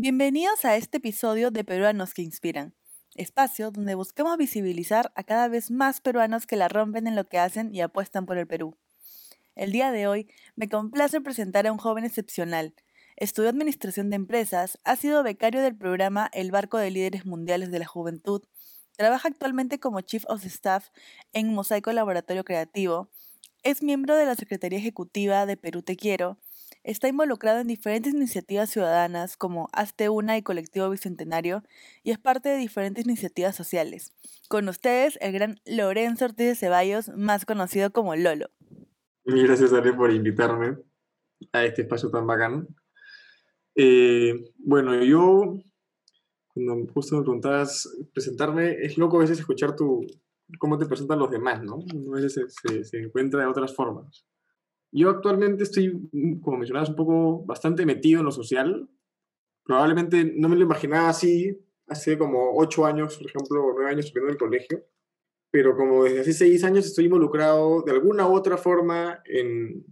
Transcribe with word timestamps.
Bienvenidos 0.00 0.64
a 0.64 0.76
este 0.76 0.98
episodio 0.98 1.50
de 1.50 1.64
Peruanos 1.64 2.14
que 2.14 2.22
Inspiran, 2.22 2.72
espacio 3.16 3.72
donde 3.72 3.96
buscamos 3.96 4.38
visibilizar 4.38 5.10
a 5.16 5.24
cada 5.24 5.48
vez 5.48 5.72
más 5.72 6.00
peruanos 6.00 6.46
que 6.46 6.54
la 6.54 6.68
rompen 6.68 7.08
en 7.08 7.16
lo 7.16 7.28
que 7.28 7.40
hacen 7.40 7.74
y 7.74 7.80
apuestan 7.80 8.24
por 8.24 8.38
el 8.38 8.46
Perú. 8.46 8.76
El 9.56 9.72
día 9.72 9.90
de 9.90 10.06
hoy 10.06 10.28
me 10.54 10.68
complace 10.68 11.20
presentar 11.20 11.66
a 11.66 11.72
un 11.72 11.78
joven 11.78 12.04
excepcional. 12.04 12.76
Estudió 13.16 13.48
Administración 13.48 14.08
de 14.08 14.14
Empresas, 14.14 14.78
ha 14.84 14.94
sido 14.94 15.24
becario 15.24 15.62
del 15.62 15.76
programa 15.76 16.30
El 16.32 16.52
Barco 16.52 16.78
de 16.78 16.92
Líderes 16.92 17.26
Mundiales 17.26 17.72
de 17.72 17.80
la 17.80 17.86
Juventud, 17.86 18.44
trabaja 18.96 19.26
actualmente 19.26 19.80
como 19.80 20.00
Chief 20.02 20.22
of 20.28 20.44
Staff 20.44 20.90
en 21.32 21.52
Mosaico 21.52 21.92
Laboratorio 21.92 22.44
Creativo, 22.44 23.10
es 23.64 23.82
miembro 23.82 24.14
de 24.14 24.26
la 24.26 24.36
Secretaría 24.36 24.78
Ejecutiva 24.78 25.44
de 25.44 25.56
Perú 25.56 25.82
Te 25.82 25.96
Quiero, 25.96 26.38
está 26.90 27.06
involucrado 27.06 27.60
en 27.60 27.66
diferentes 27.66 28.14
iniciativas 28.14 28.70
ciudadanas 28.70 29.36
como 29.36 29.68
Hazte 29.74 30.08
Una 30.08 30.38
y 30.38 30.42
Colectivo 30.42 30.88
Bicentenario 30.88 31.62
y 32.02 32.12
es 32.12 32.18
parte 32.18 32.48
de 32.48 32.56
diferentes 32.56 33.04
iniciativas 33.04 33.54
sociales. 33.54 34.14
Con 34.48 34.70
ustedes, 34.70 35.18
el 35.20 35.32
gran 35.32 35.60
Lorenzo 35.66 36.24
Ortiz 36.24 36.46
de 36.46 36.54
Ceballos, 36.54 37.10
más 37.10 37.44
conocido 37.44 37.92
como 37.92 38.16
Lolo. 38.16 38.48
Muchas 39.26 39.44
gracias, 39.44 39.72
Ale, 39.74 39.92
por 39.92 40.10
invitarme 40.10 40.78
a 41.52 41.66
este 41.66 41.82
espacio 41.82 42.10
tan 42.10 42.26
bacán. 42.26 42.66
Eh, 43.74 44.50
bueno, 44.56 45.04
yo, 45.04 45.58
cuando 46.54 46.90
justo 46.94 47.16
me 47.16 47.22
preguntabas 47.22 47.86
presentarme, 48.14 48.76
es 48.80 48.96
loco 48.96 49.18
a 49.18 49.20
veces 49.20 49.38
escuchar 49.38 49.76
tu, 49.76 50.06
cómo 50.58 50.78
te 50.78 50.86
presentan 50.86 51.18
los 51.18 51.30
demás, 51.30 51.62
¿no? 51.62 51.74
A 51.74 52.18
veces 52.18 52.54
se, 52.62 52.82
se 52.82 52.98
encuentra 52.98 53.40
de 53.40 53.46
otras 53.46 53.74
formas. 53.74 54.26
Yo 54.90 55.10
actualmente 55.10 55.64
estoy, 55.64 56.08
como 56.42 56.58
mencionabas, 56.58 56.90
un 56.90 56.96
poco 56.96 57.44
bastante 57.44 57.84
metido 57.84 58.20
en 58.20 58.26
lo 58.26 58.32
social. 58.32 58.88
Probablemente 59.64 60.32
no 60.36 60.48
me 60.48 60.56
lo 60.56 60.62
imaginaba 60.62 61.10
así 61.10 61.58
hace 61.86 62.16
como 62.18 62.56
ocho 62.56 62.86
años, 62.86 63.16
por 63.16 63.26
ejemplo, 63.26 63.64
o 63.64 63.72
nueve 63.74 63.90
años 63.90 64.12
en 64.14 64.28
el 64.28 64.36
colegio. 64.36 64.84
Pero 65.50 65.76
como 65.76 66.04
desde 66.04 66.20
hace 66.20 66.32
seis 66.32 66.64
años 66.64 66.86
estoy 66.86 67.06
involucrado 67.06 67.82
de 67.82 67.92
alguna 67.92 68.26
u 68.28 68.34
otra 68.34 68.56
forma 68.56 69.22
en, 69.24 69.84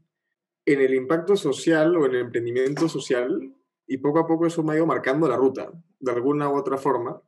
en 0.66 0.80
el 0.80 0.94
impacto 0.94 1.36
social 1.36 1.96
o 1.96 2.06
en 2.06 2.14
el 2.14 2.20
emprendimiento 2.22 2.88
social 2.88 3.54
y 3.86 3.98
poco 3.98 4.18
a 4.18 4.26
poco 4.26 4.46
eso 4.46 4.62
me 4.62 4.72
ha 4.72 4.76
ido 4.76 4.86
marcando 4.86 5.28
la 5.28 5.36
ruta, 5.36 5.72
de 6.00 6.12
alguna 6.12 6.50
u 6.50 6.56
otra 6.56 6.76
forma, 6.76 7.22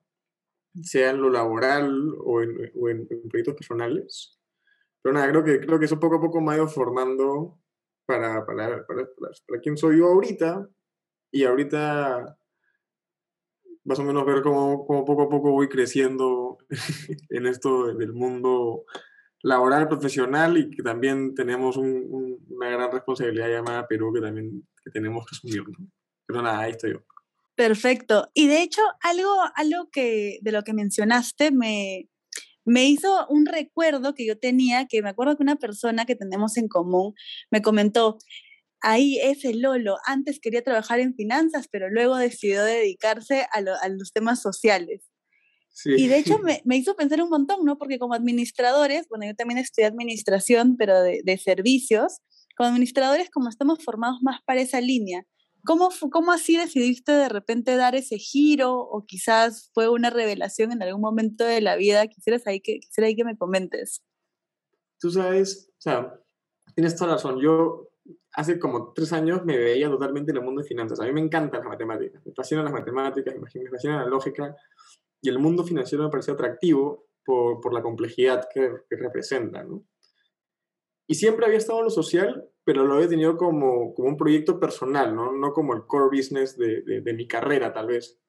sea 0.83 1.11
en 1.11 1.23
lo 1.23 1.31
laboral 1.31 2.15
o 2.19 2.43
en, 2.43 2.73
o 2.75 2.89
en 2.89 3.07
proyectos 3.07 3.55
personales. 3.55 4.38
Pero 5.03 5.15
nada, 5.15 5.29
creo 5.29 5.45
que, 5.45 5.61
creo 5.61 5.79
que 5.79 5.85
eso 5.85 6.01
poco 6.01 6.17
a 6.17 6.21
poco 6.21 6.41
me 6.41 6.53
ha 6.53 6.57
ido 6.57 6.69
formando 6.69 7.59
para, 8.07 8.45
para, 8.45 8.87
para, 8.87 9.09
para, 9.47 9.61
quién 9.61 9.77
soy 9.77 9.99
yo 9.99 10.07
ahorita. 10.07 10.69
Y 11.31 11.45
ahorita 11.45 12.39
más 13.85 13.99
o 13.99 14.05
menos 14.05 14.27
ver 14.27 14.43
cómo, 14.43 14.87
cómo 14.87 15.05
poco 15.05 15.23
a 15.23 15.29
poco 15.29 15.51
voy 15.51 15.69
creciendo 15.69 16.59
en 17.31 17.47
esto 17.47 17.95
del 17.95 18.13
mundo 18.13 18.85
laboral, 19.43 19.89
profesional 19.89 20.59
y 20.59 20.71
que 20.71 20.83
también 20.83 21.35
tenemos 21.35 21.77
un, 21.77 22.39
una 22.49 22.69
gran 22.69 22.93
responsabilidad 22.93 23.49
llamada 23.49 23.87
Perú 23.87 24.13
que 24.13 24.21
también 24.21 24.67
que 24.85 24.91
tenemos 24.91 25.25
que 25.27 25.37
asumir. 25.37 25.65
Pero 26.27 26.43
nada, 26.43 26.61
ahí 26.61 26.73
estoy 26.73 26.93
yo. 26.93 26.99
Perfecto. 27.55 28.31
Y 28.35 28.47
de 28.47 28.63
hecho, 28.63 28.83
algo, 29.01 29.35
algo 29.55 29.89
que 29.91 30.39
de 30.43 30.53
lo 30.53 30.63
que 30.63 30.75
mencionaste 30.75 31.51
me, 31.51 32.09
me 32.69 32.85
hizo 32.85 33.27
un 33.29 33.47
recuerdo 33.47 34.15
que 34.15 34.27
yo 34.27 34.39
tenía, 34.39 34.87
que 34.87 35.03
me 35.03 35.09
acuerdo 35.09 35.37
que 35.37 35.43
una 35.43 35.57
persona 35.57 36.05
que 36.05 36.17
tenemos 36.17 36.57
en 36.59 36.69
común 36.69 37.15
me 37.51 37.63
comentó, 37.63 38.19
ahí 38.81 39.19
es 39.19 39.45
el 39.45 39.61
Lolo, 39.61 39.97
antes 40.05 40.39
quería 40.39 40.63
trabajar 40.63 41.01
en 41.01 41.15
finanzas, 41.15 41.67
pero 41.71 41.89
luego 41.89 42.17
decidió 42.17 42.63
dedicarse 42.65 43.47
a, 43.53 43.89
los 43.89 44.13
temas 44.13 44.43
sociales. 44.43 45.03
Y 45.85 46.09
de 46.09 46.19
hecho 46.19 46.39
me, 46.65 46.77
hizo 46.77 46.95
pensar 46.95 47.23
un 47.23 47.31
montón, 47.31 47.65
¿no? 47.65 47.79
Porque 47.79 47.99
como 47.99 48.15
administradores, 48.15 49.09
bueno, 49.09 49.25
yo 49.25 49.35
también 49.35 49.59
estudié 49.59 49.87
administración, 49.87 50.77
pero 50.77 51.01
de, 51.01 51.23
de 51.25 51.39
servicios, 51.39 52.19
como 52.57 52.69
administradores, 52.69 53.31
como 53.31 53.49
estamos 53.49 53.83
formados 53.83 54.19
más 54.21 54.41
para 54.45 54.61
esa 54.61 54.81
línea, 54.81 55.25
¿Cómo, 55.65 55.91
¿Cómo 56.11 56.33
así 56.33 56.57
decidiste 56.57 57.13
de 57.13 57.29
repente 57.29 57.77
dar 57.77 57.95
ese 57.95 58.19
giro 58.19 58.79
o 58.79 59.05
quizás 59.05 59.71
fue 59.75 59.89
una 59.89 60.11
revelación 60.11 60.73
en 60.73 60.83
algún 60.83 61.01
momento 61.01 61.45
de 61.45 61.61
la 61.61 61.77
vida? 61.77 62.07
Quisieras 62.07 62.47
ahí 62.47 62.61
que, 62.61 62.81
quisiera 62.81 63.09
ahí 63.09 63.17
que 63.17 63.25
me 63.25 63.37
comentes. 63.37 64.03
Tú 65.01 65.11
sabes, 65.11 65.71
o 65.71 65.81
sea, 65.81 66.15
tienes 66.75 66.97
toda 66.97 67.15
razón. 67.15 67.41
Yo 67.41 67.91
hace 68.33 68.59
como 68.59 68.93
tres 68.93 69.13
años 69.13 69.45
me 69.45 69.57
veía 69.57 69.89
totalmente 69.89 70.31
en 70.31 70.39
el 70.39 70.45
mundo 70.45 70.63
de 70.63 70.69
finanzas. 70.69 71.01
A 71.01 71.05
mí 71.05 71.13
me 71.13 71.21
encantan 71.21 71.61
las 71.61 71.69
matemáticas, 71.69 72.25
me 72.25 72.33
fascinan 72.33 72.65
las 72.65 72.73
matemáticas, 72.73 73.35
me 73.37 73.69
fascina 73.71 74.03
la 74.03 74.07
lógica 74.07 74.57
y 75.21 75.29
el 75.29 75.39
mundo 75.39 75.65
financiero 75.65 76.05
me 76.05 76.11
pareció 76.11 76.35
atractivo 76.35 77.09
por, 77.25 77.61
por 77.61 77.75
la 77.75 77.83
complejidad 77.83 78.49
que, 78.53 78.73
que 78.89 78.97
representa, 78.97 79.63
¿no? 79.65 79.85
Y 81.11 81.15
siempre 81.15 81.47
había 81.47 81.59
estado 81.59 81.79
en 81.79 81.87
lo 81.87 81.91
social, 81.91 82.49
pero 82.65 82.85
lo 82.85 82.95
había 82.95 83.09
tenido 83.09 83.37
como, 83.39 83.95
como 83.95 84.09
un 84.09 84.17
proyecto 84.19 84.61
personal, 84.61 85.17
¿no? 85.17 85.33
No 85.33 85.55
como 85.55 85.75
el 85.75 85.87
core 85.87 86.15
business 86.15 86.57
de, 86.59 86.83
de, 86.83 87.13
mi 87.15 87.27
carrera, 87.27 87.73
tal 87.73 87.87
vez. 87.87 88.21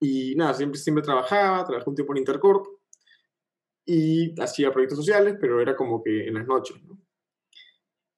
Y 0.00 0.34
nada, 0.34 0.52
siempre, 0.52 0.80
siempre 0.80 1.04
trabajaba, 1.04 1.64
trabajé 1.64 1.88
un 1.88 1.94
tiempo 1.94 2.12
en 2.12 2.18
Intercorp 2.18 2.66
y 3.86 4.38
hacía 4.40 4.72
proyectos 4.72 4.98
sociales, 4.98 5.36
pero 5.40 5.60
era 5.60 5.76
como 5.76 6.02
que 6.02 6.26
en 6.26 6.34
las 6.34 6.46
noches, 6.46 6.82
¿no? 6.84 7.00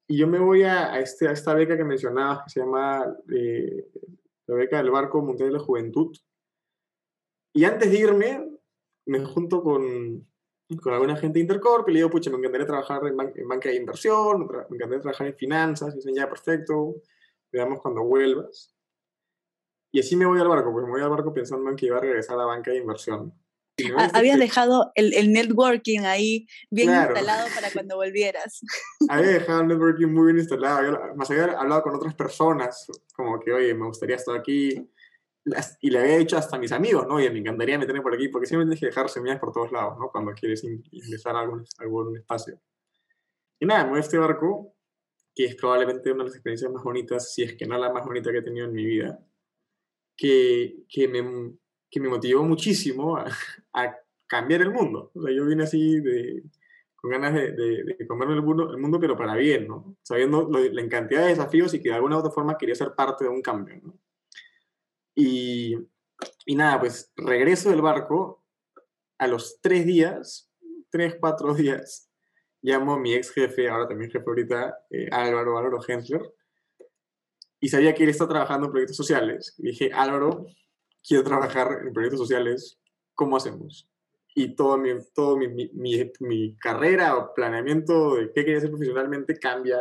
Y 0.09 0.17
yo 0.17 0.27
me 0.27 0.39
voy 0.39 0.63
a, 0.63 0.95
a, 0.95 1.01
este, 1.01 1.29
a 1.29 1.33
esta 1.33 1.53
beca 1.53 1.77
que 1.77 1.85
mencionabas, 1.85 2.45
que 2.45 2.51
se 2.51 2.61
llama 2.61 3.15
eh, 3.31 3.87
la 4.47 4.55
beca 4.55 4.79
del 4.79 4.93
Barco 4.93 5.21
Mundial 5.21 5.51
de 5.51 5.59
la 5.59 5.65
Juventud. 5.65 6.17
Y 7.53 7.65
antes 7.65 7.91
de 7.91 7.99
irme, 7.99 8.49
me 9.07 9.25
junto 9.25 9.63
con, 9.63 10.27
con 10.83 10.93
alguna 10.95 11.17
gente 11.17 11.39
de 11.39 11.43
Intercorp 11.43 11.89
y 11.89 11.93
le 11.93 11.99
digo, 12.01 12.11
pucha, 12.11 12.31
me 12.31 12.39
encantaría 12.39 12.67
trabajar 12.67 13.01
en, 13.07 13.17
banca 13.17 13.69
de 13.69 13.77
inversión, 13.77 14.47
me 14.71 14.77
encantaría 14.77 15.01
trabajar 15.01 15.29
en 15.29 15.37
finanzas, 15.37 15.95
y 15.95 15.99
dicen, 15.99 16.15
ya, 16.15 16.29
perfecto, 16.29 16.97
veamos 17.53 17.81
cuando 17.81 18.03
vuelvas. 18.03 18.75
Y 19.93 20.01
así 20.01 20.17
me 20.17 20.27
voy 20.27 20.41
al 20.41 20.49
barco, 20.49 20.73
porque 20.73 20.87
me 20.87 20.93
voy 20.93 21.03
al 21.03 21.11
barco 21.11 21.33
pensando 21.33 21.71
en 21.71 21.77
que 21.77 21.87
iba 21.87 21.99
a 21.99 22.01
regresar 22.01 22.35
a 22.35 22.41
la 22.41 22.47
banca 22.47 22.73
de 22.73 22.79
inversión. 22.79 23.33
Ah, 23.97 24.11
habías 24.15 24.39
dejado 24.39 24.91
el, 24.95 25.13
el, 25.13 25.33
networking 25.33 26.01
ahí 26.01 26.47
bien 26.71 26.89
instalado 26.89 27.47
para 27.55 27.71
cuando 27.71 27.97
volvieras. 27.97 28.61
Había 29.11 29.33
dejado 29.33 29.61
el 29.61 29.69
networking 29.69 30.07
muy 30.07 30.33
bien 30.33 30.39
instalado. 30.39 31.15
más 31.15 31.31
había 31.31 31.59
hablado 31.59 31.83
con 31.83 31.95
otras 31.95 32.15
personas, 32.15 32.87
como 33.15 33.39
que, 33.39 33.53
oye, 33.53 33.75
me 33.75 33.87
gustaría 33.87 34.17
estar 34.17 34.35
aquí, 34.35 34.91
y 35.81 35.91
le 35.91 35.99
había 36.01 36.19
dicho 36.19 36.37
hasta 36.37 36.57
a 36.57 36.59
mis 36.59 36.73
amigos, 36.73 37.07
¿no? 37.07 37.21
Y 37.21 37.31
me 37.31 37.39
encantaría 37.39 37.79
meterme 37.79 38.03
por 38.03 38.15
aquí, 38.15 38.29
porque 38.29 38.47
siempre 38.47 38.65
tienes 38.65 38.81
que 38.81 38.87
dejar 38.87 39.09
semillas 39.09 39.39
por 39.39 39.53
todos 39.53 39.71
lados, 39.71 39.97
¿no? 39.99 40.11
Cuando 40.11 40.33
quieres 40.33 40.65
ingresar 40.65 41.37
a 41.37 41.41
algún, 41.41 41.65
algún 41.79 42.17
espacio. 42.17 42.61
Y 43.61 43.67
nada, 43.67 43.87
me 43.87 43.99
este 43.99 44.19
barco, 44.19 44.75
que 45.35 45.45
es 45.45 45.57
probablemente 45.57 46.11
una 46.11 46.25
de 46.25 46.31
las 46.31 46.37
experiencias 46.37 46.73
más 46.73 46.83
bonitas, 46.83 47.33
si 47.33 47.43
es 47.43 47.55
que 47.55 47.67
no 47.67 47.79
la 47.79 47.93
más 47.93 48.05
bonita 48.05 48.33
que 48.33 48.39
he 48.39 48.43
tenido 48.43 48.67
en 48.67 48.73
mi 48.73 48.85
vida, 48.85 49.21
que, 50.17 50.85
que, 50.89 51.09
me, 51.09 51.53
que 51.91 52.01
me 52.01 52.09
motivó 52.09 52.43
muchísimo 52.43 53.17
a, 53.17 53.27
a, 53.73 53.97
cambiar 54.27 54.63
el 54.63 54.73
mundo. 54.73 55.13
O 55.15 55.23
sea, 55.23 55.33
yo 55.33 55.47
vine 55.47 55.63
así 55.63 56.01
de, 56.01 56.43
con 56.97 57.13
ganas 57.13 57.33
de, 57.35 57.53
de, 57.53 57.85
de 57.85 58.07
comerme 58.09 58.35
el 58.35 58.43
mundo, 58.43 58.73
el 58.73 58.79
mundo, 58.79 58.99
pero 58.99 59.17
para 59.17 59.37
bien, 59.37 59.69
¿no? 59.69 59.97
Sabiendo 60.03 60.49
la 60.51 60.89
cantidad 60.89 61.23
de 61.23 61.29
desafíos 61.29 61.73
y 61.75 61.81
que 61.81 61.91
de 61.91 61.95
alguna 61.95 62.17
u 62.17 62.19
otra 62.19 62.33
forma 62.33 62.59
quería 62.59 62.75
ser 62.75 62.95
parte 62.97 63.25
de 63.25 63.31
un 63.31 63.43
cambio, 63.43 63.81
¿no? 63.81 63.97
Y, 65.17 65.75
y 66.45 66.55
nada, 66.55 66.79
pues 66.79 67.13
regreso 67.17 67.71
del 67.71 67.83
barco, 67.83 68.45
a 69.19 69.27
los 69.27 69.61
tres 69.61 69.85
días, 69.87 70.53
tres, 70.91 71.17
cuatro 71.19 71.55
días, 71.55 72.09
llamo 72.63 72.95
a 72.95 72.99
mi 72.99 73.15
ex 73.15 73.33
jefe, 73.33 73.69
ahora 73.69 73.89
también 73.89 74.11
jefe 74.11 74.25
ahorita, 74.25 74.79
eh, 74.91 75.09
Álvaro, 75.11 75.59
Álvaro 75.59 75.81
Hensler, 75.87 76.23
y 77.59 77.69
sabía 77.69 77.95
que 77.95 78.05
él 78.05 78.11
está 78.11 78.29
trabajando 78.29 78.67
en 78.67 78.73
proyectos 78.73 78.97
sociales. 78.97 79.55
Y 79.59 79.69
dije, 79.69 79.91
Álvaro, 79.93 80.47
quiero 81.07 81.25
trabajar 81.25 81.81
en 81.87 81.93
proyectos 81.93 82.21
sociales, 82.21 82.79
¿cómo 83.15 83.37
hacemos? 83.37 83.89
Y 84.35 84.55
todo 84.55 84.77
mi, 84.77 84.91
todo 85.15 85.39
mi, 85.39 85.49
mi, 85.49 86.13
mi 86.21 86.57
carrera 86.57 87.17
o 87.17 87.33
planeamiento 87.33 88.17
de 88.17 88.27
qué 88.33 88.45
quería 88.45 88.59
hacer 88.59 88.71
profesionalmente 88.71 89.39
cambia 89.39 89.79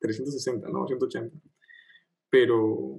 360, 0.00 0.68
¿no? 0.68 0.86
180. 0.86 1.36
Pero, 2.30 2.98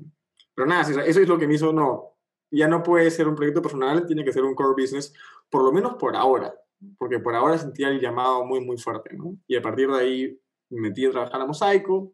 pero 0.57 0.67
nada, 0.67 0.81
eso 1.05 1.21
es 1.21 1.27
lo 1.27 1.37
que 1.37 1.47
me 1.47 1.53
hizo, 1.53 1.71
no, 1.71 2.17
ya 2.49 2.67
no 2.67 2.81
puede 2.81 3.11
ser 3.11 3.27
un 3.27 3.35
proyecto 3.35 3.61
personal, 3.61 4.07
tiene 4.07 4.25
que 4.25 4.33
ser 4.33 4.43
un 4.43 4.55
core 4.55 4.81
business, 4.81 5.13
por 5.51 5.63
lo 5.63 5.71
menos 5.71 5.97
por 5.97 6.15
ahora, 6.15 6.51
porque 6.97 7.19
por 7.19 7.35
ahora 7.35 7.59
sentía 7.59 7.89
el 7.89 7.99
llamado 7.99 8.43
muy, 8.43 8.59
muy 8.65 8.75
fuerte, 8.79 9.15
¿no? 9.15 9.37
Y 9.45 9.55
a 9.55 9.61
partir 9.61 9.87
de 9.87 9.99
ahí 9.99 10.41
me 10.71 10.81
metí 10.81 11.05
a 11.05 11.11
trabajar 11.11 11.39
a 11.39 11.45
Mosaico, 11.45 12.11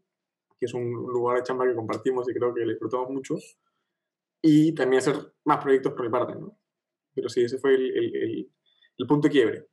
que 0.60 0.66
es 0.66 0.74
un 0.74 0.92
lugar 0.92 1.38
de 1.38 1.44
chamba 1.44 1.66
que 1.66 1.74
compartimos 1.74 2.30
y 2.30 2.34
creo 2.34 2.54
que 2.54 2.66
le 2.66 2.74
disfrutamos 2.74 3.12
mucho, 3.12 3.36
y 4.42 4.76
también 4.76 5.00
hacer 5.00 5.16
más 5.46 5.64
proyectos 5.64 5.94
por 5.94 6.04
mi 6.04 6.12
parte, 6.12 6.36
¿no? 6.36 6.58
Pero 7.16 7.30
sí, 7.30 7.46
ese 7.46 7.60
fue 7.60 7.76
el, 7.76 7.98
el, 7.98 8.52
el, 8.98 9.08
punto 9.08 9.30
de 9.30 9.32
quiebre. 9.32 9.68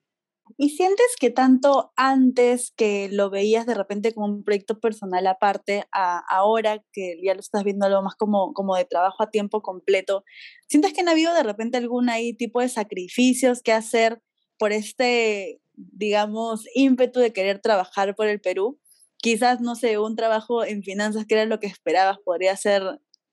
¿Y 0.59 0.71
sientes 0.71 1.07
que 1.19 1.31
tanto 1.31 1.93
antes 1.97 2.73
que 2.77 3.09
lo 3.11 3.31
veías 3.31 3.67
de 3.67 3.75
repente 3.75 4.13
como 4.13 4.27
un 4.27 4.45
proyecto 4.45 4.79
personal 4.81 5.27
aparte, 5.27 5.85
ahora 5.93 6.85
que 6.93 7.19
ya 7.23 7.35
lo 7.35 7.41
estás 7.41 7.65
viendo 7.65 7.87
algo 7.87 8.03
más 8.03 8.15
como, 8.15 8.53
como 8.53 8.77
de 8.77 8.85
trabajo 8.85 9.23
a 9.23 9.31
tiempo 9.31 9.63
completo, 9.63 10.25
sientes 10.69 10.93
que 10.93 11.03
no 11.03 11.11
ha 11.11 11.13
habido 11.13 11.35
de 11.35 11.43
repente 11.45 11.79
algún 11.79 12.11
ahí 12.11 12.35
tipo 12.35 12.61
de 12.61 12.69
sacrificios 12.69 13.63
que 13.63 13.73
hacer 13.73 14.21
por 14.59 14.73
este, 14.73 15.61
digamos, 15.75 16.65
ímpetu 16.75 17.21
de 17.21 17.33
querer 17.33 17.61
trabajar 17.61 18.15
por 18.15 18.27
el 18.27 18.41
Perú? 18.41 18.79
Quizás, 19.19 19.61
no 19.61 19.75
sé, 19.77 19.99
un 19.99 20.17
trabajo 20.17 20.65
en 20.65 20.83
finanzas 20.83 21.27
que 21.27 21.35
era 21.35 21.45
lo 21.47 21.61
que 21.61 21.67
esperabas 21.67 22.19
podría 22.25 22.57
ser 22.57 22.83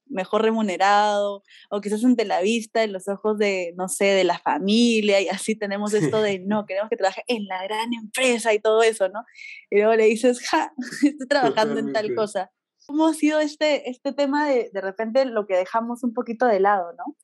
mejor 0.09 0.42
remunerado, 0.42 1.44
o 1.69 1.81
quizás 1.81 2.04
ante 2.04 2.25
la 2.25 2.42
vista, 2.42 2.83
en 2.83 2.94
los 2.94 3.07
ojos 3.07 3.38
de, 3.38 3.74
no 3.77 3.88
sé, 3.88 4.06
de 4.06 4.24
la 4.24 4.39
familia, 4.39 5.21
y 5.21 5.30
así 5.30 5.56
tenemos 5.56 5.94
esto 5.94 6.21
de, 6.21 6.39
no, 6.45 6.65
queremos 6.65 6.89
que 6.89 6.98
trabaje 6.98 7.24
en 7.27 7.45
la 7.45 7.63
gran 7.63 7.94
empresa 7.94 8.54
y 8.54 8.59
todo 8.59 8.83
eso, 8.83 9.09
¿no? 9.09 9.24
Y 9.69 9.77
luego 9.77 9.95
le 9.95 10.06
dices, 10.06 10.39
ja, 10.48 10.74
estoy 11.04 11.27
trabajando 11.27 11.80
en 11.80 11.94
tal 11.94 12.13
cosa. 12.15 12.51
¿Cómo 12.86 13.07
ha 13.07 13.13
sido 13.13 13.39
este, 13.39 13.89
este 13.89 14.13
tema 14.13 14.48
de, 14.48 14.69
de 14.71 14.81
repente, 14.81 15.25
lo 15.25 15.45
que 15.45 15.56
dejamos 15.56 16.04
un 16.04 16.13
poquito 16.13 16.45
de 16.45 16.59
lado, 16.59 16.94
¿no? 16.94 17.15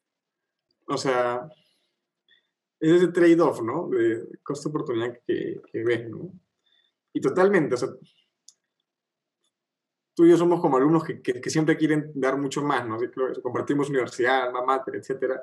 O 0.88 0.98
sea, 0.98 1.48
es 2.80 2.92
ese 2.92 3.08
trade-off, 3.08 3.62
¿no? 3.62 3.88
De 3.88 4.28
costo-oportunidad 4.44 5.18
que, 5.26 5.62
que 5.72 5.84
ves, 5.84 6.10
¿no? 6.10 6.34
Y 7.14 7.22
totalmente, 7.22 7.76
o 7.76 7.78
sea, 7.78 7.90
tú 10.14 10.26
y 10.26 10.30
yo 10.30 10.38
somos 10.38 10.62
como 10.62 10.78
alumnos 10.78 11.04
que, 11.04 11.22
que, 11.22 11.50
siempre 11.50 11.78
quieren 11.78 12.12
dar 12.16 12.38
mucho 12.38 12.62
más, 12.62 12.88
¿no? 12.88 12.98
Compartimos 13.42 13.90
universidad, 13.90 14.52
mamá, 14.52 14.84
etcétera. 14.94 15.42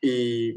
Y, 0.00 0.54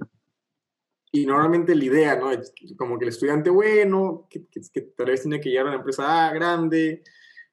y 1.11 1.25
normalmente 1.25 1.75
la 1.75 1.83
idea, 1.85 2.15
¿no? 2.15 2.31
Es 2.31 2.53
como 2.77 2.97
que 2.97 3.05
el 3.05 3.09
estudiante 3.09 3.49
bueno, 3.49 4.27
que, 4.29 4.47
que, 4.47 4.81
tal 4.81 5.07
vez 5.07 5.21
tiene 5.21 5.39
que 5.39 5.49
llegar 5.49 5.67
a 5.67 5.69
una 5.69 5.77
empresa 5.77 6.31
grande, 6.33 7.03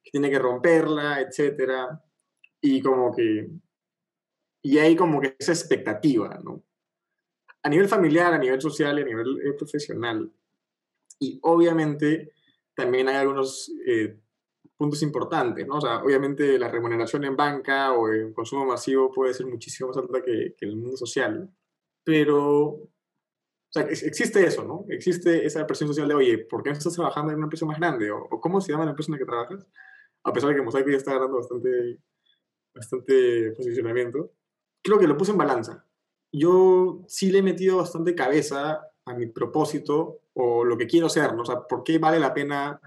que 0.03 0.11
tiene 0.11 0.29
que 0.29 0.39
romperla, 0.39 1.21
etcétera. 1.21 2.03
Y 2.59 2.81
como 2.81 3.15
que... 3.15 3.49
Y 4.63 4.77
hay 4.77 4.95
como 4.95 5.21
que 5.21 5.35
esa 5.39 5.53
expectativa, 5.53 6.39
¿no? 6.43 6.63
A 7.63 7.69
nivel 7.69 7.87
familiar, 7.87 8.33
a 8.33 8.37
nivel 8.37 8.61
social 8.61 8.97
y 8.99 9.01
a 9.01 9.05
nivel 9.05 9.39
eh, 9.45 9.53
profesional. 9.53 10.31
Y 11.19 11.39
obviamente 11.43 12.33
también 12.75 13.07
hay 13.07 13.15
algunos... 13.15 13.71
Eh, 13.85 14.20
puntos 14.81 15.03
importantes, 15.03 15.67
¿no? 15.67 15.75
O 15.75 15.81
sea, 15.81 16.03
obviamente 16.03 16.57
la 16.57 16.67
remuneración 16.67 17.23
en 17.23 17.35
banca 17.35 17.93
o 17.93 18.11
en 18.11 18.33
consumo 18.33 18.65
masivo 18.65 19.11
puede 19.11 19.31
ser 19.31 19.45
muchísimo 19.45 19.89
más 19.89 19.97
alta 19.97 20.23
que, 20.23 20.55
que 20.57 20.65
el 20.65 20.75
mundo 20.75 20.97
social, 20.97 21.47
pero, 22.03 22.65
o 22.69 22.89
sea, 23.69 23.83
existe 23.83 24.43
eso, 24.43 24.63
¿no? 24.63 24.85
Existe 24.89 25.45
esa 25.45 25.67
presión 25.67 25.87
social 25.87 26.07
de, 26.07 26.15
oye, 26.15 26.37
¿por 26.39 26.63
qué 26.63 26.71
no 26.71 26.77
estás 26.77 26.95
trabajando 26.95 27.31
en 27.31 27.37
una 27.37 27.45
empresa 27.45 27.67
más 27.67 27.77
grande? 27.77 28.09
O, 28.09 28.27
¿cómo 28.41 28.59
se 28.59 28.71
llama 28.71 28.85
la 28.85 28.89
empresa 28.89 29.11
en 29.11 29.13
la 29.13 29.19
que 29.19 29.25
trabajas? 29.25 29.67
A 30.23 30.33
pesar 30.33 30.49
de 30.49 30.55
que 30.55 30.61
Mosaico 30.63 30.89
ya 30.89 30.97
está 30.97 31.13
ganando 31.13 31.37
bastante, 31.37 31.99
bastante 32.73 33.51
posicionamiento. 33.51 34.31
Creo 34.83 34.97
que 34.97 35.05
lo 35.05 35.15
puse 35.15 35.31
en 35.31 35.37
balanza. 35.37 35.85
Yo 36.31 37.03
sí 37.07 37.31
le 37.31 37.37
he 37.37 37.43
metido 37.43 37.77
bastante 37.77 38.15
cabeza 38.15 38.81
a 39.05 39.13
mi 39.13 39.27
propósito 39.27 40.21
o 40.33 40.65
lo 40.65 40.75
que 40.75 40.87
quiero 40.87 41.07
ser, 41.07 41.35
¿no? 41.35 41.43
O 41.43 41.45
sea, 41.45 41.67
¿por 41.67 41.83
qué 41.83 41.99
vale 41.99 42.19
la 42.19 42.33
pena 42.33 42.81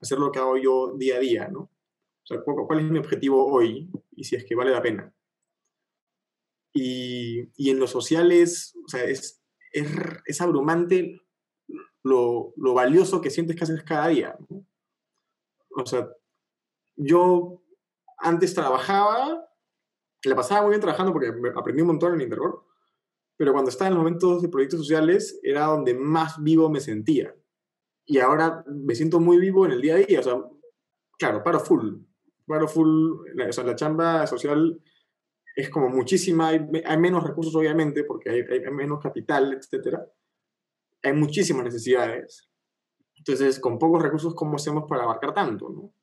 hacer 0.00 0.18
lo 0.18 0.32
que 0.32 0.38
hago 0.38 0.56
yo 0.56 0.94
día 0.96 1.16
a 1.16 1.20
día, 1.20 1.48
¿no? 1.48 1.60
O 1.60 2.26
sea, 2.26 2.42
¿cuál, 2.42 2.80
es 2.80 2.90
mi 2.90 2.98
objetivo 2.98 3.46
hoy? 3.46 3.90
Y 4.12 4.24
si 4.24 4.36
es 4.36 4.44
que 4.44 4.54
vale 4.54 4.70
la 4.70 4.82
pena. 4.82 5.12
Y, 6.72 7.50
y 7.56 7.70
en 7.70 7.80
lo 7.80 7.86
social 7.86 8.30
es, 8.30 8.74
o 8.84 8.88
sea, 8.88 9.04
es, 9.04 9.42
es, 9.72 10.40
abrumante 10.40 11.20
lo, 12.02 12.52
lo, 12.56 12.74
valioso 12.74 13.20
que 13.20 13.30
sientes 13.30 13.56
que 13.56 13.64
haces 13.64 13.82
cada 13.82 14.08
día. 14.08 14.38
O 15.70 15.84
sea, 15.86 16.08
yo 16.96 17.62
antes 18.18 18.54
trabajaba, 18.54 19.48
la 20.24 20.36
pasaba 20.36 20.62
muy 20.62 20.70
bien 20.70 20.80
trabajando 20.80 21.12
porque 21.12 21.32
aprendí 21.56 21.82
un 21.82 21.88
montón 21.88 22.14
en 22.14 22.20
Intergol, 22.20 22.62
pero 23.36 23.52
cuando 23.52 23.70
estaba 23.70 23.88
en 23.88 23.94
los 23.94 24.04
momentos 24.04 24.42
de 24.42 24.48
proyectos 24.48 24.80
sociales 24.80 25.40
era 25.42 25.64
donde 25.64 25.94
más 25.94 26.40
vivo 26.42 26.68
me 26.68 26.80
sentía 26.80 27.34
y 28.10 28.18
ahora 28.18 28.64
me 28.66 28.96
siento 28.96 29.20
muy 29.20 29.38
vivo 29.38 29.64
en 29.66 29.70
el 29.70 29.80
día 29.80 29.94
a 29.94 29.98
día. 29.98 30.18
O 30.18 30.22
sea, 30.24 30.34
claro, 31.16 31.44
paro 31.44 31.60
full. 31.60 31.94
Paro 32.44 32.66
full. 32.66 33.12
O 33.48 33.52
sea, 33.52 33.62
la 33.62 33.76
chamba 33.76 34.26
social 34.26 34.82
es 35.54 35.70
como 35.70 35.88
muchísima. 35.90 36.48
Hay, 36.48 36.68
hay 36.84 36.98
menos 36.98 37.22
recursos, 37.22 37.54
obviamente, 37.54 38.02
porque 38.02 38.30
hay, 38.30 38.40
hay, 38.40 38.72
menos 38.72 38.98
capital, 39.00 39.52
etc. 39.52 39.96
Hay 41.04 41.12
muchísimas 41.12 41.62
necesidades. 41.62 42.50
Entonces, 43.14 43.60
con 43.60 43.78
pocos 43.78 44.02
recursos, 44.02 44.34
¿cómo 44.34 44.56
hacemos 44.56 44.86
para 44.88 45.04
abarcar 45.04 45.32
tanto? 45.32 45.68
¿no? 45.70 45.94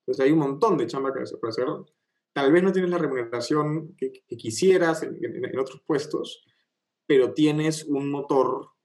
Entonces, 0.00 0.24
hay 0.24 0.32
un 0.32 0.40
montón 0.40 0.76
de 0.76 0.88
chamba 0.88 1.12
que 1.12 1.20
hacer. 1.20 1.66
Tal 2.32 2.50
vez 2.50 2.64
no 2.64 2.72
tienes 2.72 2.90
la 2.90 2.98
remuneración 2.98 3.94
que, 3.94 4.10
quisieras 4.36 5.04
en, 5.04 5.16
en 5.22 5.58
otros 5.60 5.80
puestos, 5.86 6.44
pero 7.06 7.34
tienes 7.34 7.84
un 7.84 8.10
motor 8.10 8.75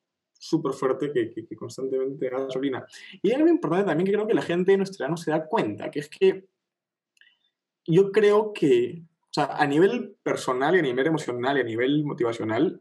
súper 0.41 0.73
fuerte 0.73 1.11
que, 1.11 1.31
que, 1.31 1.55
constantemente 1.55 2.29
da 2.29 2.39
gasolina. 2.39 2.85
Y 3.21 3.29
hay 3.29 3.35
algo 3.35 3.47
importante 3.47 3.85
también 3.85 4.07
que 4.07 4.13
creo 4.13 4.27
que 4.27 4.33
la 4.33 4.41
gente 4.41 4.71
de 4.71 4.77
nuestra 4.77 5.05
edad 5.05 5.11
no 5.11 5.17
se 5.17 5.29
da 5.29 5.45
cuenta, 5.45 5.91
que 5.91 5.99
es 5.99 6.09
que 6.09 6.47
yo 7.85 8.11
creo 8.11 8.51
que, 8.51 9.03
o 9.21 9.29
sea, 9.31 9.55
a 9.55 9.67
nivel 9.67 10.17
personal 10.23 10.75
y 10.75 10.79
a 10.79 10.81
nivel 10.81 11.07
emocional 11.07 11.57
y 11.57 11.61
a 11.61 11.63
nivel 11.63 12.03
motivacional, 12.03 12.79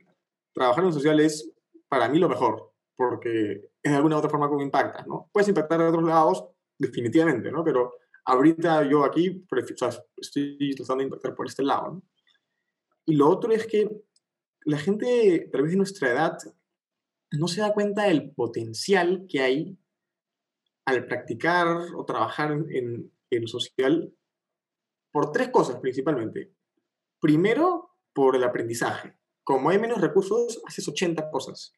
trabajar 0.54 0.84
en 0.84 0.92
social 0.92 1.20
es 1.20 1.52
para 1.86 2.08
mí 2.08 2.18
lo 2.18 2.30
mejor, 2.30 2.72
porque 2.96 3.70
es 3.82 3.92
de 3.92 3.96
alguna 3.96 4.16
u 4.16 4.18
otra 4.20 4.30
forma 4.30 4.48
como 4.48 4.62
impacta, 4.62 5.04
¿no? 5.06 5.28
Puedes 5.30 5.48
impactar 5.48 5.80
de 5.80 5.88
otros 5.88 6.04
lados, 6.04 6.46
definitivamente, 6.78 7.52
¿no? 7.52 7.62
Pero 7.62 7.92
ahorita 8.24 8.88
yo 8.88 9.04
aquí 9.04 9.44
o 9.50 9.76
sea, 9.76 9.90
estoy 10.16 10.74
tratando 10.76 11.02
de 11.02 11.04
impactar 11.04 11.34
por 11.34 11.46
este 11.46 11.62
lado, 11.62 11.92
¿no? 11.92 12.02
Y 13.04 13.16
lo 13.16 13.28
otro 13.28 13.52
es 13.52 13.66
que 13.66 13.90
la 14.64 14.78
gente, 14.78 15.44
a 15.46 15.50
través 15.50 15.72
de 15.72 15.76
nuestra 15.76 16.10
edad, 16.10 16.38
no 17.32 17.48
se 17.48 17.60
da 17.60 17.72
cuenta 17.72 18.04
del 18.04 18.32
potencial 18.32 19.26
que 19.28 19.40
hay 19.40 19.78
al 20.84 21.06
practicar 21.06 21.66
o 21.94 22.04
trabajar 22.04 22.52
en, 22.52 23.12
en 23.30 23.48
social 23.48 24.12
por 25.12 25.32
tres 25.32 25.50
cosas 25.50 25.78
principalmente. 25.80 26.52
Primero, 27.20 27.96
por 28.12 28.34
el 28.34 28.44
aprendizaje. 28.44 29.16
Como 29.44 29.70
hay 29.70 29.78
menos 29.78 30.00
recursos, 30.00 30.60
haces 30.66 30.86
80 30.88 31.30
cosas. 31.30 31.74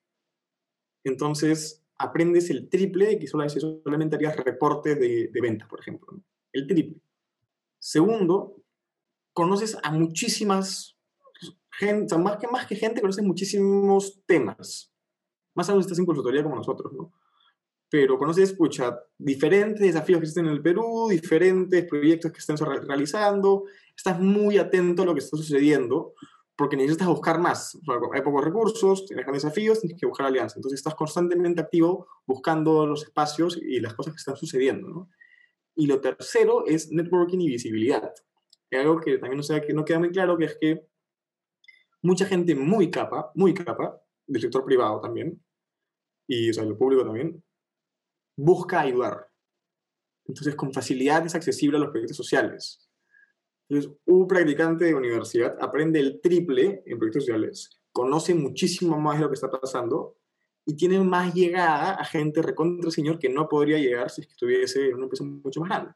Entonces, 1.04 1.84
aprendes 1.96 2.49
el 2.50 2.69
triple 2.69 3.06
de 3.06 3.19
que 3.19 3.26
solamente 3.26 4.16
harías 4.16 4.37
reportes 4.37 4.99
de, 4.99 5.28
de 5.28 5.40
ventas, 5.40 5.69
por 5.69 5.81
ejemplo. 5.81 6.22
El 6.52 6.66
triple. 6.66 7.00
Segundo, 7.78 8.62
conoces 9.32 9.76
a 9.82 9.90
muchísimas 9.90 10.97
gente, 11.73 12.16
más 12.18 12.37
que, 12.38 12.47
más 12.47 12.66
que 12.66 12.76
gente, 12.76 13.00
conoces 13.00 13.25
muchísimos 13.25 14.23
temas 14.26 14.91
más 15.54 15.68
aún 15.68 15.82
si 15.82 15.87
estás 15.87 15.99
en 15.99 16.06
consultoría 16.06 16.42
como 16.42 16.56
nosotros, 16.56 16.92
¿no? 16.92 17.12
Pero 17.88 18.18
conoces, 18.18 18.50
escucha, 18.50 18.99
diferentes 19.18 19.82
desafíos 19.82 20.18
que 20.18 20.25
existen 20.25 20.47
en 20.47 20.52
el 20.52 20.62
Perú, 20.62 21.09
diferentes 21.11 21.85
proyectos 21.85 22.32
que 22.32 22.38
están 22.38 22.56
realizando, 22.56 23.64
estás 23.94 24.18
muy 24.18 24.56
atento 24.56 25.02
a 25.02 25.04
lo 25.04 25.12
que 25.12 25.21
está 25.21 25.37
sucediendo, 25.37 26.14
porque 26.56 26.76
necesitas 26.76 27.09
buscar 27.09 27.38
más. 27.38 27.78
hay 28.14 28.23
pocos 28.23 28.44
recursos, 28.44 29.06
tienes 29.06 29.25
grandes 29.25 29.42
desafíos, 29.42 29.80
tienes 29.80 29.99
que 29.99 30.06
buscar 30.06 30.26
alianzas. 30.26 30.56
Entonces 30.56 30.78
estás 30.78 30.94
constantemente 30.94 31.61
activo 31.61 32.06
buscando 32.26 32.87
los 32.87 33.02
espacios 33.02 33.59
y 33.61 33.80
las 33.80 33.94
cosas 33.94 34.14
que 34.14 34.18
están 34.18 34.37
sucediendo, 34.37 34.88
¿no? 34.88 35.11
Y 35.75 35.87
lo 35.87 36.00
tercero 36.00 36.66
es 36.66 36.90
networking 36.92 37.40
y 37.40 37.49
visibilidad. 37.49 38.12
Es 38.71 38.80
algo 38.80 39.00
que 39.00 39.18
también 39.18 39.38
no, 39.38 39.42
sea, 39.42 39.61
que 39.61 39.73
no 39.73 39.85
queda 39.85 39.99
muy 39.99 40.11
claro, 40.11 40.37
que 40.37 40.44
es 40.44 40.56
que 40.59 40.87
mucha 42.02 42.26
gente 42.26 42.54
muy 42.54 42.90
capa, 42.90 43.30
muy 43.35 43.54
capa, 43.54 44.00
del 44.32 44.42
sector 44.42 44.64
privado 44.64 45.00
también, 45.00 45.42
y 46.26 46.50
o 46.50 46.54
sea, 46.54 46.64
el 46.64 46.76
público 46.76 47.04
también, 47.04 47.42
busca 48.36 48.80
ayudar. 48.80 49.28
Entonces, 50.26 50.54
con 50.54 50.72
facilidad 50.72 51.26
es 51.26 51.34
accesible 51.34 51.76
a 51.76 51.80
los 51.80 51.90
proyectos 51.90 52.16
sociales. 52.16 52.88
Entonces, 53.68 53.92
un 54.06 54.26
practicante 54.26 54.84
de 54.86 54.94
universidad 54.94 55.56
aprende 55.60 56.00
el 56.00 56.20
triple 56.20 56.82
en 56.86 56.98
proyectos 56.98 57.24
sociales, 57.24 57.80
conoce 57.92 58.34
muchísimo 58.34 58.98
más 58.98 59.16
de 59.16 59.22
lo 59.22 59.28
que 59.28 59.34
está 59.34 59.50
pasando 59.50 60.16
y 60.64 60.76
tiene 60.76 61.00
más 61.00 61.34
llegada 61.34 61.94
a 61.94 62.04
gente 62.04 62.40
recontra 62.40 62.90
señor 62.90 63.18
que 63.18 63.28
no 63.28 63.48
podría 63.48 63.78
llegar 63.78 64.10
si 64.10 64.22
estuviese 64.22 64.88
en 64.88 64.94
una 64.94 65.04
empresa 65.04 65.24
mucho 65.24 65.60
más 65.60 65.70
grande. 65.70 65.92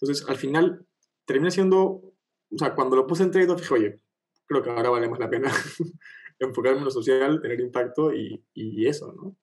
Entonces, 0.00 0.28
al 0.28 0.36
final, 0.36 0.86
termina 1.24 1.50
siendo, 1.50 1.78
o 1.78 2.58
sea, 2.58 2.74
cuando 2.74 2.96
lo 2.96 3.06
puse 3.06 3.22
en 3.22 3.30
trade 3.30 3.54
dije, 3.54 3.74
oye, 3.74 4.00
creo 4.46 4.62
que 4.62 4.70
ahora 4.70 4.90
vale 4.90 5.08
más 5.08 5.18
la 5.18 5.30
pena 5.30 5.52
enfocarme 6.38 6.78
en 6.78 6.84
lo 6.84 6.90
social, 6.90 7.40
tener 7.40 7.60
impacto 7.60 8.12
y, 8.12 8.44
y 8.54 8.86
eso, 8.86 9.12
¿no? 9.12 9.36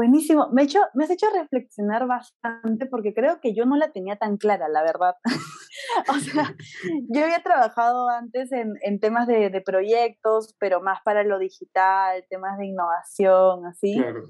Buenísimo. 0.00 0.48
Me, 0.52 0.62
hecho, 0.62 0.80
me 0.94 1.04
has 1.04 1.10
hecho 1.10 1.26
reflexionar 1.34 2.06
bastante 2.06 2.86
porque 2.86 3.12
creo 3.12 3.40
que 3.40 3.54
yo 3.54 3.66
no 3.66 3.76
la 3.76 3.92
tenía 3.92 4.16
tan 4.16 4.36
clara, 4.36 4.68
la 4.68 4.82
verdad. 4.82 5.14
o 6.08 6.18
sea, 6.20 6.54
yo 7.08 7.22
había 7.22 7.42
trabajado 7.42 8.08
antes 8.08 8.50
en, 8.52 8.74
en 8.82 9.00
temas 9.00 9.26
de, 9.26 9.50
de, 9.50 9.60
proyectos, 9.60 10.54
pero 10.58 10.80
más 10.80 11.00
para 11.04 11.24
lo 11.24 11.38
digital, 11.38 12.24
temas 12.30 12.56
de 12.58 12.66
innovación, 12.66 13.66
así. 13.66 13.96
Claro. 13.96 14.22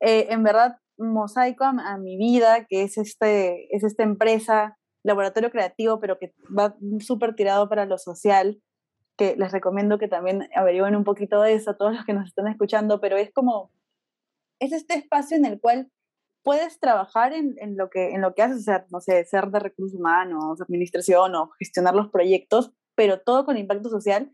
eh, 0.00 0.28
en 0.30 0.42
verdad, 0.42 0.76
Mosaico 0.96 1.64
a, 1.64 1.98
mi 1.98 2.16
vida, 2.16 2.66
que 2.68 2.82
es, 2.82 2.98
este, 2.98 3.74
es 3.74 3.82
esta 3.82 4.02
empresa, 4.02 4.76
laboratorio 5.02 5.50
creativo, 5.50 5.98
pero 5.98 6.18
que 6.18 6.34
va 6.56 6.76
súper 7.00 7.34
tirado 7.34 7.68
para 7.68 7.86
lo 7.86 7.96
social, 7.96 8.60
que 9.20 9.36
les 9.36 9.52
recomiendo 9.52 9.98
que 9.98 10.08
también 10.08 10.48
averigüen 10.54 10.96
un 10.96 11.04
poquito 11.04 11.42
de 11.42 11.52
eso, 11.52 11.72
a 11.72 11.76
todos 11.76 11.94
los 11.94 12.06
que 12.06 12.14
nos 12.14 12.26
están 12.26 12.48
escuchando, 12.48 13.02
pero 13.02 13.18
es 13.18 13.30
como, 13.30 13.70
es 14.58 14.72
este 14.72 14.94
espacio 14.94 15.36
en 15.36 15.44
el 15.44 15.60
cual 15.60 15.92
puedes 16.42 16.80
trabajar 16.80 17.34
en, 17.34 17.54
en, 17.58 17.76
lo, 17.76 17.90
que, 17.90 18.14
en 18.14 18.22
lo 18.22 18.34
que 18.34 18.40
haces, 18.40 18.60
o 18.60 18.62
sea, 18.62 18.86
no 18.88 19.02
sé, 19.02 19.22
ser 19.26 19.48
de 19.48 19.58
recursos 19.58 19.98
humanos, 19.98 20.62
administración 20.62 21.34
o 21.34 21.50
gestionar 21.58 21.94
los 21.94 22.08
proyectos, 22.08 22.72
pero 22.94 23.20
todo 23.20 23.44
con 23.44 23.58
impacto 23.58 23.90
social. 23.90 24.32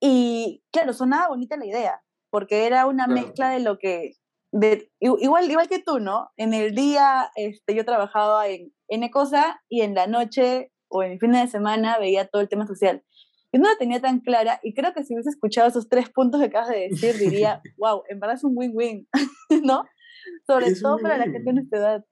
Y 0.00 0.62
claro, 0.70 0.92
sonaba 0.92 1.26
bonita 1.26 1.56
la 1.56 1.66
idea, 1.66 2.04
porque 2.30 2.64
era 2.64 2.86
una 2.86 3.08
mezcla 3.08 3.50
de 3.50 3.58
lo 3.58 3.76
que, 3.76 4.12
de, 4.52 4.88
igual, 5.00 5.50
igual 5.50 5.66
que 5.66 5.82
tú, 5.82 5.98
¿no? 5.98 6.30
En 6.36 6.54
el 6.54 6.76
día 6.76 7.32
este, 7.34 7.74
yo 7.74 7.84
trabajaba 7.84 8.46
en 8.46 8.72
N 8.86 9.10
cosa 9.10 9.60
y 9.68 9.80
en 9.80 9.96
la 9.96 10.06
noche 10.06 10.70
o 10.86 11.02
en 11.02 11.10
el 11.10 11.18
fin 11.18 11.32
de 11.32 11.48
semana 11.48 11.98
veía 11.98 12.28
todo 12.28 12.40
el 12.40 12.48
tema 12.48 12.68
social. 12.68 13.02
Yo 13.56 13.62
no 13.62 13.70
la 13.70 13.78
tenía 13.78 14.02
tan 14.02 14.20
clara 14.20 14.60
y 14.62 14.74
creo 14.74 14.92
que 14.92 15.02
si 15.02 15.14
hubiese 15.14 15.30
escuchado 15.30 15.66
esos 15.66 15.88
tres 15.88 16.10
puntos 16.10 16.40
que 16.40 16.48
acabas 16.48 16.68
de 16.68 16.88
decir, 16.90 17.14
diría, 17.18 17.62
wow, 17.78 18.02
en 18.10 18.20
verdad 18.20 18.36
es 18.36 18.44
un 18.44 18.52
win-win, 18.54 19.08
¿no? 19.64 19.84
Sobre 20.46 20.74
todo 20.74 20.98
para 20.98 21.16
la 21.16 21.24
gente 21.24 21.44
de 21.44 21.52
nuestra 21.54 21.78
edad. 21.78 22.04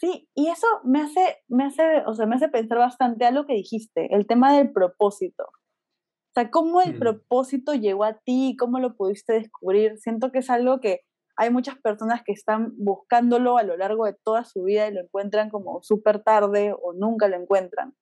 Sí, 0.00 0.28
y 0.34 0.48
eso 0.48 0.66
me 0.84 1.00
hace, 1.00 1.38
me 1.48 1.64
hace, 1.64 2.02
o 2.06 2.14
sea, 2.14 2.26
me 2.26 2.36
hace 2.36 2.48
pensar 2.48 2.76
bastante 2.76 3.24
a 3.24 3.30
lo 3.30 3.46
que 3.46 3.54
dijiste, 3.54 4.14
el 4.14 4.26
tema 4.26 4.54
del 4.54 4.70
propósito. 4.70 5.44
O 5.44 6.32
sea, 6.34 6.50
cómo 6.50 6.82
el 6.82 6.96
mm. 6.96 6.98
propósito 6.98 7.72
llegó 7.74 8.04
a 8.04 8.18
ti, 8.18 8.54
cómo 8.58 8.80
lo 8.80 8.96
pudiste 8.96 9.32
descubrir. 9.32 9.96
Siento 9.96 10.30
que 10.30 10.40
es 10.40 10.50
algo 10.50 10.78
que 10.78 11.00
hay 11.36 11.50
muchas 11.50 11.78
personas 11.78 12.22
que 12.22 12.32
están 12.32 12.74
buscándolo 12.76 13.56
a 13.56 13.62
lo 13.62 13.78
largo 13.78 14.04
de 14.04 14.14
toda 14.22 14.44
su 14.44 14.64
vida 14.64 14.88
y 14.88 14.92
lo 14.92 15.00
encuentran 15.00 15.48
como 15.48 15.80
súper 15.82 16.22
tarde 16.22 16.74
o 16.74 16.92
nunca 16.92 17.28
lo 17.28 17.36
encuentran. 17.36 17.94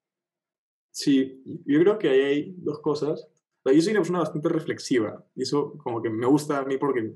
Sí, 0.97 1.43
yo 1.67 1.79
creo 1.81 1.99
que 1.99 2.09
ahí 2.09 2.21
hay 2.21 2.55
dos 2.57 2.81
cosas. 2.81 3.29
Yo 3.67 3.83
soy 3.83 3.91
una 3.91 4.01
persona 4.01 4.21
bastante 4.21 4.49
reflexiva 4.49 5.23
y 5.35 5.43
eso 5.43 5.77
como 5.77 6.01
que 6.01 6.09
me 6.09 6.25
gusta 6.27 6.57
a 6.57 6.65
mí 6.65 6.79
porque 6.79 7.15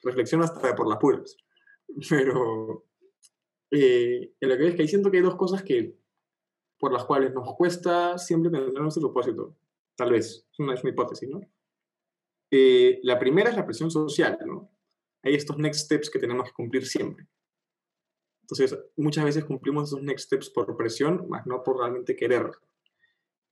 reflexiono 0.00 0.44
hasta 0.44 0.74
por 0.74 0.88
las 0.88 0.98
puras. 0.98 1.36
Pero 2.08 2.86
eh, 3.70 4.32
en 4.40 4.48
lo 4.48 4.56
que 4.56 4.68
es 4.68 4.74
que 4.74 4.80
ahí 4.80 4.88
siento 4.88 5.10
que 5.10 5.18
hay 5.18 5.22
dos 5.22 5.36
cosas 5.36 5.62
que, 5.62 5.94
por 6.78 6.90
las 6.90 7.04
cuales 7.04 7.34
nos 7.34 7.54
cuesta 7.54 8.16
siempre 8.16 8.50
tener 8.50 8.72
nuestro 8.72 9.02
propósito. 9.02 9.58
Tal 9.94 10.10
vez, 10.10 10.48
es 10.50 10.58
una, 10.58 10.72
es 10.72 10.82
una 10.82 10.92
hipótesis, 10.92 11.28
¿no? 11.28 11.42
Eh, 12.50 12.98
la 13.02 13.18
primera 13.18 13.50
es 13.50 13.56
la 13.56 13.66
presión 13.66 13.90
social, 13.90 14.38
¿no? 14.46 14.70
Hay 15.22 15.34
estos 15.34 15.58
next 15.58 15.84
steps 15.84 16.08
que 16.08 16.18
tenemos 16.18 16.46
que 16.46 16.54
cumplir 16.54 16.86
siempre. 16.86 17.26
Entonces, 18.40 18.74
muchas 18.96 19.26
veces 19.26 19.44
cumplimos 19.44 19.90
esos 19.90 20.02
next 20.02 20.24
steps 20.24 20.48
por 20.48 20.74
presión, 20.78 21.28
más 21.28 21.46
no 21.46 21.62
por 21.62 21.76
realmente 21.76 22.16
querer. 22.16 22.50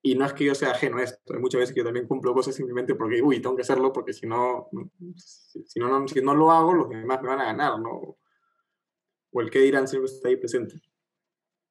Y 0.02 0.14
no 0.14 0.25
es 0.25 0.33
que 0.33 0.45
yo 0.45 0.54
sea 0.54 0.71
ajeno 0.71 0.97
a 0.97 1.02
esto, 1.02 1.35
hay 1.35 1.40
muchas 1.40 1.59
veces 1.59 1.75
que 1.75 1.80
yo 1.80 1.85
también 1.85 2.07
cumplo 2.07 2.33
cosas 2.33 2.54
simplemente 2.54 2.95
porque, 2.95 3.21
uy, 3.21 3.40
tengo 3.40 3.54
que 3.54 3.62
hacerlo 3.62 3.92
porque 3.92 4.14
si 4.14 4.26
no, 4.26 4.69
si, 5.14 5.78
no, 5.78 5.88
no, 5.88 6.09
si 6.09 6.23
no 6.23 6.35
lo 6.35 6.50
hago, 6.50 6.73
los 6.73 6.88
demás 6.88 7.21
me 7.21 7.28
van 7.28 7.40
a 7.40 7.45
ganar, 7.45 7.78
¿no? 7.78 8.16
O 9.33 9.40
el 9.40 9.50
que 9.50 9.61
dirán 9.61 9.87
siempre 9.87 10.11
está 10.11 10.28
ahí 10.28 10.37
presente. 10.37 10.80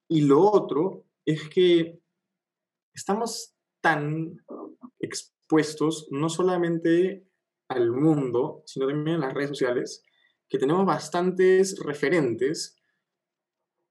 Y 0.07 0.21
lo 0.21 0.41
otro 0.41 1.05
es 1.25 1.49
que 1.49 1.99
estamos 2.93 3.55
tan 3.81 4.37
expuestos 4.99 6.07
no 6.11 6.29
solamente 6.29 7.25
al 7.67 7.91
mundo, 7.91 8.63
sino 8.65 8.87
también 8.87 9.15
en 9.15 9.21
las 9.21 9.33
redes 9.33 9.49
sociales, 9.49 10.03
que 10.47 10.57
tenemos 10.57 10.85
bastantes 10.85 11.79
referentes 11.79 12.78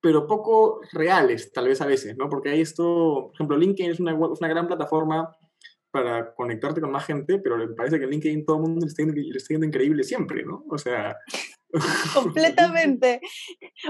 pero 0.01 0.27
poco 0.27 0.81
reales, 0.93 1.53
tal 1.53 1.69
vez 1.69 1.81
a 1.81 1.87
veces, 1.87 2.17
¿no? 2.17 2.29
Porque 2.29 2.51
hay 2.51 2.61
esto, 2.61 3.27
por 3.27 3.35
ejemplo, 3.35 3.57
LinkedIn 3.57 3.93
es 3.93 4.01
una, 4.01 4.15
una 4.15 4.49
gran 4.49 4.67
plataforma 4.67 5.37
para 5.91 6.35
conectarte 6.35 6.81
con 6.81 6.91
más 6.91 7.07
gente, 7.07 7.39
pero 7.39 7.57
me 7.57 7.69
parece 7.69 7.99
que 7.99 8.05
en 8.05 8.11
LinkedIn 8.11 8.45
todo 8.45 8.57
el 8.57 8.63
mundo 8.63 8.81
le 8.81 8.87
está, 8.87 9.03
yendo, 9.49 9.67
increíble 9.67 10.05
siempre, 10.05 10.45
¿no? 10.45 10.65
O 10.69 10.79
sea... 10.79 11.17
Completamente. 12.15 13.21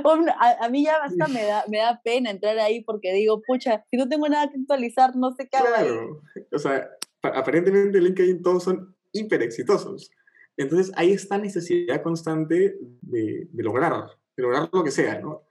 A, 0.04 0.64
a, 0.64 0.68
mí 0.68 0.84
ya 0.84 0.98
basta 0.98 1.28
me 1.28 1.44
da, 1.44 1.64
me 1.68 1.78
da 1.78 2.00
pena 2.02 2.30
entrar 2.30 2.58
ahí 2.58 2.82
porque 2.82 3.12
digo, 3.12 3.40
pucha, 3.46 3.84
si 3.90 3.96
no 3.96 4.08
tengo 4.08 4.28
nada 4.28 4.50
que 4.50 4.58
actualizar, 4.58 5.14
no 5.14 5.30
sé 5.32 5.48
qué 5.48 5.58
hago 5.58 5.68
Claro, 5.68 6.22
o 6.50 6.58
sea, 6.58 6.88
aparentemente 7.22 8.00
LinkedIn 8.00 8.42
todos 8.42 8.64
son 8.64 8.96
hiper 9.12 9.42
exitosos. 9.42 10.10
Entonces 10.56 10.92
hay 10.96 11.12
esta 11.12 11.38
necesidad 11.38 12.02
constante 12.02 12.76
de, 13.02 13.48
de 13.48 13.62
lograr, 13.62 14.06
de 14.36 14.42
lograr 14.42 14.68
lo 14.72 14.82
que 14.82 14.90
sea, 14.90 15.20
¿no? 15.20 15.47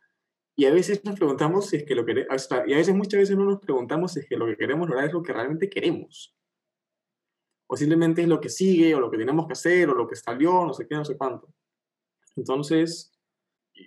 Y 0.59 0.65
a 0.65 0.71
veces 0.71 1.05
nos 1.05 1.15
preguntamos 1.15 1.67
si 1.67 1.77
es 1.77 1.83
que 1.83 1.93
lo 1.93 2.03
queremos, 2.03 2.49
y 2.65 2.73
a 2.73 2.77
veces 2.77 2.95
muchas 2.95 3.19
veces 3.19 3.37
no 3.37 3.45
nos 3.45 3.59
preguntamos 3.59 4.13
si 4.13 4.21
es 4.21 4.27
que 4.27 4.37
lo 4.37 4.47
que 4.47 4.57
queremos 4.57 4.89
lograr 4.89 5.05
es 5.05 5.13
lo 5.13 5.21
que 5.21 5.31
realmente 5.31 5.69
queremos. 5.69 6.35
O 7.67 7.77
simplemente 7.77 8.23
es 8.23 8.27
lo 8.27 8.41
que 8.41 8.49
sigue, 8.49 8.95
o 8.95 8.99
lo 8.99 9.11
que 9.11 9.19
tenemos 9.19 9.45
que 9.45 9.53
hacer, 9.53 9.87
o 9.87 9.93
lo 9.93 10.07
que 10.07 10.15
salió, 10.15 10.65
no 10.65 10.73
sé 10.73 10.87
qué, 10.87 10.95
no 10.95 11.05
sé 11.05 11.15
cuánto. 11.15 11.53
Entonces, 12.35 13.13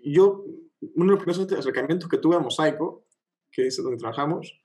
yo, 0.05 0.45
uno 0.95 1.07
de 1.07 1.11
los 1.11 1.25
primeros 1.25 1.53
acercamientos 1.59 2.09
que 2.09 2.19
tuve 2.19 2.37
a 2.37 2.41
Mosaico, 2.41 3.05
que 3.51 3.67
es 3.67 3.77
donde 3.83 3.99
trabajamos, 3.99 4.57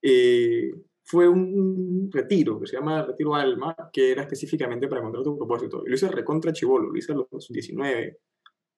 eh, 0.00 0.70
fue 1.02 1.26
un 1.28 2.08
retiro, 2.12 2.60
que 2.60 2.68
se 2.68 2.76
llama 2.76 3.02
Retiro 3.02 3.34
Alma, 3.34 3.74
que 3.92 4.12
era 4.12 4.22
específicamente 4.22 4.86
para 4.86 5.00
encontrar 5.00 5.24
tu 5.24 5.36
propósito. 5.36 5.82
Y 5.84 5.88
lo 5.88 5.96
hice 5.96 6.06
recontra 6.08 6.52
chivolo, 6.52 6.88
lo 6.88 6.96
hice 6.96 7.10
a 7.10 7.16
los 7.16 7.48
19, 7.48 8.20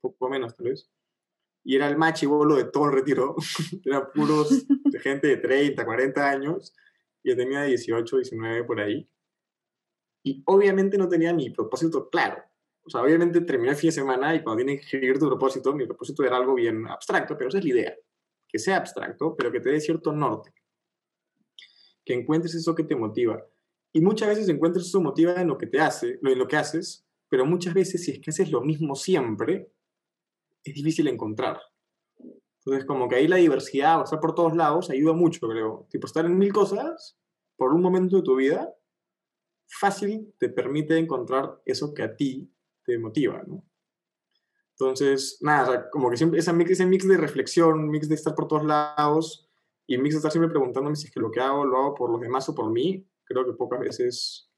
poco 0.00 0.30
menos 0.30 0.56
tal 0.56 0.68
vez 0.68 0.90
y 1.62 1.76
era 1.76 1.88
el 1.88 1.96
más 1.96 2.14
chivolo 2.14 2.56
de 2.56 2.64
todo 2.64 2.86
el 2.86 2.92
retiro. 2.92 3.36
Era 3.84 4.10
puros 4.10 4.66
de 4.68 4.98
gente 5.00 5.26
de 5.28 5.36
30, 5.36 5.84
40 5.84 6.30
años. 6.30 6.74
Yo 7.22 7.36
tenía 7.36 7.62
18, 7.64 8.16
19 8.16 8.64
por 8.64 8.80
ahí. 8.80 9.08
Y 10.22 10.42
obviamente 10.46 10.98
no 10.98 11.08
tenía 11.08 11.32
mi 11.32 11.50
propósito 11.50 12.08
claro. 12.08 12.42
O 12.82 12.90
sea, 12.90 13.02
obviamente 13.02 13.40
terminé 13.42 13.70
el 13.70 13.76
fin 13.76 13.88
de 13.88 13.92
semana 13.92 14.34
y 14.34 14.42
cuando 14.42 14.64
tienes 14.64 14.80
que 14.80 14.96
escribir 14.96 15.18
tu 15.18 15.26
propósito, 15.28 15.74
mi 15.74 15.86
propósito 15.86 16.24
era 16.24 16.36
algo 16.36 16.54
bien 16.54 16.86
abstracto, 16.86 17.36
pero 17.36 17.48
esa 17.48 17.58
es 17.58 17.64
la 17.64 17.70
idea. 17.70 17.94
Que 18.48 18.58
sea 18.58 18.78
abstracto, 18.78 19.36
pero 19.36 19.52
que 19.52 19.60
te 19.60 19.70
dé 19.70 19.80
cierto 19.80 20.12
norte. 20.12 20.52
Que 22.04 22.14
encuentres 22.14 22.54
eso 22.54 22.74
que 22.74 22.84
te 22.84 22.96
motiva. 22.96 23.44
Y 23.92 24.00
muchas 24.00 24.28
veces 24.28 24.48
encuentres 24.48 24.86
eso 24.86 25.00
motiva 25.00 25.40
en 25.40 25.48
lo 25.48 25.58
que 25.58 25.66
te 25.66 25.80
hace, 25.80 26.18
en 26.22 26.38
lo 26.38 26.48
que 26.48 26.56
haces, 26.56 27.06
pero 27.28 27.44
muchas 27.44 27.74
veces 27.74 28.04
si 28.04 28.12
es 28.12 28.20
que 28.20 28.30
haces 28.30 28.50
lo 28.50 28.60
mismo 28.60 28.94
siempre, 28.94 29.72
es 30.64 30.74
difícil 30.74 31.08
encontrar. 31.08 31.60
Entonces, 32.64 32.84
como 32.84 33.08
que 33.08 33.16
ahí 33.16 33.28
la 33.28 33.36
diversidad, 33.36 34.00
o 34.00 34.04
estar 34.04 34.20
por 34.20 34.34
todos 34.34 34.54
lados, 34.54 34.90
ayuda 34.90 35.14
mucho, 35.14 35.48
creo. 35.48 35.86
Tipo, 35.90 36.06
estar 36.06 36.26
en 36.26 36.36
mil 36.36 36.52
cosas 36.52 37.18
por 37.56 37.72
un 37.72 37.80
momento 37.82 38.16
de 38.16 38.22
tu 38.22 38.36
vida, 38.36 38.74
fácil 39.66 40.34
te 40.38 40.48
permite 40.48 40.98
encontrar 40.98 41.60
eso 41.64 41.94
que 41.94 42.02
a 42.02 42.14
ti 42.14 42.52
te 42.84 42.98
motiva, 42.98 43.42
¿no? 43.46 43.64
Entonces, 44.72 45.38
nada, 45.42 45.90
como 45.90 46.10
que 46.10 46.16
siempre 46.16 46.40
ese 46.40 46.52
mix, 46.52 46.70
ese 46.70 46.86
mix 46.86 47.06
de 47.06 47.18
reflexión, 47.18 47.88
mix 47.90 48.08
de 48.08 48.14
estar 48.14 48.34
por 48.34 48.48
todos 48.48 48.64
lados 48.64 49.46
y 49.86 49.98
mix 49.98 50.14
de 50.14 50.18
estar 50.18 50.32
siempre 50.32 50.50
preguntándome 50.50 50.96
si 50.96 51.06
es 51.06 51.12
que 51.12 51.20
lo 51.20 51.30
que 51.30 51.40
hago 51.40 51.66
lo 51.66 51.76
hago 51.76 51.94
por 51.94 52.10
los 52.10 52.20
demás 52.20 52.48
o 52.48 52.54
por 52.54 52.70
mí, 52.70 53.06
creo 53.24 53.44
que 53.44 53.52
pocas 53.52 53.78
veces, 53.78 54.50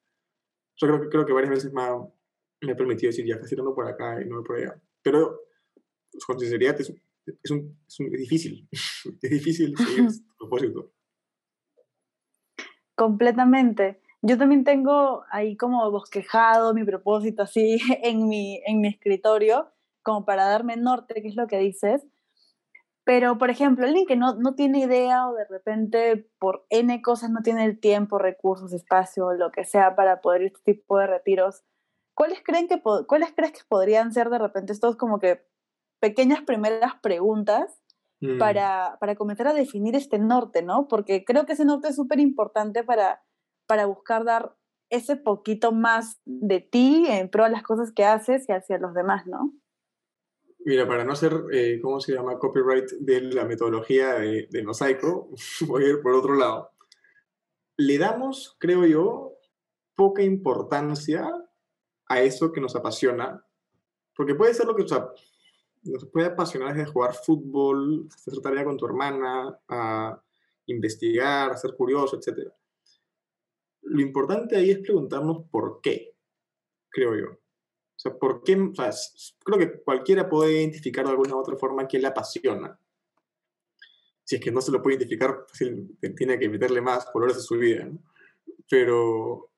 yo 0.77 0.87
creo 0.87 1.01
que, 1.01 1.09
creo 1.09 1.27
que 1.27 1.33
varias 1.33 1.51
veces 1.51 1.73
me 1.73 1.83
ha, 1.83 1.97
me 2.61 2.73
ha 2.73 2.77
permitido 2.77 3.11
decir, 3.11 3.27
ya, 3.27 3.35
estoy 3.35 3.51
tirando 3.51 3.75
por 3.75 3.89
acá 3.89 4.23
y 4.23 4.29
no 4.29 4.45
por 4.45 4.57
allá. 4.57 4.81
Pero 5.03 5.41
con 6.27 6.39
sinceridad, 6.39 6.81
es, 6.81 6.93
es, 7.43 7.51
un, 7.51 7.79
es, 7.87 7.99
difícil. 8.19 8.69
es 8.73 9.31
difícil 9.31 9.77
seguir 9.77 10.07
este 10.07 10.25
propósito. 10.39 10.93
Completamente. 12.95 14.01
Yo 14.23 14.39
también 14.39 14.63
tengo 14.63 15.25
ahí 15.31 15.57
como 15.57 15.91
bosquejado 15.91 16.75
mi 16.75 16.85
propósito 16.85 17.43
así 17.43 17.79
en 18.03 18.29
mi, 18.29 18.63
en 18.67 18.81
mi 18.81 18.89
escritorio, 18.89 19.69
como 20.03 20.25
para 20.25 20.47
darme 20.47 20.77
norte, 20.77 21.23
que 21.23 21.29
es 21.29 21.37
lo 21.37 21.47
que 21.47 21.59
dices. 21.59 22.07
Pero, 23.05 23.37
por 23.37 23.51
ejemplo, 23.51 23.85
alguien 23.85 24.07
que 24.07 24.15
no, 24.15 24.37
no 24.37 24.55
tiene 24.55 24.79
idea 24.79 25.29
o 25.29 25.35
de 25.35 25.45
repente 25.47 26.31
por 26.39 26.65
N 26.71 27.03
cosas 27.03 27.31
no 27.31 27.43
tiene 27.43 27.65
el 27.65 27.81
tiempo, 27.81 28.19
recursos, 28.19 28.73
espacio, 28.73 29.33
lo 29.33 29.51
que 29.51 29.65
sea 29.65 29.97
para 29.97 30.21
poder 30.21 30.43
ir 30.43 30.53
a 30.53 30.57
este 30.57 30.75
tipo 30.75 30.99
de 30.99 31.09
retiros, 31.09 31.65
¿cuáles, 32.15 32.41
creen 32.45 32.69
que, 32.69 32.81
¿cuáles 32.81 33.33
crees 33.35 33.53
que 33.53 33.63
podrían 33.69 34.13
ser 34.13 34.31
de 34.31 34.39
repente 34.39 34.73
estos 34.73 34.95
como 34.95 35.19
que 35.19 35.45
pequeñas 36.03 36.43
primeras 36.43 36.95
preguntas 37.01 37.81
mm. 38.21 38.39
para, 38.39 38.97
para, 38.99 39.15
comenzar 39.15 39.47
a 39.47 39.55
definir 39.55 39.95
este 39.95 40.19
norte, 40.19 40.63
¿no? 40.63 40.89
Porque 40.89 41.25
creo 41.25 41.47
que 41.47 41.53
ese 41.53 41.65
norte 41.65 41.89
es 41.89 41.97
súper 41.97 42.19
importante 42.19 42.83
para, 42.83 43.23
para 43.69 43.87
buscar 43.87 44.25
dar 44.25 44.57
ese 44.91 45.15
poquito 45.15 45.71
más 45.71 46.21
de 46.25 46.59
ti 46.61 47.07
en 47.09 47.31
pro 47.31 47.45
de 47.45 47.51
las 47.51 47.63
cosas 47.63 47.93
que 47.93 48.05
haces 48.05 48.49
y 48.49 48.53
hacia 48.53 48.79
los 48.79 48.95
demás, 48.95 49.27
¿no? 49.27 49.55
Mira, 50.65 50.87
para 50.87 51.05
no 51.05 51.15
ser, 51.15 51.33
eh, 51.53 51.81
¿cómo 51.81 52.01
se 52.01 52.13
llama? 52.13 52.39
Copyright 52.39 52.91
de 53.01 53.21
la 53.21 53.45
metodología 53.45 54.15
de, 54.15 54.49
de 54.51 54.63
Mosaico, 54.65 55.31
voy 55.67 55.85
a 55.85 55.89
ir 55.89 56.03
por 56.03 56.15
otro 56.15 56.35
lado. 56.35 56.73
Le 57.77 57.97
damos, 57.97 58.57
creo 58.59 58.85
yo, 58.87 59.39
poca 59.95 60.23
importancia 60.23 61.29
a 62.09 62.21
eso 62.21 62.53
que 62.53 62.61
nos 62.61 62.75
apasiona 62.77 63.47
Porque 64.15 64.35
puede 64.35 64.53
ser 64.53 64.67
lo 64.67 64.75
que, 64.75 64.83
o 64.83 64.89
sea, 64.89 65.09
nos 65.83 66.07
puede 66.07 66.29
apasionar 66.29 66.75
desde 66.75 66.91
jugar 66.91 67.15
fútbol, 67.15 68.09
hacer 68.15 68.41
tarea 68.41 68.65
con 68.65 68.77
tu 68.77 68.87
hermana, 68.87 69.59
a 69.69 70.23
investigar, 70.67 71.51
a 71.51 71.57
ser 71.57 71.75
curioso, 71.75 72.17
etc. 72.17 72.49
Lo 73.83 74.01
importante 74.01 74.57
ahí 74.57 74.71
es 74.71 74.79
preguntarnos 74.79 75.45
por 75.51 75.81
qué, 75.83 76.15
creo 76.89 77.17
yo. 77.17 77.33
O 77.33 77.99
sea, 78.03 78.17
¿por 78.17 78.43
qué? 78.43 78.57
O 78.57 78.75
sea, 78.75 78.91
creo 79.45 79.59
que 79.59 79.83
cualquiera 79.83 80.29
puede 80.29 80.61
identificar 80.61 81.05
de 81.05 81.11
alguna 81.11 81.37
u 81.37 81.39
otra 81.39 81.57
forma 81.57 81.87
qué 81.87 81.99
le 81.99 82.07
apasiona. 82.07 82.79
Si 84.25 84.37
es 84.37 84.41
que 84.41 84.53
no 84.53 84.61
se 84.61 84.73
lo 84.73 84.83
puede 84.83 84.97
identificar, 84.97 85.47
pues, 85.47 86.17
tiene 86.17 86.39
que 86.39 86.49
meterle 86.49 86.81
más 86.81 87.07
horas 87.13 87.37
de 87.37 87.43
su 87.43 87.57
vida. 87.57 87.85
¿no? 87.85 87.99
Pero 88.71 89.51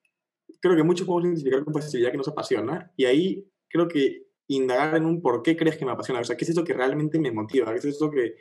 creo 0.61 0.75
que 0.75 0.83
muchos 0.83 1.07
podemos 1.07 1.27
identificar 1.27 1.65
con 1.65 1.75
facilidad 1.75 2.11
que 2.11 2.17
nos 2.17 2.29
apasiona 2.29 2.91
y 2.97 3.05
ahí 3.05 3.51
creo 3.69 3.87
que 3.87 4.27
indagar 4.49 4.97
en 4.97 5.07
un 5.07 5.23
por 5.23 5.43
qué 5.43 5.57
crees 5.57 5.77
que 5.77 5.85
me 5.85 5.93
apasiona, 5.93 6.21
o 6.21 6.25
sea, 6.25 6.37
qué 6.37 6.45
es 6.45 6.51
eso 6.51 6.65
que 6.65 6.75
realmente 6.75 7.19
me 7.19 7.33
motiva, 7.33 7.73
qué 7.73 7.79
es 7.79 7.85
eso 7.87 8.11
que 8.11 8.37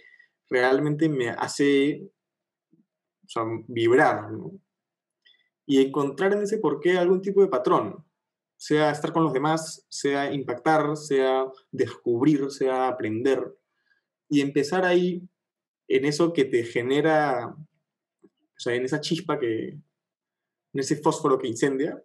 realmente 0.49 1.09
me 1.09 1.29
hace 1.29 2.11
o 3.25 3.29
sea, 3.29 3.43
vibrar, 3.67 4.31
¿no? 4.31 4.51
Y 5.65 5.81
encontrar 5.81 6.33
en 6.33 6.41
ese 6.41 6.57
por 6.57 6.79
qué 6.79 6.97
algún 6.97 7.21
tipo 7.21 7.41
de 7.41 7.47
patrón, 7.47 8.03
sea 8.57 8.91
estar 8.91 9.13
con 9.13 9.23
los 9.23 9.33
demás, 9.33 9.85
sea 9.89 10.31
impactar, 10.33 10.95
sea 10.97 11.45
descubrir, 11.71 12.51
sea 12.51 12.87
aprender, 12.87 13.57
y 14.29 14.41
empezar 14.41 14.85
ahí 14.85 15.27
en 15.87 16.05
eso 16.05 16.33
que 16.33 16.45
te 16.45 16.63
genera, 16.63 17.47
o 17.47 18.59
sea, 18.59 18.73
en 18.73 18.85
esa 18.85 18.99
chispa 18.99 19.39
que, 19.39 19.69
en 19.69 20.79
ese 20.79 20.97
fósforo 20.97 21.37
que 21.37 21.47
incendia 21.47 22.03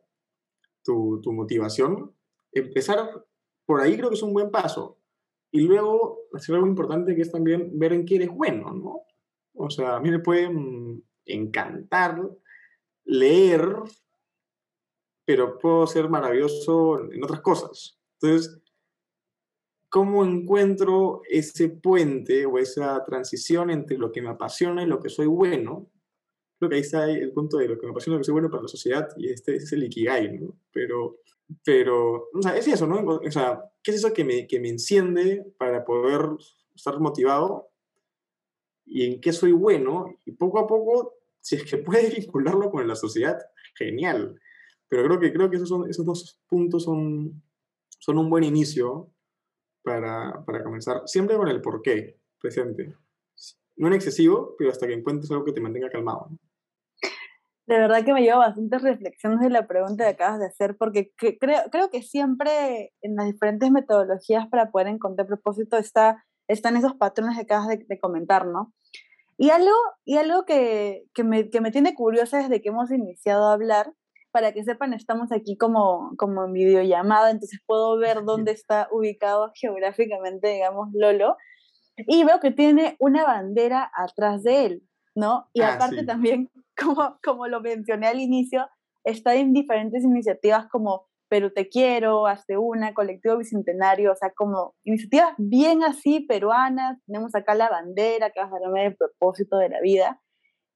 tu, 0.84 1.20
tu 1.22 1.32
motivación, 1.32 2.14
empezar 2.52 3.24
por 3.68 3.82
ahí 3.82 3.98
creo 3.98 4.08
que 4.08 4.14
es 4.14 4.22
un 4.22 4.32
buen 4.32 4.50
paso. 4.50 4.96
Y 5.50 5.60
luego, 5.60 6.20
hacer 6.32 6.54
algo 6.54 6.66
importante 6.66 7.14
que 7.14 7.20
es 7.20 7.30
también 7.30 7.78
ver 7.78 7.92
en 7.92 8.06
qué 8.06 8.14
eres 8.14 8.30
bueno, 8.30 8.72
¿no? 8.72 9.02
O 9.52 9.68
sea, 9.68 9.96
a 9.96 10.00
mí 10.00 10.10
me 10.10 10.20
puede 10.20 10.48
mm, 10.48 11.02
encantar 11.26 12.18
leer, 13.04 13.74
pero 15.26 15.58
puedo 15.58 15.86
ser 15.86 16.08
maravilloso 16.08 17.12
en 17.12 17.22
otras 17.22 17.42
cosas. 17.42 18.00
Entonces, 18.14 18.58
¿cómo 19.90 20.24
encuentro 20.24 21.20
ese 21.28 21.68
puente 21.68 22.46
o 22.46 22.56
esa 22.56 23.04
transición 23.04 23.68
entre 23.68 23.98
lo 23.98 24.10
que 24.10 24.22
me 24.22 24.30
apasiona 24.30 24.82
y 24.82 24.86
lo 24.86 24.98
que 24.98 25.10
soy 25.10 25.26
bueno? 25.26 25.90
Creo 26.58 26.70
que 26.70 26.76
ahí 26.76 26.82
está 26.82 27.10
el 27.10 27.32
punto 27.32 27.58
de 27.58 27.68
lo 27.68 27.78
que 27.78 27.84
me 27.84 27.92
apasiona 27.92 28.14
y 28.14 28.16
lo 28.16 28.20
que 28.22 28.24
soy 28.24 28.32
bueno 28.32 28.50
para 28.50 28.62
la 28.62 28.68
sociedad 28.68 29.10
y 29.18 29.28
este, 29.28 29.56
es 29.56 29.70
el 29.74 29.84
ikigai, 29.84 30.38
¿no? 30.38 30.58
Pero 30.72 31.18
pero, 31.64 32.28
o 32.32 32.42
sea, 32.42 32.56
es 32.56 32.68
eso, 32.68 32.86
¿no? 32.86 33.00
O 33.00 33.30
sea, 33.30 33.62
¿qué 33.82 33.90
es 33.90 33.98
eso 33.98 34.12
que 34.12 34.24
me, 34.24 34.46
que 34.46 34.60
me 34.60 34.68
enciende 34.68 35.44
para 35.58 35.84
poder 35.84 36.22
estar 36.74 36.98
motivado? 37.00 37.70
¿Y 38.84 39.06
en 39.06 39.20
qué 39.20 39.32
soy 39.32 39.52
bueno? 39.52 40.18
Y 40.24 40.32
poco 40.32 40.58
a 40.58 40.66
poco, 40.66 41.14
si 41.40 41.56
es 41.56 41.64
que 41.64 41.76
puedes 41.78 42.14
vincularlo 42.14 42.70
con 42.70 42.86
la 42.86 42.94
sociedad, 42.94 43.38
genial. 43.74 44.40
Pero 44.88 45.04
creo 45.04 45.20
que, 45.20 45.32
creo 45.32 45.50
que 45.50 45.56
esos, 45.56 45.68
son, 45.68 45.88
esos 45.88 46.04
dos 46.04 46.40
puntos 46.48 46.84
son, 46.84 47.42
son 47.98 48.18
un 48.18 48.30
buen 48.30 48.44
inicio 48.44 49.10
para, 49.82 50.44
para 50.44 50.62
comenzar. 50.62 51.02
Siempre 51.06 51.36
con 51.36 51.48
el 51.48 51.60
porqué 51.60 52.18
presente. 52.40 52.94
No 53.76 53.86
en 53.86 53.94
excesivo, 53.94 54.54
pero 54.58 54.70
hasta 54.70 54.86
que 54.86 54.94
encuentres 54.94 55.30
algo 55.30 55.44
que 55.44 55.52
te 55.52 55.60
mantenga 55.60 55.88
calmado. 55.88 56.30
De 57.68 57.78
verdad 57.78 58.02
que 58.02 58.14
me 58.14 58.22
lleva 58.22 58.38
bastantes 58.38 58.80
reflexiones 58.80 59.40
de 59.40 59.50
la 59.50 59.66
pregunta 59.66 60.04
que 60.04 60.10
acabas 60.10 60.40
de 60.40 60.46
hacer, 60.46 60.74
porque 60.78 61.12
creo, 61.18 61.64
creo 61.70 61.90
que 61.90 62.02
siempre 62.02 62.94
en 63.02 63.14
las 63.14 63.26
diferentes 63.26 63.70
metodologías 63.70 64.48
para 64.48 64.70
poder 64.70 64.86
encontrar 64.86 65.26
propósito 65.26 65.76
está, 65.76 66.24
están 66.48 66.78
esos 66.78 66.94
patrones 66.94 67.36
que 67.36 67.42
acabas 67.42 67.68
de, 67.68 67.98
comentar, 68.00 68.46
¿no? 68.46 68.72
Y 69.36 69.50
algo, 69.50 69.74
y 70.06 70.16
algo 70.16 70.46
que, 70.46 71.04
que, 71.12 71.24
me, 71.24 71.50
que 71.50 71.60
me 71.60 71.70
tiene 71.70 71.94
curiosa 71.94 72.38
desde 72.38 72.62
que 72.62 72.70
hemos 72.70 72.90
iniciado 72.90 73.48
a 73.48 73.52
hablar, 73.52 73.92
para 74.30 74.52
que 74.52 74.64
sepan, 74.64 74.94
estamos 74.94 75.30
aquí 75.30 75.58
como, 75.58 76.14
como 76.16 76.46
en 76.46 76.54
videollamada, 76.54 77.30
entonces 77.30 77.60
puedo 77.66 77.98
ver 77.98 78.22
dónde 78.24 78.52
está 78.52 78.88
ubicado 78.90 79.52
geográficamente, 79.54 80.48
digamos, 80.48 80.88
Lolo, 80.94 81.36
y 81.98 82.24
veo 82.24 82.40
que 82.40 82.50
tiene 82.50 82.96
una 82.98 83.24
bandera 83.24 83.90
atrás 83.94 84.42
de 84.42 84.64
él, 84.64 84.82
¿no? 85.14 85.50
Y 85.52 85.60
ah, 85.60 85.74
aparte 85.74 86.04
también 86.04 86.48
como, 86.78 87.18
como 87.22 87.46
lo 87.48 87.60
mencioné 87.60 88.08
al 88.08 88.20
inicio, 88.20 88.68
está 89.04 89.34
en 89.34 89.52
diferentes 89.52 90.04
iniciativas 90.04 90.66
como 90.68 91.06
Perú 91.28 91.52
Te 91.54 91.68
Quiero, 91.68 92.26
Hazte 92.26 92.56
Una, 92.56 92.94
Colectivo 92.94 93.36
Bicentenario, 93.36 94.12
o 94.12 94.16
sea, 94.16 94.32
como 94.34 94.74
iniciativas 94.84 95.34
bien 95.36 95.84
así 95.84 96.20
peruanas. 96.20 96.98
Tenemos 97.06 97.34
acá 97.34 97.54
la 97.54 97.68
bandera, 97.68 98.30
que 98.30 98.40
va 98.40 98.46
a 98.46 98.50
ser 98.50 98.86
el 98.86 98.96
propósito 98.96 99.58
de 99.58 99.68
la 99.68 99.80
vida. 99.80 100.20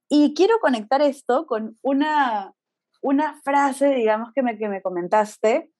Y 0.09 0.33
quiero 0.35 0.59
conectar 0.59 1.01
esto 1.01 1.47
con 1.47 1.77
una, 1.81 2.53
una 3.01 3.41
frase, 3.43 3.89
digamos, 3.89 4.31
que 4.33 4.43
me, 4.43 4.57
que 4.57 4.69
me 4.69 4.81
comentaste 4.81 5.71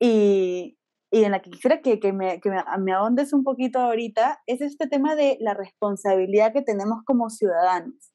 y, 0.00 0.78
y 1.10 1.24
en 1.24 1.32
la 1.32 1.42
que 1.42 1.50
quisiera 1.50 1.80
que, 1.80 1.98
que, 1.98 2.12
me, 2.12 2.40
que 2.40 2.50
me 2.50 2.92
ahondes 2.92 3.32
un 3.32 3.42
poquito 3.42 3.80
ahorita, 3.80 4.40
es 4.46 4.60
este 4.60 4.86
tema 4.86 5.16
de 5.16 5.38
la 5.40 5.54
responsabilidad 5.54 6.52
que 6.52 6.62
tenemos 6.62 7.02
como 7.04 7.30
ciudadanos. 7.30 8.13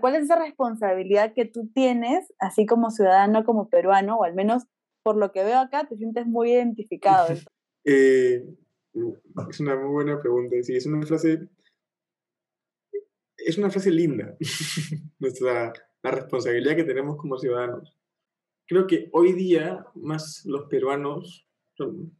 ¿Cuál 0.00 0.16
es 0.16 0.24
esa 0.24 0.36
responsabilidad 0.36 1.32
que 1.32 1.44
tú 1.44 1.68
tienes, 1.72 2.32
así 2.38 2.66
como 2.66 2.90
ciudadano, 2.90 3.44
como 3.44 3.68
peruano, 3.68 4.16
o 4.16 4.24
al 4.24 4.34
menos 4.34 4.64
por 5.02 5.16
lo 5.16 5.30
que 5.30 5.44
veo 5.44 5.58
acá, 5.58 5.86
te 5.88 5.96
sientes 5.96 6.26
muy 6.26 6.52
identificado? 6.52 7.28
eh, 7.84 8.44
es 9.50 9.60
una 9.60 9.76
muy 9.76 9.90
buena 9.90 10.20
pregunta. 10.20 10.56
Sí, 10.62 10.74
es 10.76 10.86
una 10.86 11.06
frase, 11.06 11.48
es 13.36 13.58
una 13.58 13.70
frase 13.70 13.90
linda, 13.90 14.36
nuestra, 15.20 15.72
la 16.02 16.10
responsabilidad 16.10 16.76
que 16.76 16.84
tenemos 16.84 17.16
como 17.16 17.38
ciudadanos. 17.38 17.96
Creo 18.66 18.88
que 18.88 19.08
hoy 19.12 19.32
día, 19.32 19.86
más 19.94 20.44
los 20.44 20.64
peruanos, 20.64 21.46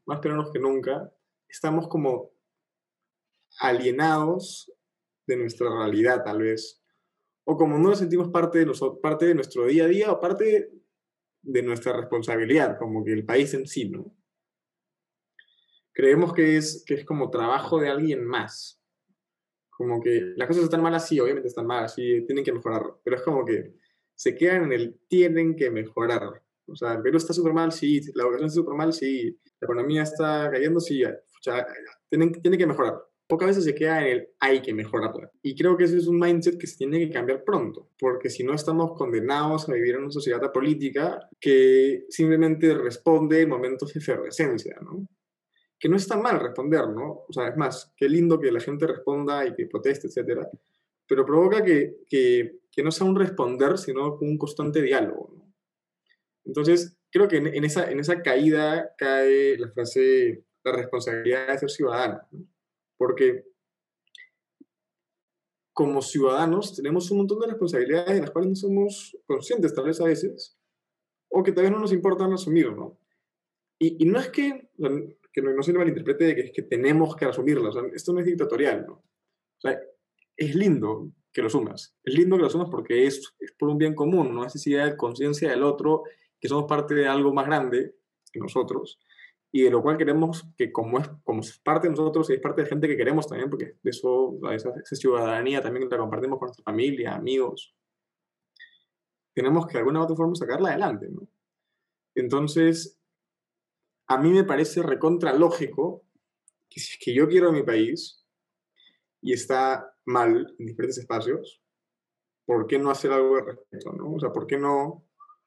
más 0.04 0.20
peruanos 0.20 0.52
que 0.52 0.60
nunca, 0.60 1.12
estamos 1.48 1.88
como 1.88 2.30
alienados 3.58 4.72
de 5.26 5.36
nuestra 5.36 5.68
realidad, 5.68 6.22
tal 6.22 6.42
vez 6.42 6.85
o 7.48 7.56
como 7.56 7.78
no 7.78 7.90
nos 7.90 8.00
sentimos 8.00 8.28
parte 8.28 8.58
de, 8.58 8.66
nosotros, 8.66 8.98
parte 9.00 9.26
de 9.26 9.34
nuestro 9.34 9.66
día 9.66 9.84
a 9.84 9.88
día 9.88 10.10
o 10.10 10.20
parte 10.20 10.68
de 11.42 11.62
nuestra 11.62 11.92
responsabilidad, 11.92 12.76
como 12.76 13.04
que 13.04 13.12
el 13.12 13.24
país 13.24 13.54
en 13.54 13.68
sí, 13.68 13.88
¿no? 13.88 14.12
Creemos 15.92 16.34
que 16.34 16.56
es, 16.56 16.82
que 16.84 16.94
es 16.94 17.04
como 17.04 17.30
trabajo 17.30 17.78
de 17.78 17.88
alguien 17.88 18.26
más. 18.26 18.82
Como 19.70 20.02
que 20.02 20.32
las 20.36 20.48
cosas 20.48 20.64
están 20.64 20.82
malas, 20.82 21.06
sí, 21.06 21.20
obviamente 21.20 21.48
están 21.48 21.68
malas, 21.68 21.94
sí, 21.94 22.24
tienen 22.26 22.44
que 22.44 22.52
mejorar, 22.52 22.82
pero 23.04 23.16
es 23.16 23.22
como 23.22 23.44
que 23.44 23.74
se 24.16 24.34
quedan 24.34 24.64
en 24.64 24.72
el 24.72 25.00
tienen 25.06 25.54
que 25.54 25.70
mejorar. 25.70 26.42
O 26.66 26.74
sea, 26.74 26.94
el 26.94 27.02
Perú 27.02 27.16
está 27.16 27.32
súper 27.32 27.52
mal, 27.52 27.70
sí, 27.70 28.00
la 28.14 28.24
educación 28.24 28.48
está 28.48 28.60
súper 28.60 28.74
mal, 28.74 28.92
sí, 28.92 29.38
la 29.60 29.66
economía 29.66 30.02
está 30.02 30.50
cayendo, 30.50 30.80
sí, 30.80 31.04
tienen, 32.10 32.32
tienen 32.42 32.58
que 32.58 32.66
mejorar 32.66 33.06
pocas 33.26 33.48
veces 33.48 33.64
se 33.64 33.74
queda 33.74 34.06
en 34.06 34.12
el 34.12 34.28
hay 34.38 34.62
que 34.62 34.72
mejorarla. 34.72 35.30
Y 35.42 35.56
creo 35.56 35.76
que 35.76 35.84
ese 35.84 35.98
es 35.98 36.06
un 36.06 36.18
mindset 36.18 36.58
que 36.58 36.66
se 36.66 36.76
tiene 36.76 36.98
que 36.98 37.10
cambiar 37.10 37.44
pronto, 37.44 37.90
porque 37.98 38.30
si 38.30 38.44
no 38.44 38.54
estamos 38.54 38.92
condenados 38.96 39.68
a 39.68 39.72
vivir 39.72 39.96
en 39.96 40.02
una 40.02 40.10
sociedad 40.10 40.52
política 40.52 41.28
que 41.40 42.04
simplemente 42.08 42.74
responde 42.74 43.42
en 43.42 43.48
momentos 43.48 43.92
de 43.92 44.00
efervescencia, 44.00 44.76
¿no? 44.80 45.06
Que 45.78 45.88
no 45.88 45.96
está 45.96 46.16
mal 46.16 46.40
responder, 46.40 46.88
¿no? 46.88 47.24
O 47.28 47.32
sea, 47.32 47.48
es 47.48 47.56
más, 47.56 47.92
qué 47.96 48.08
lindo 48.08 48.38
que 48.38 48.52
la 48.52 48.60
gente 48.60 48.86
responda 48.86 49.46
y 49.46 49.54
que 49.54 49.66
proteste, 49.66 50.06
etcétera, 50.06 50.48
pero 51.08 51.26
provoca 51.26 51.62
que, 51.62 51.98
que, 52.08 52.60
que 52.70 52.82
no 52.82 52.90
sea 52.90 53.06
un 53.06 53.16
responder, 53.16 53.76
sino 53.78 54.16
un 54.20 54.38
constante 54.38 54.82
diálogo, 54.82 55.32
¿no? 55.36 55.46
Entonces, 56.44 56.96
creo 57.10 57.26
que 57.26 57.38
en, 57.38 57.48
en, 57.48 57.64
esa, 57.64 57.90
en 57.90 57.98
esa 57.98 58.22
caída 58.22 58.94
cae 58.96 59.58
la 59.58 59.68
frase, 59.70 60.44
la 60.62 60.72
responsabilidad 60.72 61.48
de 61.48 61.58
ser 61.58 61.70
ciudadano, 61.70 62.20
¿no? 62.30 62.55
Porque 62.96 63.44
como 65.72 66.00
ciudadanos 66.00 66.74
tenemos 66.74 67.10
un 67.10 67.18
montón 67.18 67.38
de 67.40 67.48
responsabilidades 67.48 68.14
de 68.14 68.20
las 68.22 68.30
cuales 68.30 68.48
no 68.48 68.56
somos 68.56 69.14
conscientes 69.26 69.74
tal 69.74 69.84
vez 69.84 70.00
a 70.00 70.04
veces, 70.04 70.58
o 71.28 71.42
que 71.42 71.52
tal 71.52 71.64
vez 71.64 71.72
no 71.72 71.78
nos 71.78 71.92
importan 71.92 72.32
asumir, 72.32 72.72
¿no? 72.72 72.98
Y, 73.78 74.06
no 74.06 74.18
es 74.18 74.30
que, 74.30 74.70
que 75.32 75.42
no, 75.42 75.62
se 75.62 75.72
malinterprete 75.74 76.24
de 76.24 76.34
que 76.34 76.40
es 76.62 76.68
tenemos 76.68 77.14
que 77.14 77.26
asumirlas, 77.26 77.74
esto 77.92 78.14
no 78.14 78.20
es 78.20 78.26
dictatorial. 78.26 78.86
O 78.88 79.02
sea, 79.58 79.78
es 80.34 80.54
lindo 80.54 81.10
que 81.30 81.42
lo 81.42 81.50
sumas, 81.50 81.94
es 82.02 82.14
lindo 82.14 82.36
que 82.36 82.44
lo 82.44 82.48
sumas 82.48 82.70
porque 82.70 83.06
es, 83.06 83.34
es 83.38 83.52
por 83.52 83.68
un 83.68 83.76
bien 83.76 83.94
común, 83.94 84.34
no 84.34 84.44
necesidad 84.44 84.86
de 84.86 84.96
conciencia 84.96 85.50
del 85.50 85.62
otro, 85.62 86.04
que 86.40 86.48
somos 86.48 86.64
parte 86.64 86.94
de 86.94 87.06
algo 87.06 87.34
más 87.34 87.44
grande 87.44 87.96
que 88.32 88.40
nosotros, 88.40 88.98
y 89.56 89.62
de 89.62 89.70
lo 89.70 89.80
cual 89.80 89.96
queremos 89.96 90.46
que 90.54 90.70
como 90.70 90.98
es, 90.98 91.08
como 91.24 91.40
parte 91.64 91.86
de 91.86 91.92
nosotros 91.92 92.28
y 92.28 92.34
es 92.34 92.40
parte 92.40 92.60
de 92.60 92.68
gente 92.68 92.86
que 92.86 92.96
queremos 92.96 93.26
también, 93.26 93.48
porque 93.48 93.78
de 93.82 93.90
eso, 93.90 94.38
esa, 94.52 94.68
esa 94.68 94.96
ciudadanía 94.96 95.62
también 95.62 95.88
la 95.88 95.96
compartimos 95.96 96.38
con 96.38 96.48
nuestra 96.48 96.62
familia, 96.62 97.14
amigos, 97.14 97.74
tenemos 99.34 99.66
que 99.66 99.72
de 99.72 99.78
alguna 99.78 100.02
otra 100.02 100.14
forma 100.14 100.34
sacarla 100.34 100.68
adelante, 100.68 101.08
¿no? 101.08 101.26
Entonces, 102.14 103.00
a 104.08 104.18
mí 104.18 104.30
me 104.30 104.44
parece 104.44 104.82
recontra 104.82 105.32
lógico 105.32 106.04
que 106.68 106.78
si 106.78 106.92
es 106.92 106.98
que 107.02 107.14
yo 107.14 107.26
quiero 107.26 107.50
mi 107.50 107.62
país 107.62 108.26
y 109.22 109.32
está 109.32 109.90
mal 110.04 110.54
en 110.58 110.66
diferentes 110.66 110.98
espacios, 110.98 111.62
¿por 112.44 112.66
qué 112.66 112.78
no 112.78 112.90
hacer 112.90 113.10
algo 113.10 113.36
al 113.36 113.46
respecto? 113.46 113.90
¿no? 113.92 114.12
O 114.12 114.20
sea, 114.20 114.34
¿por 114.34 114.46
qué 114.46 114.58
no 114.58 115.05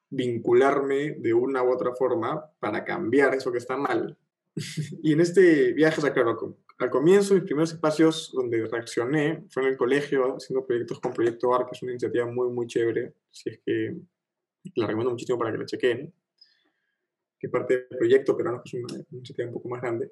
vincularme 0.10 1.16
de 1.20 1.34
una 1.34 1.64
u 1.64 1.72
otra 1.72 1.94
forma 1.96 2.52
para 2.60 2.84
cambiar 2.84 3.36
eso 3.36 3.52
que 3.52 3.58
está 3.58 3.78
mal? 3.78 4.18
y 5.04 5.14
en 5.14 5.22
este 5.22 5.74
viaje, 5.74 6.00
o 6.00 6.02
sea, 6.02 6.14
claro, 6.14 6.58
al 6.80 6.90
comienzo, 6.90 7.34
mis 7.34 7.44
primeros 7.44 7.74
espacios 7.74 8.32
donde 8.34 8.66
reaccioné 8.66 9.44
fue 9.50 9.64
en 9.64 9.70
el 9.70 9.78
colegio, 9.78 10.38
haciendo 10.38 10.66
proyectos 10.66 11.00
con 11.02 11.14
Proyecto 11.14 11.54
AR, 11.54 11.66
que 11.66 11.72
es 11.74 11.84
una 11.84 11.92
iniciativa 11.92 12.26
muy, 12.26 12.50
muy 12.50 12.68
chévere, 12.68 13.16
si 13.30 13.50
es 13.50 13.60
que 13.66 13.98
la 14.76 14.88
recomiendo 14.88 15.12
muchísimo 15.12 15.38
para 15.38 15.52
que 15.52 15.58
la 15.58 15.66
chequen, 15.66 16.14
que 17.38 17.48
es 17.48 17.52
parte 17.52 17.74
del 17.90 17.98
proyecto, 17.98 18.36
pero 18.36 18.52
no 18.52 18.62
es 18.64 18.74
una, 18.74 19.04
iniciativa 19.12 19.48
un 19.48 19.54
poco 19.54 19.70
más 19.70 19.82
grande. 19.82 20.12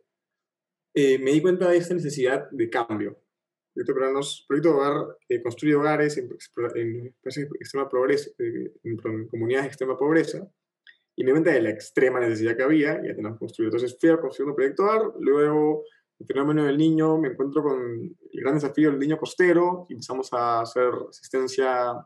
Eh, 0.93 1.17
me 1.19 1.31
di 1.31 1.41
cuenta 1.41 1.69
de 1.69 1.77
esta 1.77 1.93
necesidad 1.93 2.49
de 2.51 2.69
cambio. 2.69 3.17
Proyecto 3.77 3.93
Peruanos, 3.93 4.45
Proyecto 4.47 4.75
Hogar 4.75 5.17
eh, 5.29 5.41
construye 5.43 5.75
hogares 5.75 6.17
en, 6.17 6.29
en, 6.75 7.15
extrema 7.59 7.87
pobreza, 7.87 8.31
eh, 8.39 8.73
en, 8.83 9.27
comunidades 9.27 9.65
de 9.65 9.67
extrema 9.67 9.95
pobreza, 9.95 10.49
y 11.15 11.23
me 11.23 11.27
di 11.27 11.31
cuenta 11.33 11.51
de 11.51 11.61
la 11.61 11.69
extrema 11.69 12.19
necesidad 12.19 12.57
que 12.57 12.63
había, 12.63 12.95
ya 13.03 13.15
tenemos 13.15 13.37
construido. 13.37 13.69
Entonces 13.69 13.97
fui 13.99 14.09
a 14.09 14.19
construir 14.19 14.49
un 14.49 14.55
proyecto 14.55 14.83
Hogar, 14.83 15.13
luego 15.19 15.83
el 16.19 16.25
fenómeno 16.25 16.65
del 16.65 16.75
niño, 16.75 17.19
me 17.19 17.27
encuentro 17.29 17.61
con 17.61 17.79
el 17.79 18.41
gran 18.41 18.55
desafío 18.55 18.89
del 18.89 18.99
niño 18.99 19.19
costero, 19.19 19.85
y 19.89 19.93
empezamos 19.93 20.33
a 20.33 20.61
hacer 20.61 20.91
asistencia 21.09 22.03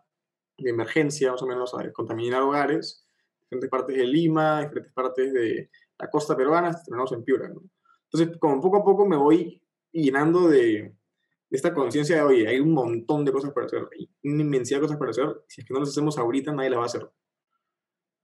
de 0.58 0.70
emergencia, 0.70 1.32
más 1.32 1.42
o 1.42 1.48
menos, 1.48 1.74
a 1.74 1.90
contaminar 1.94 2.42
hogares, 2.42 3.08
diferentes 3.44 3.70
partes 3.70 3.96
de 3.96 4.06
Lima, 4.06 4.62
diferentes 4.62 4.92
partes 4.92 5.32
de 5.32 5.70
la 5.98 6.10
costa 6.10 6.36
peruana, 6.36 6.74
terminamos 6.74 7.14
en 7.14 7.24
Piura. 7.24 7.48
¿no? 7.48 7.62
Entonces, 8.12 8.38
como 8.40 8.62
poco 8.62 8.78
a 8.78 8.84
poco 8.84 9.08
me 9.08 9.16
voy 9.16 9.62
llenando 9.94 10.50
de, 10.50 10.96
esta 11.52 11.74
conciencia 11.74 12.16
de, 12.16 12.22
oye, 12.22 12.48
hay 12.48 12.60
un 12.60 12.72
montón 12.72 13.26
de 13.26 13.32
cosas 13.32 13.52
para 13.52 13.66
hacer, 13.66 13.88
una 14.24 14.42
inmensidad 14.42 14.80
de 14.80 14.84
cosas 14.84 14.98
para 14.98 15.12
hacer, 15.12 15.44
si 15.48 15.62
es 15.62 15.68
que 15.68 15.74
no 15.74 15.82
las 15.82 15.90
hacemos 15.90 16.18
ahorita, 16.18 16.54
nadie 16.54 16.70
las 16.70 16.80
va 16.80 16.84
a 16.84 16.86
hacer. 16.86 17.12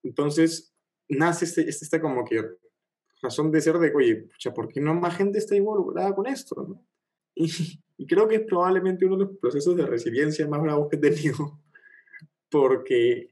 Entonces, 0.01 0.73
nace 1.09 1.45
este, 1.45 1.67
este, 1.67 1.85
esta 1.85 2.01
como 2.01 2.23
que 2.23 2.41
razón 3.21 3.51
de 3.51 3.61
ser 3.61 3.77
de, 3.79 3.93
oye, 3.93 4.15
pucha, 4.15 4.53
¿por 4.53 4.69
qué 4.69 4.79
no 4.79 4.93
más 4.93 5.17
gente 5.17 5.39
está 5.39 5.55
involucrada 5.55 6.15
con 6.15 6.27
esto? 6.27 6.55
¿no? 6.67 6.85
Y, 7.39 7.51
y, 7.97 8.07
creo 8.07 8.27
que 8.27 8.37
es 8.37 8.41
probablemente 8.41 9.05
uno 9.05 9.15
de 9.15 9.25
los 9.25 9.37
procesos 9.37 9.75
de 9.75 9.85
resiliencia 9.85 10.47
más 10.47 10.59
bravos 10.59 10.89
que 10.89 10.95
he 10.95 10.99
tenido, 10.99 11.59
porque 12.49 13.29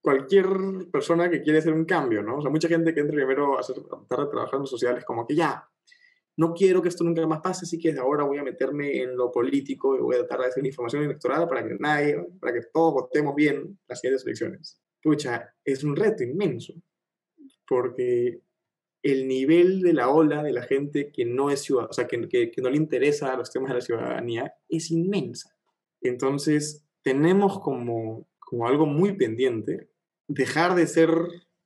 cualquier 0.00 0.46
persona 0.92 1.28
que 1.28 1.42
quiere 1.42 1.58
hacer 1.58 1.72
un 1.72 1.84
cambio, 1.84 2.22
¿no? 2.22 2.36
O 2.36 2.42
sea, 2.42 2.52
mucha 2.52 2.68
gente 2.68 2.94
que 2.94 3.00
entra 3.00 3.16
primero 3.16 3.56
a, 3.56 3.60
hacer, 3.60 3.76
a 3.78 4.30
trabajar 4.30 4.60
en 4.60 4.66
sociales, 4.66 5.04
como 5.04 5.26
que 5.26 5.34
ya, 5.34 5.68
no 6.40 6.54
quiero 6.54 6.80
que 6.80 6.88
esto 6.88 7.04
nunca 7.04 7.26
más 7.26 7.42
pase, 7.42 7.66
así 7.66 7.78
que 7.78 7.92
ahora 7.98 8.24
voy 8.24 8.38
a 8.38 8.42
meterme 8.42 9.02
en 9.02 9.14
lo 9.14 9.30
político 9.30 9.94
y 9.94 10.00
voy 10.00 10.16
a 10.16 10.20
tratar 10.20 10.40
de 10.40 10.46
hacer 10.46 10.64
información 10.64 11.04
electoral 11.04 11.46
para 11.46 11.68
que 11.68 11.76
nadie, 11.78 12.16
para 12.40 12.54
que 12.54 12.62
todos 12.72 12.94
votemos 12.94 13.34
bien 13.34 13.78
las 13.86 14.00
siguientes 14.00 14.24
elecciones. 14.24 14.80
Pucha, 15.02 15.54
es 15.62 15.84
un 15.84 15.94
reto 15.94 16.24
inmenso, 16.24 16.72
porque 17.68 18.40
el 19.02 19.28
nivel 19.28 19.82
de 19.82 19.92
la 19.92 20.08
ola 20.08 20.42
de 20.42 20.52
la 20.52 20.62
gente 20.62 21.12
que 21.12 21.26
no 21.26 21.50
es 21.50 21.60
ciudadana, 21.60 21.90
o 21.90 21.92
sea, 21.92 22.06
que, 22.06 22.26
que, 22.26 22.50
que 22.50 22.62
no 22.62 22.70
le 22.70 22.78
interesa 22.78 23.36
los 23.36 23.50
temas 23.50 23.68
de 23.68 23.74
la 23.74 23.82
ciudadanía 23.82 24.54
es 24.70 24.90
inmensa. 24.90 25.54
Entonces, 26.00 26.86
tenemos 27.02 27.60
como, 27.60 28.26
como 28.38 28.66
algo 28.66 28.86
muy 28.86 29.14
pendiente 29.14 29.90
dejar 30.26 30.74
de 30.74 30.86
ser 30.86 31.10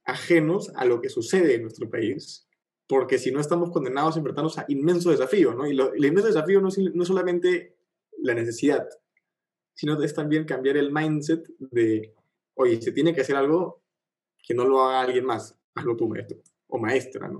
ajenos 0.04 0.72
a 0.74 0.84
lo 0.84 1.00
que 1.00 1.10
sucede 1.10 1.54
en 1.54 1.62
nuestro 1.62 1.88
país, 1.88 2.43
porque 2.86 3.18
si 3.18 3.30
no 3.30 3.40
estamos 3.40 3.70
condenados 3.70 4.14
a 4.14 4.18
enfrentarnos 4.18 4.58
a 4.58 4.64
inmensos 4.68 5.12
desafíos, 5.12 5.56
¿no? 5.56 5.66
Y 5.66 5.74
lo, 5.74 5.92
el 5.92 6.04
inmenso 6.04 6.28
desafío 6.28 6.60
no 6.60 6.68
es, 6.68 6.78
no 6.78 7.04
solamente 7.04 7.76
la 8.18 8.34
necesidad, 8.34 8.86
sino 9.74 10.00
es 10.02 10.14
también 10.14 10.44
cambiar 10.44 10.76
el 10.76 10.92
mindset 10.92 11.46
de, 11.58 12.14
oye, 12.54 12.80
se 12.80 12.92
tiene 12.92 13.14
que 13.14 13.22
hacer 13.22 13.36
algo 13.36 13.82
que 14.46 14.54
no 14.54 14.64
lo 14.64 14.84
haga 14.84 15.00
alguien 15.00 15.24
más, 15.24 15.58
hazlo 15.74 15.96
tú, 15.96 16.08
maestro 16.08 16.38
o 16.68 16.78
maestra, 16.78 17.28
¿no? 17.28 17.38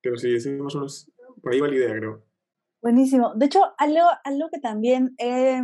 Pero 0.00 0.16
si 0.16 0.30
decimos 0.30 0.74
unos, 0.74 1.10
por 1.42 1.52
ahí 1.52 1.60
va 1.60 1.68
la 1.68 1.74
idea, 1.74 1.96
creo. 1.96 2.22
Buenísimo. 2.82 3.32
De 3.34 3.46
hecho, 3.46 3.60
algo, 3.78 4.06
algo 4.24 4.48
que 4.52 4.60
también 4.60 5.14
eh, 5.18 5.62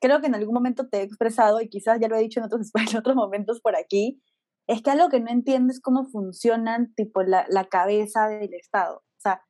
creo 0.00 0.20
que 0.20 0.28
en 0.28 0.34
algún 0.34 0.54
momento 0.54 0.88
te 0.88 0.98
he 0.98 1.02
expresado 1.02 1.60
y 1.60 1.68
quizás 1.68 1.98
ya 2.00 2.08
lo 2.08 2.16
he 2.16 2.22
dicho 2.22 2.40
en 2.40 2.46
otros, 2.46 2.70
en 2.90 2.96
otros 2.96 3.16
momentos 3.16 3.60
por 3.60 3.76
aquí, 3.76 4.22
es 4.68 4.82
que 4.82 4.90
algo 4.90 5.08
que 5.08 5.20
no 5.20 5.30
entiendo 5.30 5.72
es 5.72 5.80
cómo 5.80 6.04
funcionan 6.04 6.94
tipo 6.94 7.22
la, 7.22 7.46
la 7.48 7.64
cabeza 7.66 8.28
del 8.28 8.54
Estado. 8.54 8.98
O 8.98 9.20
sea, 9.20 9.42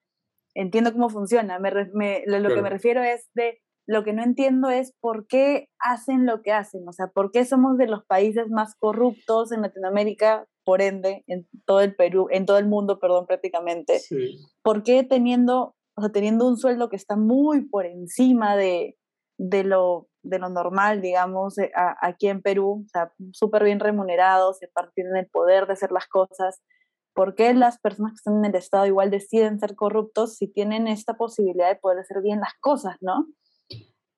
entiendo 0.55 0.93
cómo 0.93 1.11
funciona, 1.11 1.59
me, 1.59 1.71
me, 1.93 2.23
lo, 2.27 2.39
lo 2.39 2.55
que 2.55 2.63
me 2.63 2.71
refiero 2.71 3.03
es 3.03 3.29
de, 3.35 3.61
lo 3.87 4.05
que 4.05 4.13
no 4.13 4.23
entiendo 4.23 4.71
es 4.71 4.95
por 5.01 5.27
qué 5.27 5.69
hacen 5.81 6.27
lo 6.27 6.43
que 6.43 6.53
hacen, 6.53 6.87
o 6.89 6.93
sea, 6.93 7.09
por 7.09 7.33
qué 7.33 7.45
somos 7.45 7.77
de 7.77 7.87
los 7.87 8.05
países 8.07 8.49
más 8.49 8.77
corruptos 8.79 9.53
en 9.53 9.63
Latinoamérica, 9.63 10.47
por 10.65 10.83
ende, 10.83 11.25
en 11.27 11.49
todo 11.67 11.81
el 11.81 11.97
Perú, 11.97 12.29
en 12.31 12.47
todo 12.47 12.59
el 12.59 12.67
mundo, 12.67 12.99
perdón, 13.01 13.27
prácticamente. 13.27 13.99
Sí. 13.99 14.39
¿Por 14.63 14.83
qué 14.83 15.03
teniendo, 15.03 15.75
o 15.97 16.03
sea, 16.03 16.13
teniendo 16.13 16.47
un 16.47 16.57
sueldo 16.57 16.89
que 16.89 16.97
está 16.97 17.17
muy 17.17 17.69
por 17.69 17.87
encima 17.87 18.57
de, 18.57 18.97
de 19.39 19.65
lo 19.65 20.10
de 20.23 20.39
lo 20.39 20.49
normal, 20.49 21.01
digamos, 21.01 21.59
eh, 21.59 21.71
aquí 22.01 22.29
en 22.29 22.43
Perú, 22.43 22.85
o 22.85 22.89
sea, 22.89 23.13
súper 23.33 23.65
bien 23.65 23.81
remunerados, 23.81 24.59
tienen 24.95 25.17
el 25.17 25.27
poder 25.29 25.67
de 25.67 25.75
hacer 25.75 25.93
las 25.93 26.07
cosas. 26.07 26.61
¿Por 27.15 27.35
qué 27.35 27.53
las 27.55 27.79
personas 27.79 28.13
que 28.13 28.17
están 28.17 28.39
en 28.39 28.45
el 28.45 28.55
Estado 28.55 28.87
igual 28.87 29.11
deciden 29.11 29.59
ser 29.59 29.75
corruptos 29.75 30.37
si 30.37 30.47
tienen 30.47 30.87
esta 30.89 31.15
posibilidad 31.15 31.69
de 31.69 31.77
poder 31.77 31.99
hacer 31.99 32.23
bien 32.23 32.41
las 32.41 32.55
cosas, 32.61 32.97
no? 33.01 33.27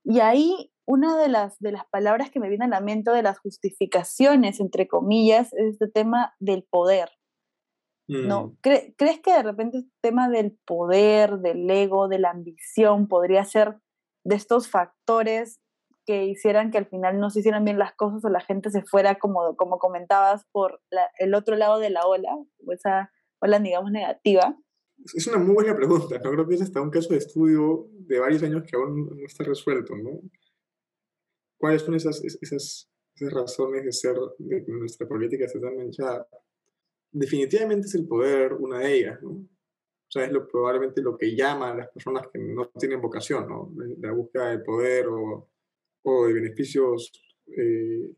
Y 0.05 0.21
ahí 0.21 0.73
una 0.85 1.17
de 1.17 1.29
las, 1.29 1.59
de 1.59 1.73
las 1.73 1.87
palabras 1.87 2.31
que 2.31 2.41
me 2.41 2.49
viene 2.49 2.65
a 2.65 2.69
la 2.69 2.81
mente 2.81 3.11
de 3.13 3.23
las 3.23 3.39
justificaciones, 3.39 4.61
entre 4.61 4.89
comillas, 4.89 5.53
es 5.53 5.75
este 5.75 5.89
tema 5.89 6.35
del 6.39 6.65
poder. 6.65 7.11
¿no? 8.09 8.49
Mm. 8.49 8.57
¿Crees 8.61 9.21
que 9.21 9.33
de 9.33 9.43
repente 9.43 9.79
el 9.79 9.91
tema 10.03 10.29
del 10.29 10.59
poder, 10.67 11.39
del 11.39 11.71
ego, 11.71 12.09
de 12.09 12.19
la 12.19 12.31
ambición 12.31 13.09
podría 13.09 13.45
ser 13.45 13.79
de 14.25 14.35
estos 14.35 14.69
factores 14.69 15.62
que 16.05 16.27
hicieran 16.27 16.71
que 16.71 16.79
al 16.79 16.87
final 16.87 17.19
no 17.19 17.31
se 17.31 17.41
hicieran 17.41 17.65
bien 17.65 17.79
las 17.79 17.95
cosas 17.95 18.25
o 18.25 18.29
la 18.29 18.41
gente 18.41 18.71
se 18.71 18.83
fuera, 18.83 19.19
como, 19.19 19.57
como 19.57 19.79
comentabas, 19.79 20.45
por 20.53 20.81
el 21.19 21.35
otro 21.35 21.57
lado 21.57 21.79
de 21.79 21.91
la 21.91 22.07
ola, 22.07 22.35
o 22.35 22.73
esa 22.73 23.11
ola, 23.41 23.59
digamos, 23.59 23.91
negativa? 23.91 24.57
Es 25.15 25.27
una 25.27 25.39
muy 25.39 25.55
buena 25.55 25.75
pregunta. 25.75 26.21
¿no? 26.23 26.31
Creo 26.31 26.49
que 26.49 26.55
es 26.55 26.63
hasta 26.63 26.81
un 26.81 26.91
caso 26.91 27.11
de 27.11 27.19
estudio 27.19 27.89
de 27.93 28.21
varios 28.21 28.43
años 28.43 28.63
que 28.65 28.77
aún 28.77 29.07
no 29.07 29.27
está 29.27 29.45
resuelto. 29.45 29.97
¿no? 29.97 30.21
¿Cuáles 31.59 31.83
son 31.83 31.95
esas, 31.95 32.23
esas, 32.25 32.91
esas 33.15 33.33
razones 33.33 33.85
de 33.85 33.93
ser 33.93 34.17
de 34.39 34.65
que 34.65 34.73
nuestra 34.73 35.09
política 35.09 35.49
se 35.49 35.61
tan 35.61 35.77
manchada? 35.77 36.29
Definitivamente 37.11 37.89
es 37.89 37.95
el 37.95 38.07
poder 38.07 38.55
una 38.55 38.79
de 38.79 38.95
ellas. 38.95 39.23
¿no? 39.23 39.31
O 39.31 40.11
sea, 40.13 40.25
es 40.25 40.33
lo, 40.33 40.47
probablemente 40.47 41.01
lo 41.01 41.17
que 41.17 41.35
llama 41.35 41.71
a 41.71 41.75
las 41.75 41.89
personas 41.89 42.29
que 42.31 42.39
no 42.39 42.69
tienen 42.79 43.01
vocación, 43.01 43.49
¿no? 43.49 43.73
La 43.99 44.13
búsqueda 44.13 44.51
del 44.51 44.63
poder 44.63 45.07
o 45.09 45.49
o 46.03 46.27
de 46.27 46.33
beneficios, 46.33 47.13
eh, 47.47 48.11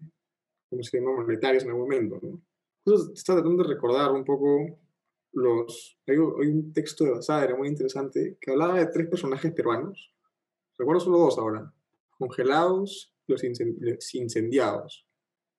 ¿cómo 0.68 0.83
se 0.83 0.99
llama?, 0.99 1.16
monetarios 1.16 1.64
en 1.64 1.70
algún 1.70 1.85
momento. 1.85 2.18
¿no? 2.23 2.42
Entonces, 2.85 3.12
está 3.14 3.35
tratando 3.35 3.62
de 3.62 3.75
recordar 3.75 4.12
un 4.12 4.25
poco 4.25 4.79
los... 5.33 5.99
Hay, 6.07 6.16
un 6.16 6.73
texto 6.73 7.05
de 7.05 7.12
Basadre 7.12 7.55
muy 7.55 7.68
interesante 7.68 8.37
que 8.40 8.51
hablaba 8.51 8.79
de 8.79 8.87
tres 8.87 9.09
personajes 9.09 9.53
peruanos. 9.53 10.14
Recuerdo 10.79 11.01
solo 11.01 11.18
dos 11.18 11.38
ahora. 11.38 11.73
Congelados, 12.18 13.14
los, 13.27 13.42
incendiados. 14.14 15.07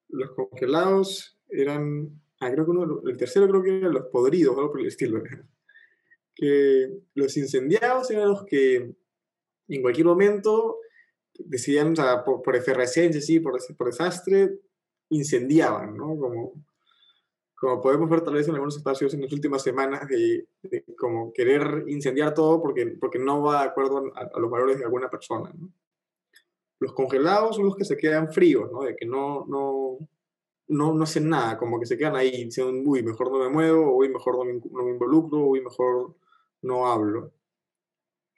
Los 0.10 0.32
congelados 0.32 1.40
eran... 1.50 2.22
Ah, 2.40 2.52
creo 2.52 2.66
que 2.66 2.72
uno, 2.72 3.02
el 3.06 3.18
tercero 3.18 3.48
creo 3.48 3.64
que 3.64 3.78
eran 3.78 3.94
los 3.94 4.08
podridos, 4.08 4.58
algo 4.58 4.72
por 4.72 4.82
el 4.82 4.88
estilo. 4.88 5.22
Que 6.38 6.92
los 7.14 7.38
incendiados 7.38 8.12
eran 8.12 8.28
los 8.28 8.44
que 8.44 8.94
en 9.70 9.82
cualquier 9.82 10.06
momento 10.06 10.80
decidían, 11.40 11.94
o 11.94 11.96
sea, 11.96 12.24
por, 12.24 12.56
efervescencia, 12.56 13.22
sí, 13.22 13.40
por, 13.40 13.60
por 13.78 13.88
desastre, 13.88 14.60
incendiaban, 15.10 15.96
¿no? 15.96 16.18
Como, 16.18 16.54
como 17.56 17.82
podemos 17.82 18.10
ver 18.10 18.22
tal 18.22 18.34
vez 18.36 18.48
en 18.48 18.54
algunos 18.54 18.78
espacios 18.78 19.14
en 19.14 19.22
las 19.22 19.32
últimas 19.32 19.64
semanas 19.64 20.08
de, 20.08 20.48
como 20.98 21.32
querer 21.34 21.86
incendiar 21.88 22.34
todo 22.34 22.62
porque, 22.62 22.98
porque 23.00 23.20
no 23.20 23.42
va 23.42 23.64
de 23.64 23.70
acuerdo 23.70 24.12
a, 24.16 24.40
los 24.40 24.52
valores 24.52 24.78
de 24.78 24.86
alguna 24.86 25.10
persona, 25.10 25.52
¿no? 25.58 25.72
Los 26.80 26.94
congelados 26.94 27.56
son 27.56 27.66
los 27.66 27.76
que 27.76 27.86
se 27.86 27.96
quedan 27.96 28.34
fríos, 28.34 28.70
¿no? 28.72 28.84
De 28.84 28.96
que 28.96 29.06
no, 29.06 29.46
no, 29.48 29.98
no, 30.68 30.94
no 30.94 31.04
hacen 31.04 31.30
nada, 31.30 31.58
como 31.58 31.80
que 31.80 31.86
se 31.86 31.98
quedan 31.98 32.18
ahí, 32.18 32.46
dicen, 32.46 32.84
uy, 32.86 33.02
mejor 33.02 33.32
no 33.32 33.40
me 33.40 33.50
muevo, 33.50 33.96
uy, 33.96 34.10
mejor 34.10 34.38
no 34.38 34.44
me, 34.44 34.54
no 34.54 34.84
me 34.84 34.92
involucro, 34.92 35.40
uy, 35.40 35.62
mejor 35.62 36.16
no 36.62 36.88
hablo. 36.88 37.32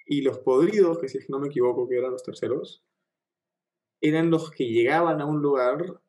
Y 0.05 0.21
los 0.21 0.37
podridos, 0.39 0.99
que 0.99 1.09
si 1.09 1.19
no 1.29 1.39
me 1.39 1.47
equivoco, 1.47 1.87
que 1.87 1.97
eran 1.97 2.11
los 2.11 2.23
terceros, 2.23 2.86
eran 4.01 4.29
los 4.29 4.51
que 4.51 4.65
llegaban 4.65 5.21
a 5.21 5.25
un 5.25 5.41
lugar 5.41 5.99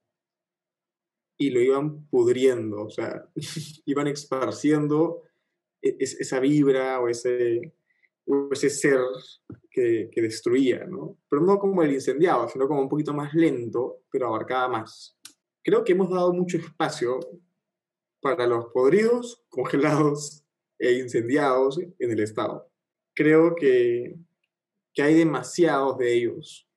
y 1.37 1.51
lo 1.51 1.61
iban 1.61 2.07
pudriendo, 2.09 2.85
o 2.85 2.91
sea, 2.91 3.29
iban 3.87 4.09
esparciendo 4.09 5.23
e, 5.81 5.97
esa 6.01 6.41
vibra 6.41 7.01
o 7.01 7.09
ese, 7.09 7.73
ese 8.53 8.71
ser 8.71 9.01
que, 9.71 10.11
que, 10.13 10.21
destruía, 10.21 10.85
¿no? 10.85 11.17
Pero 11.29 11.43
no 11.43 11.59
como 11.59 11.83
el 11.83 11.93
incendiado, 11.93 12.49
sino 12.49 12.67
como 12.67 12.83
un 12.83 12.89
poquito 12.89 13.15
más 13.15 13.33
lento, 13.35 14.03
pero 14.11 14.27
abarcaba 14.27 14.69
más. 14.69 15.17
Creo 15.63 15.85
que 15.85 15.93
hemos 15.93 16.11
dado 16.11 16.33
mucho 16.33 16.59
espacio 16.59 17.21
para 18.21 18.47
los 18.47 18.67
podridos, 18.73 19.45
congelados 19.49 20.45
e 20.79 20.93
incendiados 20.95 21.79
en 21.79 22.11
el 22.11 22.21
Estado. 22.21 22.71
Creo 23.15 23.55
que, 23.55 24.17
que 24.93 25.03
hay 25.03 25.15
demasiados 25.15 25.99
de 25.99 26.15
ellos. 26.15 26.68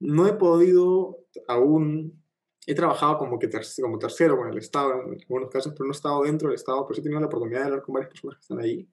No 0.00 0.26
he 0.26 0.32
podido 0.34 1.24
aún, 1.46 2.22
he 2.66 2.74
trabajado 2.74 3.18
como, 3.18 3.38
que 3.38 3.48
como 3.82 3.98
tercero 3.98 4.36
con 4.36 4.48
el 4.48 4.58
Estado 4.58 4.92
en 4.92 5.20
algunos 5.20 5.50
casos, 5.50 5.72
pero 5.72 5.86
no 5.86 5.92
he 5.92 5.96
estado 5.96 6.22
dentro 6.22 6.48
del 6.48 6.56
Estado, 6.56 6.86
pero 6.86 7.00
he 7.00 7.02
tenido 7.02 7.20
la 7.20 7.26
oportunidad 7.26 7.60
de 7.60 7.66
hablar 7.66 7.82
con 7.82 7.94
varias 7.94 8.10
personas 8.10 8.36
que 8.36 8.42
están 8.42 8.60
ahí. 8.60 8.88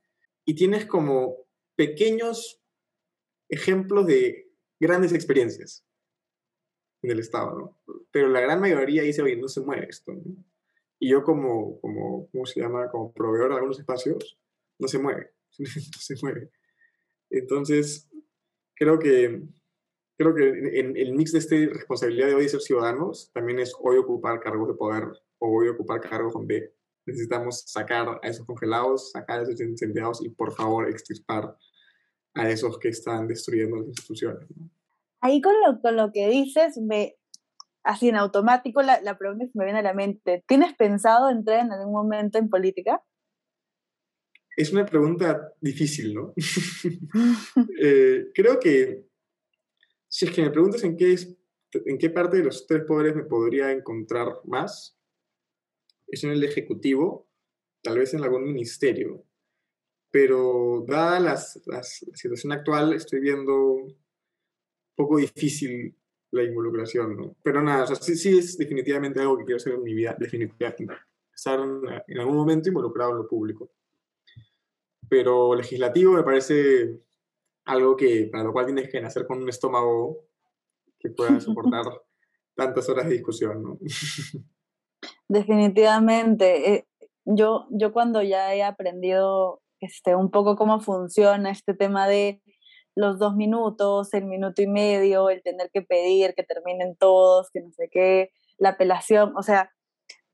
Y 0.45 0.55
tienes 0.55 0.85
como 0.85 1.45
pequeños 1.75 2.61
ejemplos 3.49 4.07
de 4.07 4.51
grandes 4.79 5.13
experiencias 5.13 5.85
en 7.01 7.11
el 7.11 7.19
Estado, 7.19 7.57
¿no? 7.57 7.79
Pero 8.11 8.29
la 8.29 8.39
gran 8.39 8.59
mayoría 8.59 9.03
dice, 9.03 9.21
oye, 9.21 9.35
no 9.35 9.47
se 9.47 9.61
mueve 9.61 9.87
esto. 9.89 10.13
Y 10.99 11.09
yo 11.09 11.23
como, 11.23 11.79
como, 11.81 12.29
¿cómo 12.31 12.45
se 12.45 12.61
llama? 12.61 12.89
Como 12.89 13.13
proveedor 13.13 13.49
de 13.49 13.55
algunos 13.55 13.79
espacios, 13.79 14.39
no 14.79 14.87
se 14.87 14.99
mueve, 14.99 15.31
no 15.59 15.65
se 15.99 16.15
mueve. 16.21 16.51
Entonces, 17.29 18.09
creo 18.75 18.99
que, 18.99 19.43
creo 20.17 20.33
que 20.33 20.79
en, 20.79 20.95
el 20.95 21.13
mix 21.13 21.31
de 21.31 21.39
esta 21.39 21.55
responsabilidad 21.55 22.27
de 22.27 22.35
hoy 22.35 22.49
ser 22.49 22.61
ciudadanos, 22.61 23.31
también 23.33 23.59
es 23.59 23.73
hoy 23.79 23.97
ocupar 23.97 24.39
cargos 24.39 24.67
de 24.67 24.73
poder 24.73 25.03
o 25.39 25.57
hoy 25.57 25.67
ocupar 25.67 26.01
cargos 26.01 26.33
donde 26.33 26.73
necesitamos 27.05 27.63
sacar 27.67 28.19
a 28.21 28.27
esos 28.27 28.45
congelados, 28.45 29.11
sacar 29.11 29.39
a 29.39 29.43
esos 29.43 29.59
incendiados 29.61 30.23
y 30.23 30.29
por 30.29 30.53
favor 30.53 30.89
extirpar 30.89 31.55
a 32.33 32.49
esos 32.49 32.79
que 32.79 32.89
están 32.89 33.27
destruyendo 33.27 33.77
las 33.77 33.87
instituciones. 33.87 34.47
Ahí 35.21 35.41
con 35.41 35.53
lo, 35.65 35.81
con 35.81 35.95
lo 35.95 36.11
que 36.11 36.27
dices, 36.29 36.77
me, 36.77 37.15
así 37.83 38.09
en 38.09 38.15
automático 38.15 38.81
la, 38.81 39.01
la 39.01 39.17
pregunta 39.17 39.45
que 39.45 39.51
me 39.53 39.65
viene 39.65 39.79
a 39.79 39.83
la 39.83 39.93
mente, 39.93 40.43
¿tienes 40.47 40.73
pensado 40.75 41.29
entrar 41.29 41.65
en 41.65 41.71
algún 41.71 41.93
momento 41.93 42.37
en 42.37 42.49
política? 42.49 43.01
Es 44.57 44.71
una 44.71 44.85
pregunta 44.85 45.53
difícil, 45.59 46.13
¿no? 46.13 46.33
Eh, 47.81 48.27
creo 48.33 48.59
que 48.59 49.05
si 50.15 50.23
es 50.23 50.31
que 50.31 50.43
me 50.43 50.49
preguntas 50.49 50.81
en 50.85 50.95
qué, 50.95 51.11
es, 51.11 51.35
en 51.73 51.97
qué 51.97 52.09
parte 52.09 52.37
de 52.37 52.45
los 52.45 52.65
tres 52.65 52.85
poderes 52.85 53.17
me 53.17 53.25
podría 53.25 53.69
encontrar 53.71 54.39
más, 54.45 54.97
es 56.07 56.23
en 56.23 56.29
el 56.29 56.41
Ejecutivo, 56.41 57.27
tal 57.83 57.97
vez 57.97 58.13
en 58.13 58.23
algún 58.23 58.45
ministerio. 58.45 59.25
Pero 60.11 60.85
dada 60.87 61.19
las, 61.19 61.61
la 61.65 61.83
situación 61.83 62.53
actual, 62.53 62.93
estoy 62.93 63.19
viendo 63.19 63.73
un 63.73 63.97
poco 64.95 65.17
difícil 65.17 65.93
la 66.31 66.43
involucración, 66.43 67.17
¿no? 67.17 67.35
Pero 67.43 67.61
nada, 67.61 67.83
o 67.83 67.87
sea, 67.87 67.97
sí, 67.97 68.15
sí, 68.15 68.37
es 68.37 68.57
definitivamente 68.57 69.19
algo 69.19 69.37
que 69.37 69.43
quiero 69.43 69.57
hacer 69.57 69.73
en 69.73 69.83
mi 69.83 69.93
vida, 69.93 70.15
definitivamente. 70.17 70.87
Estar 71.35 71.59
en, 71.59 72.19
algún 72.21 72.37
momento 72.37 72.69
involucrado 72.69 73.11
en 73.11 73.17
lo 73.17 73.27
público. 73.27 73.69
Pero 75.09 75.53
legislativo 75.55 76.13
me 76.13 76.23
parece 76.23 77.01
algo 77.65 77.95
que, 77.97 78.29
para 78.31 78.43
lo 78.43 78.53
cual 78.53 78.67
tienes 78.67 78.89
que 78.89 79.01
nacer 79.01 79.25
con 79.25 79.41
un 79.41 79.49
estómago 79.49 80.25
que 80.99 81.09
pueda 81.09 81.39
soportar 81.39 81.85
tantas 82.55 82.87
horas 82.89 83.05
de 83.05 83.13
discusión, 83.13 83.61
¿no? 83.61 83.79
Definitivamente. 85.27 86.73
Eh, 86.73 86.87
yo, 87.25 87.67
yo 87.71 87.91
cuando 87.91 88.21
ya 88.21 88.55
he 88.55 88.63
aprendido 88.63 89.61
este, 89.81 90.15
un 90.15 90.31
poco 90.31 90.55
cómo 90.55 90.79
funciona 90.79 91.51
este 91.51 91.73
tema 91.73 92.07
de 92.07 92.41
los 92.95 93.19
dos 93.19 93.35
minutos, 93.35 94.13
el 94.13 94.25
minuto 94.25 94.61
y 94.61 94.67
medio, 94.67 95.29
el 95.29 95.43
tener 95.43 95.69
que 95.73 95.81
pedir 95.81 96.33
que 96.33 96.43
terminen 96.43 96.95
todos, 96.95 97.49
que 97.51 97.61
no 97.61 97.71
sé 97.71 97.89
qué, 97.91 98.31
la 98.57 98.69
apelación, 98.69 99.33
o 99.35 99.43
sea, 99.43 99.71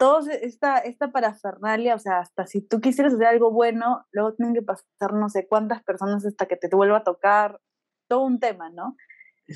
todo 0.02 0.28
esta, 0.32 0.80
esta 0.80 1.12
parafernalia, 1.12 1.94
o 1.94 2.00
sea, 2.00 2.22
hasta 2.22 2.48
si 2.48 2.60
tú 2.60 2.82
quisieras 2.82 3.14
hacer 3.14 3.28
algo 3.28 3.52
bueno, 3.52 4.04
luego 4.12 4.34
tienen 4.34 4.56
que 4.56 4.64
pasar 4.64 5.14
no 5.14 5.30
sé 5.30 5.46
cuántas 5.48 5.84
personas 5.84 6.26
hasta 6.26 6.48
que 6.48 6.56
te 6.56 6.76
vuelva 6.76 6.98
a 6.98 7.04
tocar, 7.04 7.62
todo 8.08 8.22
un 8.22 8.40
tema, 8.40 8.72
¿no? 8.72 8.96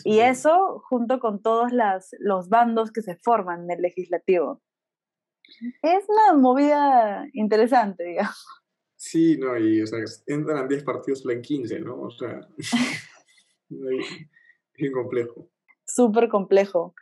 y 0.03 0.19
eso 0.19 0.83
junto 0.87 1.19
con 1.19 1.41
todos 1.41 1.71
las, 1.71 2.11
los 2.19 2.47
bandos 2.47 2.91
que 2.91 3.01
se 3.01 3.15
forman 3.15 3.63
en 3.63 3.71
el 3.71 3.81
legislativo. 3.81 4.61
Es 5.81 6.05
una 6.07 6.37
movida 6.37 7.25
interesante, 7.33 8.03
digamos. 8.03 8.45
Sí, 8.95 9.37
no, 9.39 9.57
y 9.57 9.81
o 9.81 9.87
sea, 9.87 9.97
entran 10.27 10.67
10 10.67 10.83
partidos 10.83 11.25
en 11.27 11.41
15, 11.41 11.79
¿no? 11.79 12.01
O 12.01 12.11
sea, 12.11 12.41
bien 13.69 14.91
complejo. 14.93 15.49
Súper 15.87 16.29
complejo. 16.29 16.93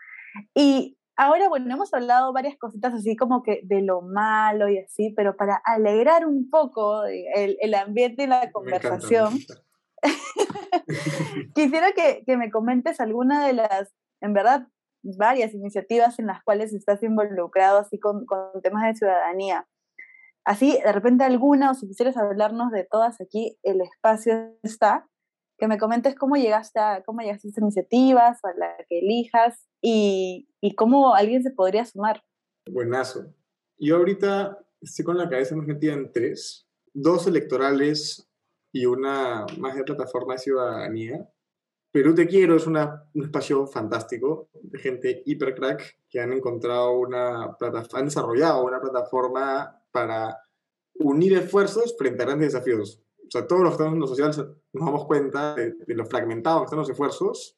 Y 0.55 0.97
ahora, 1.23 1.49
bueno, 1.49 1.73
hemos 1.73 1.93
hablado 1.93 2.33
varias 2.33 2.57
cositas 2.57 2.93
así 2.93 3.15
como 3.15 3.43
que 3.43 3.61
de 3.63 3.81
lo 3.81 4.01
malo 4.01 4.69
y 4.69 4.77
así, 4.77 5.13
pero 5.15 5.35
para 5.35 5.61
alegrar 5.63 6.25
un 6.25 6.49
poco 6.49 7.03
el, 7.05 7.57
el 7.59 7.73
ambiente 7.73 8.23
y 8.23 8.27
la 8.27 8.51
conversación, 8.51 9.33
quisiera 11.55 11.91
que, 11.93 12.23
que 12.25 12.37
me 12.37 12.51
comentes 12.51 12.99
alguna 12.99 13.45
de 13.45 13.53
las, 13.53 13.93
en 14.21 14.33
verdad, 14.33 14.67
varias 15.03 15.53
iniciativas 15.53 16.19
en 16.19 16.27
las 16.27 16.43
cuales 16.43 16.73
estás 16.73 17.03
involucrado 17.03 17.79
así 17.79 17.99
con, 17.99 18.25
con 18.25 18.61
temas 18.61 18.83
de 18.85 18.95
ciudadanía. 18.95 19.67
Así, 20.45 20.79
de 20.83 20.91
repente 20.91 21.23
alguna, 21.23 21.71
o 21.71 21.73
si 21.73 21.87
quisieras 21.87 22.17
hablarnos 22.17 22.71
de 22.71 22.83
todas 22.83 23.21
aquí, 23.21 23.57
el 23.63 23.81
espacio 23.81 24.57
está, 24.61 25.07
que 25.57 25.67
me 25.67 25.77
comentes 25.77 26.15
cómo 26.15 26.35
llegaste 26.35 26.79
a, 26.79 27.03
cómo 27.03 27.21
llegaste 27.21 27.47
a 27.47 27.49
estas 27.49 27.61
iniciativas, 27.61 28.43
a 28.43 28.53
la 28.57 28.75
que 28.89 28.99
elijas, 28.99 29.67
y, 29.83 30.47
cómo 30.75 31.13
alguien 31.13 31.43
se 31.43 31.51
podría 31.51 31.85
sumar. 31.85 32.23
Buenazo. 32.69 33.25
Yo 33.77 33.97
ahorita 33.97 34.57
estoy 34.81 35.05
con 35.05 35.17
la 35.17 35.29
cabeza 35.29 35.55
metida 35.55 35.93
en 35.93 36.11
tres, 36.11 36.65
dos 36.93 37.27
electorales 37.27 38.27
y 38.71 38.85
una 38.85 39.45
más 39.59 39.75
de 39.75 39.83
plataforma 39.83 40.33
de 40.33 40.39
ciudadanía. 40.39 41.29
Perú 41.91 42.15
Te 42.15 42.27
Quiero 42.27 42.55
es 42.55 42.65
un 42.65 42.77
espacio 43.13 43.67
fantástico 43.67 44.49
de 44.53 44.79
gente 44.79 45.21
hiper 45.25 45.53
crack 45.53 45.99
que 46.09 46.21
han 46.21 46.33
encontrado 46.33 46.93
una 46.93 47.55
plataforma, 47.59 47.99
han 47.99 48.05
desarrollado 48.05 48.63
una 48.63 48.81
plataforma 48.81 49.79
para 49.91 50.39
unir 50.95 51.33
esfuerzos 51.33 51.95
frente 51.97 52.23
a 52.23 52.25
grandes 52.25 52.53
desafíos. 52.53 53.03
O 53.27 53.29
sea, 53.29 53.45
todos 53.45 53.61
los 53.61 53.77
que 53.77 53.83
en 53.83 53.99
lo 53.99 54.07
social 54.07 54.57
nos 54.73 54.85
damos 54.85 55.05
cuenta 55.05 55.55
de, 55.55 55.75
lo 55.87 56.05
fragmentados 56.05 56.61
que 56.61 56.65
están 56.65 56.79
los 56.79 56.89
esfuerzos 56.89 57.57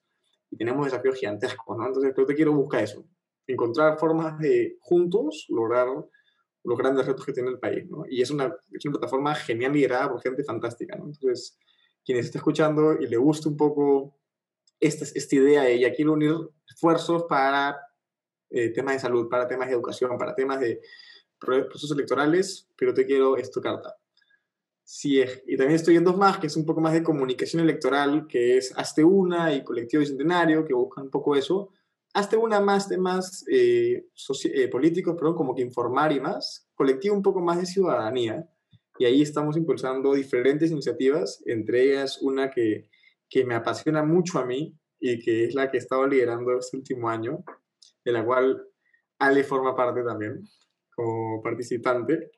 y 0.49 0.57
tenemos 0.57 0.85
desafíos 0.85 1.15
gigantescos, 1.15 1.77
¿no? 1.77 1.87
Entonces, 1.87 2.13
creo 2.13 2.27
que 2.27 2.35
quiero 2.35 2.53
buscar 2.53 2.83
eso, 2.83 3.05
encontrar 3.47 3.97
formas 3.97 4.37
de 4.39 4.77
juntos 4.79 5.45
lograr 5.49 5.87
los 6.63 6.77
grandes 6.77 7.05
retos 7.05 7.25
que 7.25 7.33
tiene 7.33 7.49
el 7.49 7.59
país, 7.59 7.87
¿no? 7.89 8.05
Y 8.09 8.21
es 8.21 8.31
una, 8.31 8.55
es 8.71 8.85
una 8.85 8.97
plataforma 8.97 9.35
genial 9.35 9.73
liderada 9.73 10.09
por 10.09 10.21
gente 10.21 10.43
fantástica, 10.43 10.95
¿no? 10.95 11.05
Entonces, 11.05 11.57
quienes 12.03 12.25
está 12.25 12.39
escuchando 12.39 12.93
y 12.93 13.07
le 13.07 13.17
guste 13.17 13.49
un 13.49 13.57
poco 13.57 14.19
esta, 14.79 15.05
esta 15.05 15.35
idea 15.35 15.63
de 15.63 15.79
ya 15.79 15.93
quiero 15.93 16.13
unir 16.13 16.35
esfuerzos 16.67 17.23
para 17.23 17.77
eh, 18.49 18.69
temas 18.69 18.95
de 18.95 18.99
salud, 18.99 19.29
para 19.29 19.47
temas 19.47 19.67
de 19.67 19.73
educación, 19.73 20.17
para 20.17 20.35
temas 20.35 20.59
de 20.59 20.81
procesos 21.39 21.91
electorales, 21.91 22.69
pero 22.75 22.93
te 22.93 23.05
quiero 23.05 23.37
es 23.37 23.51
carta. 23.61 23.95
Sí, 24.87 25.19
y 25.47 25.57
también 25.57 25.75
estoy 25.77 25.95
en 25.95 26.03
dos 26.03 26.15
más, 26.15 26.37
que 26.37 26.45
es 26.45 26.55
un 26.55 26.63
poco 26.63 26.79
más 26.79 26.93
de 26.93 27.01
comunicación 27.01 27.63
electoral, 27.63 28.27
que 28.27 28.57
es 28.57 28.71
Hazte 28.77 29.03
Una 29.03 29.51
y 29.51 29.63
Colectivo 29.63 30.01
Bicentenario, 30.01 30.63
que 30.63 30.75
buscan 30.75 31.05
un 31.05 31.09
poco 31.09 31.35
eso. 31.35 31.71
Hazte 32.13 32.37
Una 32.37 32.59
más 32.59 32.87
de 32.87 32.99
más 32.99 33.43
eh, 33.51 34.05
eh, 34.43 34.67
políticos, 34.67 35.15
pero 35.17 35.35
como 35.35 35.55
que 35.55 35.63
informar 35.63 36.11
y 36.11 36.19
más. 36.19 36.69
Colectivo 36.75 37.15
un 37.15 37.23
poco 37.23 37.41
más 37.41 37.59
de 37.59 37.65
ciudadanía. 37.65 38.47
Y 38.99 39.05
ahí 39.05 39.23
estamos 39.23 39.57
impulsando 39.57 40.13
diferentes 40.13 40.69
iniciativas, 40.69 41.41
entre 41.47 41.81
ellas 41.81 42.19
una 42.21 42.51
que, 42.51 42.87
que 43.27 43.43
me 43.43 43.55
apasiona 43.55 44.03
mucho 44.03 44.37
a 44.37 44.45
mí 44.45 44.77
y 44.99 45.19
que 45.19 45.45
es 45.45 45.55
la 45.55 45.71
que 45.71 45.77
he 45.77 45.79
estado 45.79 46.05
liderando 46.05 46.59
este 46.59 46.77
último 46.77 47.09
año, 47.09 47.43
de 48.05 48.11
la 48.11 48.23
cual 48.23 48.67
Ale 49.17 49.43
forma 49.43 49.75
parte 49.75 50.03
también 50.03 50.47
como 50.95 51.41
participante, 51.41 52.31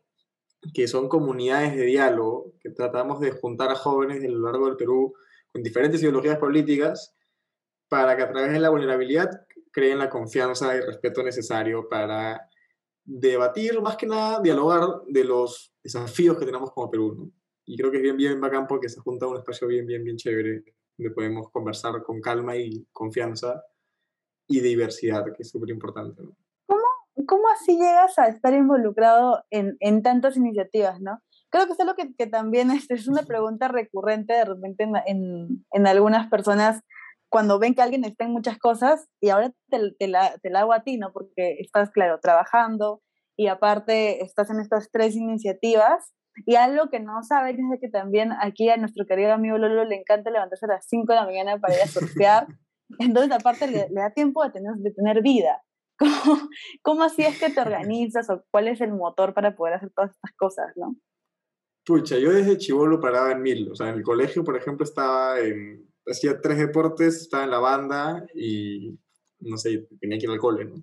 que 0.74 0.88
son 0.88 1.08
comunidades 1.08 1.76
de 1.76 1.84
diálogo, 1.84 2.54
que 2.60 2.70
tratamos 2.70 3.20
de 3.20 3.32
juntar 3.32 3.72
a 3.72 3.76
jóvenes 3.76 4.24
a 4.24 4.28
lo 4.28 4.40
largo 4.40 4.68
del 4.68 4.76
Perú 4.76 5.14
con 5.52 5.64
diferentes 5.64 6.02
ideologías 6.02 6.38
políticas 6.38 7.16
para 7.88 8.16
que 8.16 8.24
a 8.24 8.32
través 8.32 8.52
de 8.52 8.60
la 8.60 8.70
vulnerabilidad 8.70 9.30
creen 9.72 10.00
la 10.00 10.10
confianza 10.10 10.76
y 10.76 10.82
respeto 10.82 11.24
necesario 11.24 11.88
para 11.88 12.50
debatir, 13.04 13.82
más 13.82 13.96
que 13.96 14.06
nada, 14.06 14.42
dialogar 14.42 15.04
de 15.08 15.24
los 15.24 15.74
desafíos 15.82 16.38
que 16.38 16.46
tenemos 16.46 16.72
como 16.72 16.90
Perú. 16.90 17.32
Y 17.66 17.78
creo 17.78 17.92
que 17.92 17.98
es 17.98 18.04
bien, 18.04 18.18
bien 18.18 18.42
bacán 18.42 18.68
porque 18.68 18.90
se 18.90 19.00
junta 19.00 19.28
un 19.28 19.38
espacio 19.38 19.68
bien, 19.68 19.86
bien, 19.86 20.04
bien 20.04 20.18
chévere 20.18 20.64
donde 20.98 21.14
podemos 21.14 21.50
conversar 21.52 22.02
con 22.04 22.20
calma 22.20 22.58
y 22.58 22.86
confianza 22.92 23.64
y 24.48 24.60
diversidad, 24.62 25.26
que 25.36 25.44
es 25.44 25.50
súper 25.50 25.70
importante. 25.70 26.24
¿no? 26.24 26.36
¿Cómo 27.28 27.44
así 27.50 27.78
llegas 27.78 28.18
a 28.18 28.28
estar 28.28 28.54
involucrado 28.54 29.44
en, 29.52 29.78
en 29.80 30.02
tantas 30.02 30.38
iniciativas, 30.38 31.00
no? 31.02 31.20
creo 31.50 31.66
que 31.66 31.74
es 31.74 31.80
algo 31.80 31.96
que, 31.96 32.14
que 32.16 32.28
también 32.28 32.72
es, 32.72 32.90
es, 32.90 33.08
una 33.08 33.24
pregunta 33.24 33.68
recurrente 33.68 34.34
de 34.34 34.46
repente 34.46 34.84
en, 34.84 34.94
en, 35.06 35.66
en, 35.72 35.88
algunas 35.88 36.30
personas 36.30 36.82
cuando 37.30 37.60
ven 37.60 37.76
que 37.76 37.82
alguien 37.82 38.06
está 38.06 38.26
en 38.26 38.32
muchas 38.32 38.58
cosas 38.58 39.08
y 39.20 39.30
ahora 39.30 39.52
te, 39.70 39.80
te, 40.00 40.08
la, 40.08 40.38
te 40.42 40.50
la 40.50 40.62
hago 40.62 40.74
a 40.74 40.84
ti, 40.84 40.98
¿no? 40.98 41.12
Porque 41.12 41.58
estás, 41.60 41.92
claro, 41.92 42.20
trabajando 42.22 43.02
y 43.36 43.48
aparte 43.48 44.24
estás 44.24 44.50
en 44.50 44.60
estas 44.60 44.90
tres 44.92 45.16
iniciativas. 45.16 46.14
Y 46.46 46.56
algo 46.56 46.90
que 46.90 47.00
no 47.00 47.24
saben 47.24 47.60
es 47.60 47.70
de 47.72 47.80
que 47.80 47.90
también 47.90 48.32
aquí 48.42 48.70
a 48.70 48.78
nuestro 48.78 49.06
querido 49.06 49.34
amigo 49.34 49.58
Lolo 49.58 49.84
le 49.86 49.96
encanta 49.96 50.30
levantarse 50.30 50.66
a 50.68 50.76
las 50.76 50.86
5 50.88 51.12
de 51.12 51.16
la 51.16 51.26
mañana 51.26 51.58
para 51.58 51.76
ir 51.76 51.82
a 51.82 51.88
surfear. 51.88 52.48
Entonces, 53.00 53.32
aparte, 53.32 53.68
le, 53.68 53.90
le, 53.90 54.02
da 54.02 54.12
tiempo 54.12 54.44
de 54.44 54.52
tener, 54.52 54.74
de 54.76 54.92
tener 54.92 55.22
vida. 55.22 55.64
¿Cómo, 55.98 56.50
¿Cómo 56.82 57.04
así 57.04 57.24
es 57.24 57.40
que 57.40 57.50
te 57.50 57.60
organizas 57.62 58.30
o 58.30 58.44
cuál 58.52 58.68
es 58.68 58.82
el 58.82 58.94
motor 58.94 59.34
para 59.34 59.56
poder 59.56 59.76
hacer 59.76 59.92
todas 59.96 60.12
estas 60.12 60.32
cosas, 60.36 60.74
no? 60.76 60.96
Pucha, 61.86 62.18
yo 62.18 62.34
desde 62.34 62.58
chivolo 62.58 63.00
paraba 63.00 63.32
en 63.32 63.42
mil. 63.42 63.72
O 63.72 63.76
sea, 63.76 63.90
en 63.90 63.96
el 63.96 64.04
colegio, 64.04 64.44
por 64.44 64.58
ejemplo, 64.58 64.84
estaba 64.84 65.40
en... 65.40 65.88
Hacía 66.06 66.40
tres 66.40 66.58
deportes, 66.58 67.22
estaba 67.22 67.44
en 67.44 67.52
la 67.52 67.60
banda 67.60 68.26
y, 68.34 68.98
no 69.40 69.58
sé, 69.58 69.88
tenía 70.00 70.18
que 70.18 70.26
ir 70.26 70.32
al 70.32 70.40
cole, 70.40 70.66
¿no? 70.66 70.76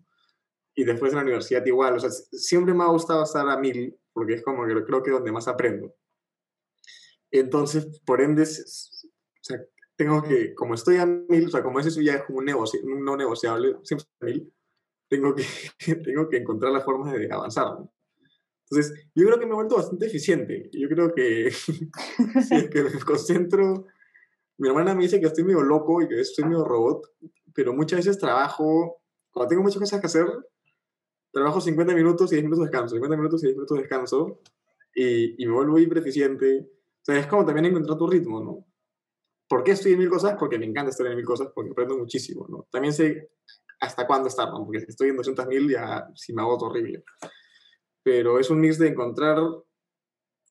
Y 0.74 0.85
después 0.85 1.12
en 1.12 1.16
la 1.16 1.22
universidad 1.22 1.64
igual. 1.64 1.94
O 1.94 2.00
sea, 2.00 2.11
siempre 2.11 2.74
me 2.74 2.85
ha 2.85 2.88
gustado 2.88 3.22
estar 3.22 3.48
a 3.48 3.57
mil 3.57 3.96
porque 4.14 4.35
es 4.35 4.42
como 4.42 4.66
que 4.66 4.85
creo 4.85 5.03
que 5.03 5.11
es 5.11 5.16
donde 5.16 5.33
más 5.33 5.48
aprendo. 5.48 5.94
Entonces, 7.31 8.00
por 8.07 8.20
ende, 8.20 8.42
o 8.42 8.46
sea, 9.42 9.61
tengo 9.96 10.22
que, 10.22 10.55
como 10.55 10.74
estoy 10.74 10.96
a 10.96 11.07
mil, 11.07 11.46
o 11.46 11.50
sea, 11.50 11.62
como 11.62 11.81
eso 11.81 12.00
ya 12.00 12.14
es 12.14 12.22
como 12.22 12.38
un, 12.38 12.44
negocio, 12.44 12.81
no 12.85 13.16
negociable, 13.16 13.77
siempre 13.83 14.07
a 14.20 14.24
mil, 14.24 14.53
tengo 15.08 15.34
que, 15.34 15.44
tengo 16.04 16.28
que 16.28 16.38
encontrar 16.38 16.72
las 16.72 16.84
formas 16.84 17.12
de 17.12 17.32
avanzar. 17.32 17.78
Entonces, 18.70 19.08
yo 19.14 19.26
creo 19.26 19.38
que 19.38 19.46
me 19.46 19.52
he 19.52 19.56
vuelto 19.56 19.76
bastante 19.76 20.06
eficiente. 20.06 20.70
Yo 20.72 20.88
creo 20.88 21.12
que 21.14 21.50
si 22.48 22.54
es 22.54 22.70
que 22.70 22.82
me 22.82 22.90
concentro, 23.00 23.86
mi 24.58 24.68
hermana 24.68 24.94
me 24.94 25.02
dice 25.02 25.20
que 25.20 25.26
estoy 25.26 25.44
medio 25.44 25.62
loco 25.62 26.00
y 26.02 26.08
que 26.08 26.20
estoy 26.20 26.44
medio 26.44 26.64
robot, 26.64 27.12
pero 27.52 27.74
muchas 27.74 27.98
veces 28.00 28.18
trabajo, 28.18 29.02
cuando 29.30 29.48
tengo 29.48 29.62
muchas 29.62 29.80
cosas 29.80 30.00
que 30.00 30.06
hacer, 30.06 30.26
trabajo 31.32 31.60
50 31.60 31.94
minutos 31.94 32.32
y 32.32 32.36
10 32.36 32.44
minutos 32.44 32.64
descanso, 32.64 32.94
50 32.94 33.16
minutos 33.16 33.42
y 33.42 33.46
10 33.48 33.56
minutos 33.56 33.78
descanso, 33.78 34.40
y, 34.94 35.42
y 35.42 35.46
me 35.46 35.52
vuelvo 35.52 35.78
hiper 35.78 35.98
eficiente. 35.98 36.70
O 37.02 37.04
sea, 37.04 37.18
es 37.18 37.26
como 37.26 37.44
también 37.44 37.66
encontrar 37.66 37.98
tu 37.98 38.06
ritmo, 38.06 38.40
¿no? 38.40 38.66
¿Por 39.48 39.62
qué 39.62 39.72
estoy 39.72 39.92
en 39.92 39.98
mil 39.98 40.08
cosas? 40.08 40.36
Porque 40.38 40.58
me 40.58 40.64
encanta 40.64 40.90
estar 40.90 41.06
en 41.06 41.16
mil 41.16 41.24
cosas, 41.24 41.48
porque 41.54 41.72
aprendo 41.72 41.98
muchísimo, 41.98 42.46
¿no? 42.48 42.66
También 42.70 42.94
sé 42.94 43.30
hasta 43.84 44.06
cuándo 44.06 44.28
¿no? 44.28 44.64
Porque 44.64 44.80
si 44.80 44.86
estoy 44.88 45.10
en 45.10 45.16
200 45.16 45.46
mil 45.46 45.70
ya 45.70 46.08
si 46.14 46.32
me 46.32 46.42
agoto 46.42 46.66
horrible. 46.66 47.04
Pero 48.02 48.38
es 48.38 48.50
un 48.50 48.60
mix 48.60 48.78
de 48.78 48.88
encontrar 48.88 49.38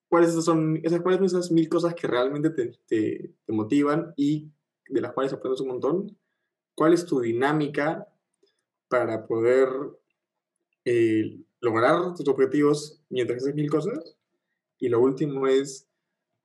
cuáles 0.08 0.34
son 0.44 0.80
esas, 0.84 1.02
cuáles 1.02 1.20
son 1.20 1.26
esas 1.26 1.52
mil 1.52 1.68
cosas 1.70 1.96
que 1.96 2.08
realmente 2.08 2.50
te, 2.52 2.74
te, 2.88 3.34
te 3.46 3.54
motivan 3.54 4.14
y 4.16 4.52
de 4.88 5.02
las 5.02 5.14
cuales 5.14 5.34
aprendes 5.34 5.62
un 5.62 5.70
montón. 5.70 6.18
¿Cuál 6.76 6.94
es 6.94 7.06
tu 7.06 7.20
dinámica 7.20 8.08
para 8.88 9.26
poder 9.26 9.70
eh, 10.86 11.40
lograr 11.62 12.14
tus 12.16 12.28
objetivos 12.28 13.02
mientras 13.10 13.44
haces 13.44 13.56
mil 13.56 13.70
cosas? 13.70 14.16
Y 14.80 14.90
lo 14.90 15.00
último 15.00 15.48
es, 15.48 15.88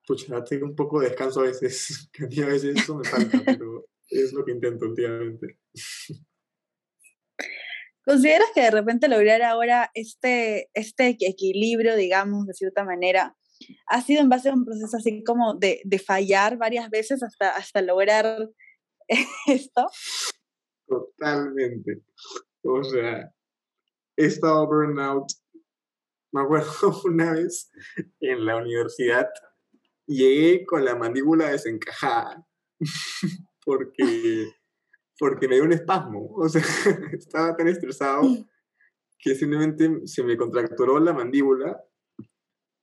pucha, 0.07 0.35
date 0.35 0.63
un 0.63 0.77
poco 0.77 1.01
de 1.01 1.09
descanso 1.09 1.41
a 1.41 1.45
veces, 1.45 2.09
que 2.13 2.25
a 2.25 2.29
mí 2.29 2.41
a 2.41 2.47
veces 2.47 2.77
eso 2.77 2.97
me 2.97 3.05
falta, 3.05 3.43
pero 3.45 3.87
es 4.09 4.33
lo 4.33 4.45
que 4.45 4.53
intento 4.53 4.87
últimamente. 4.87 5.59
¿Consideras 8.09 8.49
que 8.55 8.63
de 8.63 8.71
repente 8.71 9.07
lograr 9.07 9.43
ahora 9.43 9.91
este, 9.93 10.71
este 10.73 11.09
equilibrio, 11.21 11.95
digamos, 11.95 12.47
de 12.47 12.55
cierta 12.55 12.83
manera, 12.83 13.37
ha 13.87 14.01
sido 14.01 14.23
en 14.23 14.31
base 14.31 14.49
a 14.49 14.55
un 14.55 14.65
proceso 14.65 14.97
así 14.97 15.23
como 15.23 15.57
de, 15.57 15.83
de 15.85 15.99
fallar 15.99 16.57
varias 16.57 16.89
veces 16.89 17.23
hasta, 17.23 17.51
hasta 17.51 17.83
lograr 17.83 18.49
esto? 19.47 19.91
Totalmente. 20.87 22.01
O 22.63 22.83
sea, 22.83 23.31
he 24.17 24.25
estado 24.25 24.67
burnout. 24.67 25.31
Me 26.33 26.41
acuerdo 26.41 27.03
una 27.05 27.35
vez 27.35 27.71
en 28.21 28.47
la 28.47 28.57
universidad, 28.57 29.29
llegué 30.07 30.65
con 30.65 30.83
la 30.83 30.95
mandíbula 30.95 31.51
desencajada 31.51 32.43
porque 33.67 34.51
porque 35.19 35.49
me 35.49 35.57
dio 35.57 35.65
un 35.65 35.73
espasmo. 35.73 36.31
O 36.35 36.49
sea, 36.49 36.63
estaba 37.13 37.57
tan 37.57 37.69
estresado 37.69 38.23
que 39.19 39.35
simplemente 39.35 40.07
se 40.07 40.23
me 40.23 40.37
contracturó 40.37 41.01
la 41.01 41.13
mandíbula 41.13 41.83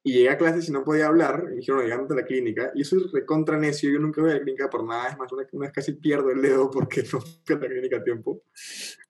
y 0.04 0.13
llegué 0.13 0.30
a 0.30 0.38
clases 0.38 0.69
y 0.69 0.71
no 0.71 0.84
podía 0.84 1.08
hablar. 1.08 1.45
Y 1.48 1.50
me 1.50 1.56
dijeron, 1.56 1.82
llegando 1.82 2.13
a 2.13 2.17
la 2.17 2.26
clínica. 2.26 2.71
Y 2.76 2.82
eso 2.82 2.98
es 2.98 3.12
recontra 3.12 3.58
necio. 3.58 3.89
Yo 3.89 4.00
nunca 4.00 4.21
voy 4.21 4.32
a 4.32 4.34
la 4.36 4.41
clínica 4.41 4.69
por 4.69 4.86
nada. 4.86 5.10
Es 5.10 5.17
más, 5.17 5.32
una, 5.32 5.45
vez 5.54 5.71
casi 5.71 5.93
pierdo 5.93 6.30
el 6.30 6.41
dedo 6.41 6.69
porque 6.69 7.04
no 7.13 7.21
fui 7.21 7.56
a 7.56 7.60
la 7.60 7.67
clínica 7.67 7.98
a 7.98 8.04
tiempo. 8.04 8.43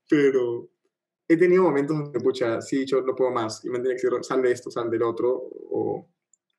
Pero 0.08 0.70
he 1.28 1.36
tenido 1.36 1.64
momentos 1.64 1.98
donde, 1.98 2.20
pucha, 2.20 2.62
sí, 2.62 2.86
yo 2.86 3.02
no 3.02 3.16
puedo 3.16 3.32
más. 3.32 3.66
Y 3.66 3.70
me 3.70 3.78
han 3.78 3.84
tenido 3.84 4.00
que 4.00 4.08
decir, 4.08 4.24
sal 4.24 4.42
de 4.42 4.52
esto, 4.52 4.70
sal 4.70 4.90
del 4.90 5.04
otro. 5.04 5.34
O, 5.34 6.08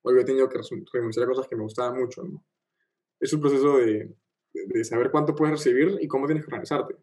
o 0.03 0.13
yo 0.13 0.19
he 0.19 0.25
tenido 0.25 0.49
que 0.49 0.59
renunciar 0.93 1.25
a 1.25 1.29
cosas 1.29 1.47
que 1.49 1.57
me 1.57 1.63
gustaban 1.63 1.99
mucho. 1.99 2.25
¿no? 2.25 2.45
Es 3.21 3.33
un 3.33 3.41
proceso 3.41 3.79
de, 3.79 4.13
de 4.67 4.85
saber 4.85 5.11
cuánto 5.11 5.35
puedes 5.35 5.53
recibir 5.53 5.99
y 6.01 6.09
cómo 6.09 6.27
tienes 6.27 6.45
que 6.45 6.49
organizarte. 6.49 6.97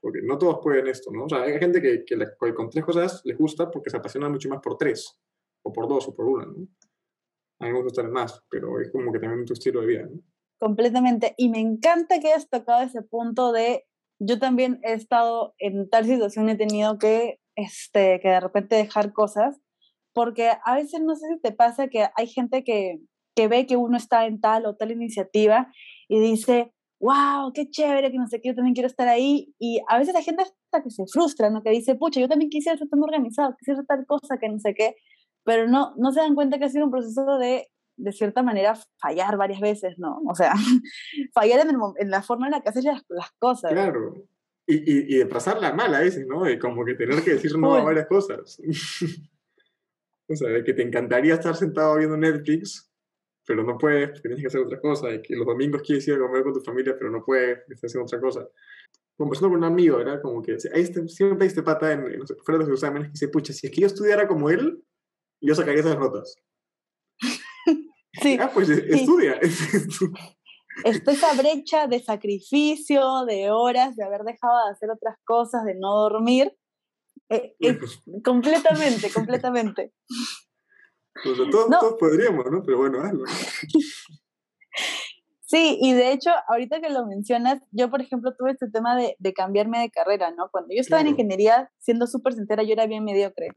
Porque 0.00 0.20
no 0.22 0.38
todos 0.38 0.60
pueden 0.62 0.86
esto, 0.88 1.10
¿no? 1.10 1.24
O 1.24 1.28
sea, 1.28 1.42
hay 1.42 1.58
gente 1.58 1.80
que, 1.80 2.04
que, 2.04 2.16
con 2.54 2.70
tres 2.70 2.84
cosas 2.84 3.22
les 3.24 3.36
gusta 3.36 3.70
porque 3.70 3.90
se 3.90 3.96
apasiona 3.96 4.28
mucho 4.28 4.48
más 4.48 4.60
por 4.60 4.76
tres, 4.76 5.20
o 5.64 5.72
por 5.72 5.88
dos, 5.88 6.08
o 6.08 6.14
por 6.14 6.26
una, 6.26 6.46
¿no? 6.46 6.68
A 7.58 7.64
mí 7.64 7.72
me 7.72 7.82
gusta 7.82 8.02
estar 8.02 8.12
más, 8.12 8.44
pero 8.50 8.80
es 8.80 8.90
como 8.90 9.10
que 9.12 9.18
también 9.18 9.46
tu 9.46 9.54
estilo 9.54 9.80
de 9.80 9.86
vida, 9.86 10.02
¿no? 10.02 10.20
Completamente. 10.58 11.34
Y 11.36 11.48
me 11.48 11.60
encanta 11.60 12.20
que 12.20 12.28
hayas 12.28 12.48
tocado 12.48 12.82
ese 12.82 13.02
punto 13.02 13.52
de, 13.52 13.84
yo 14.18 14.38
también 14.38 14.80
he 14.82 14.92
estado 14.92 15.54
en 15.58 15.88
tal 15.88 16.04
situación, 16.04 16.48
he 16.48 16.56
tenido 16.56 16.98
que, 16.98 17.40
este, 17.56 18.20
que 18.20 18.28
de 18.28 18.40
repente 18.40 18.76
dejar 18.76 19.12
cosas, 19.12 19.60
porque 20.14 20.50
a 20.64 20.74
veces 20.74 21.00
no 21.02 21.14
sé 21.14 21.26
si 21.28 21.40
te 21.40 21.52
pasa 21.52 21.88
que 21.88 22.06
hay 22.14 22.26
gente 22.26 22.64
que, 22.64 23.00
que 23.34 23.48
ve 23.48 23.66
que 23.66 23.76
uno 23.76 23.96
está 23.98 24.26
en 24.26 24.40
tal 24.40 24.64
o 24.66 24.76
tal 24.76 24.90
iniciativa 24.90 25.70
y 26.08 26.20
dice, 26.20 26.72
wow, 27.00 27.52
qué 27.52 27.68
chévere, 27.70 28.10
que 28.10 28.18
no 28.18 28.26
sé 28.26 28.40
qué, 28.40 28.50
yo 28.50 28.54
también 28.54 28.74
quiero 28.74 28.86
estar 28.86 29.08
ahí. 29.08 29.54
Y 29.58 29.80
a 29.88 29.98
veces 29.98 30.14
la 30.14 30.22
gente 30.22 30.42
hasta 30.42 30.82
que 30.82 30.90
se 30.90 31.04
frustra, 31.06 31.50
¿no? 31.50 31.62
Que 31.62 31.70
dice, 31.70 31.94
pucha, 31.94 32.20
yo 32.20 32.28
también 32.28 32.50
quisiera 32.50 32.74
estar 32.74 32.88
tan 32.88 33.02
organizado, 33.02 33.54
quisiera 33.58 33.82
tal 33.84 34.06
cosa, 34.06 34.38
que 34.38 34.48
no 34.48 34.58
sé 34.58 34.74
qué. 34.74 34.96
Pero 35.44 35.68
no, 35.68 35.94
no 35.96 36.12
se 36.12 36.20
dan 36.20 36.34
cuenta 36.34 36.58
que 36.58 36.64
ha 36.64 36.68
sido 36.68 36.86
un 36.86 36.90
proceso 36.90 37.38
de, 37.38 37.68
de 37.96 38.12
cierta 38.12 38.42
manera, 38.42 38.78
fallar 39.00 39.36
varias 39.36 39.60
veces, 39.60 39.98
¿no? 39.98 40.20
O 40.28 40.34
sea, 40.34 40.54
fallar 41.34 41.60
en, 41.60 41.70
el, 41.70 41.76
en, 41.98 42.10
la 42.10 42.22
forma 42.22 42.46
en 42.46 42.52
la 42.52 42.62
que 42.62 42.70
haces 42.70 42.84
las, 42.84 43.02
las 43.08 43.30
cosas. 43.38 43.72
Claro. 43.72 44.14
Y, 44.66 44.74
y, 44.74 45.14
y, 45.14 45.18
de 45.18 45.26
pasarla 45.26 45.72
mal 45.72 45.94
a 45.94 46.00
veces, 46.00 46.26
¿no? 46.26 46.42
De 46.42 46.58
como 46.58 46.84
que 46.84 46.94
tener 46.94 47.22
que 47.22 47.34
decir 47.34 47.56
no 47.56 47.74
a 47.74 47.84
varias 47.84 48.06
cosas. 48.06 48.60
o 50.28 50.34
sea, 50.34 50.48
de 50.48 50.64
que 50.64 50.74
te 50.74 50.82
encantaría 50.82 51.34
estar 51.34 51.54
sentado 51.54 51.96
viendo 51.96 52.16
Netflix, 52.16 52.85
pero 53.46 53.62
no 53.62 53.78
puedes 53.78 54.10
porque 54.10 54.28
tienes 54.28 54.40
que 54.40 54.48
hacer 54.48 54.60
otra 54.60 54.80
cosa, 54.80 55.12
y 55.12 55.22
que 55.22 55.36
los 55.36 55.46
domingos 55.46 55.82
quieres 55.82 56.06
ir 56.08 56.14
a 56.14 56.18
comer 56.18 56.42
con 56.42 56.52
tu 56.52 56.60
familia, 56.60 56.94
pero 56.98 57.10
no 57.10 57.24
puedes, 57.24 57.60
estás 57.68 57.90
haciendo 57.90 58.04
otra 58.04 58.20
cosa. 58.20 58.48
Conversando 59.16 59.50
con 59.50 59.58
un 59.58 59.64
amigo, 59.64 60.00
era 60.00 60.20
como 60.20 60.42
que 60.42 60.52
ahí 60.52 60.82
este, 60.82 61.08
siempre 61.08 61.44
hay 61.44 61.48
este 61.48 61.62
pata 61.62 61.92
en, 61.92 62.00
en, 62.06 62.26
fuera 62.44 62.58
de 62.58 62.68
los 62.68 62.82
exámenes 62.82 63.08
que 63.08 63.12
dice, 63.12 63.28
pucha, 63.28 63.52
si 63.52 63.66
es 63.66 63.72
que 63.72 63.80
yo 63.80 63.86
estudiara 63.86 64.28
como 64.28 64.50
él, 64.50 64.82
yo 65.40 65.54
sacaría 65.54 65.80
esas 65.80 65.98
notas. 65.98 66.36
Sí. 68.22 68.38
Ah, 68.40 68.50
pues 68.50 68.66
estudia. 68.70 69.38
Está 70.84 71.12
esa 71.12 71.34
brecha 71.34 71.86
de 71.86 72.00
sacrificio, 72.00 73.26
de 73.26 73.50
horas, 73.50 73.96
de 73.96 74.04
haber 74.04 74.22
dejado 74.22 74.54
de 74.64 74.72
hacer 74.72 74.90
otras 74.90 75.16
cosas, 75.24 75.64
de 75.64 75.74
no 75.74 75.94
dormir. 75.94 76.52
Eh, 77.28 77.54
eh, 77.60 77.78
completamente, 78.24 79.10
completamente. 79.12 79.92
Todos, 81.22 81.68
no. 81.68 81.78
todos, 81.78 81.94
podríamos, 81.98 82.50
¿no? 82.50 82.62
Pero 82.62 82.78
bueno, 82.78 83.00
hazlo. 83.00 83.24
Sí, 85.48 85.78
y 85.80 85.92
de 85.92 86.10
hecho, 86.10 86.30
ahorita 86.48 86.80
que 86.80 86.90
lo 86.90 87.06
mencionas, 87.06 87.62
yo, 87.70 87.88
por 87.88 88.02
ejemplo, 88.02 88.34
tuve 88.36 88.50
este 88.50 88.68
tema 88.68 88.96
de, 88.96 89.14
de 89.20 89.32
cambiarme 89.32 89.78
de 89.78 89.90
carrera, 89.92 90.32
¿no? 90.32 90.48
Cuando 90.50 90.74
yo 90.74 90.80
estaba 90.80 91.02
claro. 91.02 91.10
en 91.10 91.20
ingeniería, 91.20 91.70
siendo 91.78 92.08
súper 92.08 92.32
sincera, 92.32 92.64
yo 92.64 92.72
era 92.72 92.86
bien 92.86 93.04
mediocre. 93.04 93.50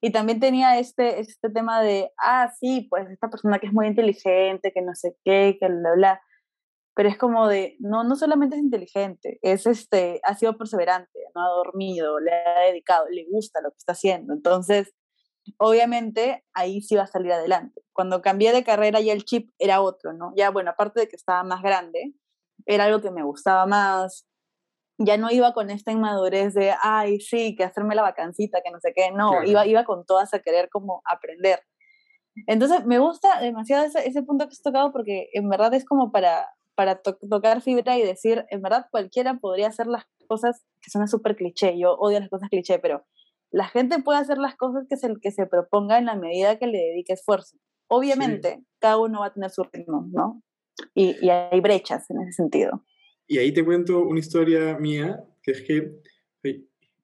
Y 0.00 0.12
también 0.12 0.38
tenía 0.38 0.78
este, 0.78 1.18
este 1.18 1.50
tema 1.50 1.82
de, 1.82 2.12
ah, 2.16 2.52
sí, 2.60 2.86
pues 2.88 3.10
esta 3.10 3.28
persona 3.28 3.58
que 3.58 3.66
es 3.66 3.72
muy 3.72 3.88
inteligente, 3.88 4.72
que 4.72 4.82
no 4.82 4.94
sé 4.94 5.16
qué, 5.24 5.56
que 5.58 5.66
bla, 5.66 5.94
bla. 5.94 6.22
Pero 6.94 7.08
es 7.08 7.18
como 7.18 7.48
de, 7.48 7.76
no, 7.80 8.04
no 8.04 8.14
solamente 8.16 8.54
es 8.56 8.62
inteligente, 8.62 9.38
es 9.42 9.66
este, 9.66 10.20
ha 10.24 10.34
sido 10.34 10.56
perseverante, 10.56 11.18
no 11.34 11.42
ha 11.42 11.48
dormido, 11.48 12.20
le 12.20 12.32
ha 12.32 12.60
dedicado, 12.68 13.06
le 13.10 13.26
gusta 13.30 13.60
lo 13.62 13.70
que 13.70 13.78
está 13.78 13.92
haciendo. 13.92 14.32
Entonces, 14.32 14.94
obviamente 15.58 16.44
ahí 16.54 16.80
sí 16.80 16.96
va 16.96 17.02
a 17.04 17.06
salir 17.06 17.32
adelante. 17.32 17.82
Cuando 17.92 18.22
cambié 18.22 18.52
de 18.52 18.64
carrera 18.64 19.00
ya 19.00 19.12
el 19.12 19.24
chip 19.24 19.50
era 19.58 19.80
otro, 19.80 20.12
¿no? 20.12 20.32
Ya, 20.36 20.50
bueno, 20.50 20.70
aparte 20.70 21.00
de 21.00 21.08
que 21.08 21.16
estaba 21.16 21.42
más 21.42 21.62
grande, 21.62 22.14
era 22.66 22.84
algo 22.84 23.00
que 23.00 23.10
me 23.10 23.22
gustaba 23.22 23.66
más. 23.66 24.26
Ya 24.98 25.16
no 25.16 25.30
iba 25.30 25.52
con 25.52 25.70
esta 25.70 25.90
inmadurez 25.90 26.54
de, 26.54 26.74
ay, 26.80 27.20
sí, 27.20 27.56
que 27.56 27.64
hacerme 27.64 27.94
la 27.94 28.02
vacancita, 28.02 28.60
que 28.62 28.70
no 28.70 28.78
sé 28.80 28.92
qué, 28.94 29.10
no, 29.10 29.30
claro. 29.30 29.48
iba, 29.48 29.66
iba 29.66 29.84
con 29.84 30.04
todas 30.04 30.32
a 30.34 30.40
querer 30.40 30.68
como 30.70 31.02
aprender. 31.04 31.60
Entonces, 32.46 32.86
me 32.86 32.98
gusta 32.98 33.40
demasiado 33.40 33.84
ese, 33.84 34.06
ese 34.06 34.22
punto 34.22 34.46
que 34.46 34.52
has 34.52 34.62
tocado 34.62 34.92
porque 34.92 35.28
en 35.32 35.48
verdad 35.48 35.74
es 35.74 35.84
como 35.84 36.12
para, 36.12 36.48
para 36.74 37.00
tocar 37.02 37.60
fibra 37.62 37.98
y 37.98 38.02
decir, 38.02 38.46
en 38.50 38.62
verdad 38.62 38.86
cualquiera 38.90 39.34
podría 39.34 39.68
hacer 39.68 39.86
las 39.86 40.04
cosas 40.28 40.64
que 40.80 40.90
son 40.90 41.06
súper 41.08 41.36
cliché. 41.36 41.78
Yo 41.78 41.94
odio 41.94 42.20
las 42.20 42.30
cosas 42.30 42.48
cliché, 42.48 42.78
pero 42.78 43.04
la 43.52 43.68
gente 43.68 44.02
puede 44.02 44.18
hacer 44.18 44.38
las 44.38 44.56
cosas 44.56 44.86
que 44.88 44.96
se, 44.96 45.14
que 45.20 45.30
se 45.30 45.46
proponga 45.46 45.98
en 45.98 46.06
la 46.06 46.16
medida 46.16 46.58
que 46.58 46.66
le 46.66 46.78
dedique 46.78 47.12
esfuerzo. 47.12 47.58
Obviamente, 47.88 48.64
cada 48.80 48.98
uno 48.98 49.20
va 49.20 49.26
a 49.26 49.32
tener 49.34 49.50
su 49.50 49.62
ritmo, 49.64 50.08
¿no? 50.10 50.42
Y, 50.94 51.16
y, 51.24 51.28
hay 51.28 51.60
brechas 51.60 52.10
en 52.10 52.22
ese 52.22 52.32
sentido. 52.32 52.84
Y 53.26 53.38
ahí 53.38 53.52
te 53.52 53.64
cuento 53.64 54.00
una 54.00 54.18
historia 54.18 54.78
mía, 54.78 55.22
que 55.42 55.52
es 55.52 55.62
que 55.62 56.00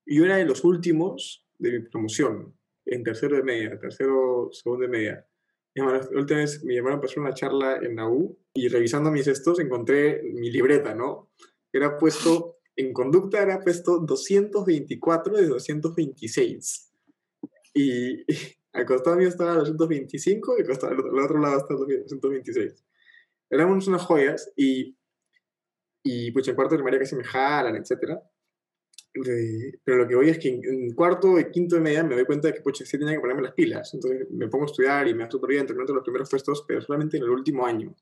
yo 0.06 0.24
era 0.24 0.36
de 0.36 0.46
los 0.46 0.64
últimos 0.64 1.46
de 1.58 1.72
mi 1.72 1.80
promoción, 1.80 2.54
en 2.86 3.02
tercero 3.04 3.36
de 3.36 3.42
media, 3.42 3.78
tercero, 3.78 4.48
segundo 4.52 4.82
de 4.84 4.88
media. 4.88 5.26
La 5.74 6.00
última 6.18 6.40
vez 6.40 6.64
me 6.64 6.74
llamaron 6.74 6.98
para 6.98 7.10
hacer 7.10 7.22
una 7.22 7.34
charla 7.34 7.76
en 7.76 7.96
la 7.96 8.08
U 8.08 8.36
y 8.54 8.68
revisando 8.68 9.10
mis 9.10 9.26
estos 9.28 9.60
encontré 9.60 10.22
mi 10.22 10.50
libreta, 10.50 10.94
¿no? 10.94 11.30
Era 11.72 11.98
puesto, 11.98 12.47
en 12.78 12.92
conducta 12.92 13.42
era 13.42 13.60
puesto 13.60 13.98
224 13.98 15.36
de 15.36 15.46
226. 15.46 16.92
Y, 17.74 18.24
al 18.72 18.86
costado 18.86 19.16
mío 19.16 19.28
estaba 19.28 19.54
225 19.54 20.56
y 20.58 20.62
al, 20.62 20.70
otro 21.24 21.38
lado 21.40 21.58
estaba 21.58 21.80
226. 21.80 22.84
Éramos 23.50 23.88
unas 23.88 24.02
joyas 24.02 24.52
y, 24.56 24.96
y 26.04 26.30
pues 26.30 26.46
en 26.48 26.54
cuarto 26.54 26.74
de 26.74 26.78
primaria 26.78 27.00
casi 27.00 27.16
me 27.16 27.24
jalan, 27.24 27.76
etcétera 27.76 28.22
pero 29.84 29.98
lo 29.98 30.08
que 30.08 30.14
voy 30.14 30.28
es 30.28 30.38
que 30.38 30.48
en, 30.48 30.94
cuarto 30.94 31.38
y 31.38 31.50
quinto 31.50 31.76
de 31.76 31.80
media 31.80 32.04
me 32.04 32.14
doy 32.14 32.24
cuenta 32.24 32.48
de 32.48 32.54
que, 32.54 32.60
pues, 32.60 32.78
sí 32.78 32.98
tenía 32.98 33.14
que 33.14 33.20
ponerme 33.20 33.42
las 33.42 33.54
pilas. 33.54 33.92
Entonces 33.94 34.30
me 34.30 34.48
pongo 34.48 34.64
a 34.64 34.66
estudiar 34.66 35.08
y 35.08 35.14
me 35.14 35.24
va 35.24 35.30
súper 35.30 35.50
bien, 35.50 35.66
termino 35.66 35.92
los 35.94 36.02
primeros 36.02 36.30
puestos, 36.30 36.64
pero 36.66 36.80
solamente 36.80 37.16
en 37.16 37.24
el 37.24 37.30
último 37.30 37.66
año. 37.66 37.94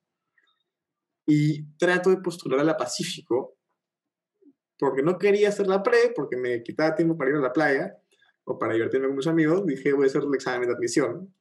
Y 1.26 1.64
trato 1.76 2.10
de 2.10 2.18
postular 2.18 2.60
a 2.60 2.64
la 2.64 2.76
Pacífico, 2.76 3.55
porque 4.78 5.02
no 5.02 5.18
quería 5.18 5.48
hacer 5.48 5.66
la 5.66 5.82
pre, 5.82 6.12
porque 6.14 6.36
me 6.36 6.62
quitaba 6.62 6.94
tiempo 6.94 7.16
para 7.16 7.30
ir 7.30 7.36
a 7.36 7.40
la 7.40 7.52
playa 7.52 7.96
o 8.44 8.58
para 8.58 8.74
divertirme 8.74 9.08
con 9.08 9.16
mis 9.16 9.26
amigos. 9.26 9.66
Dije, 9.66 9.92
voy 9.92 10.04
a 10.04 10.06
hacer 10.06 10.22
el 10.22 10.34
examen 10.34 10.68
de 10.68 10.74
admisión. 10.74 11.34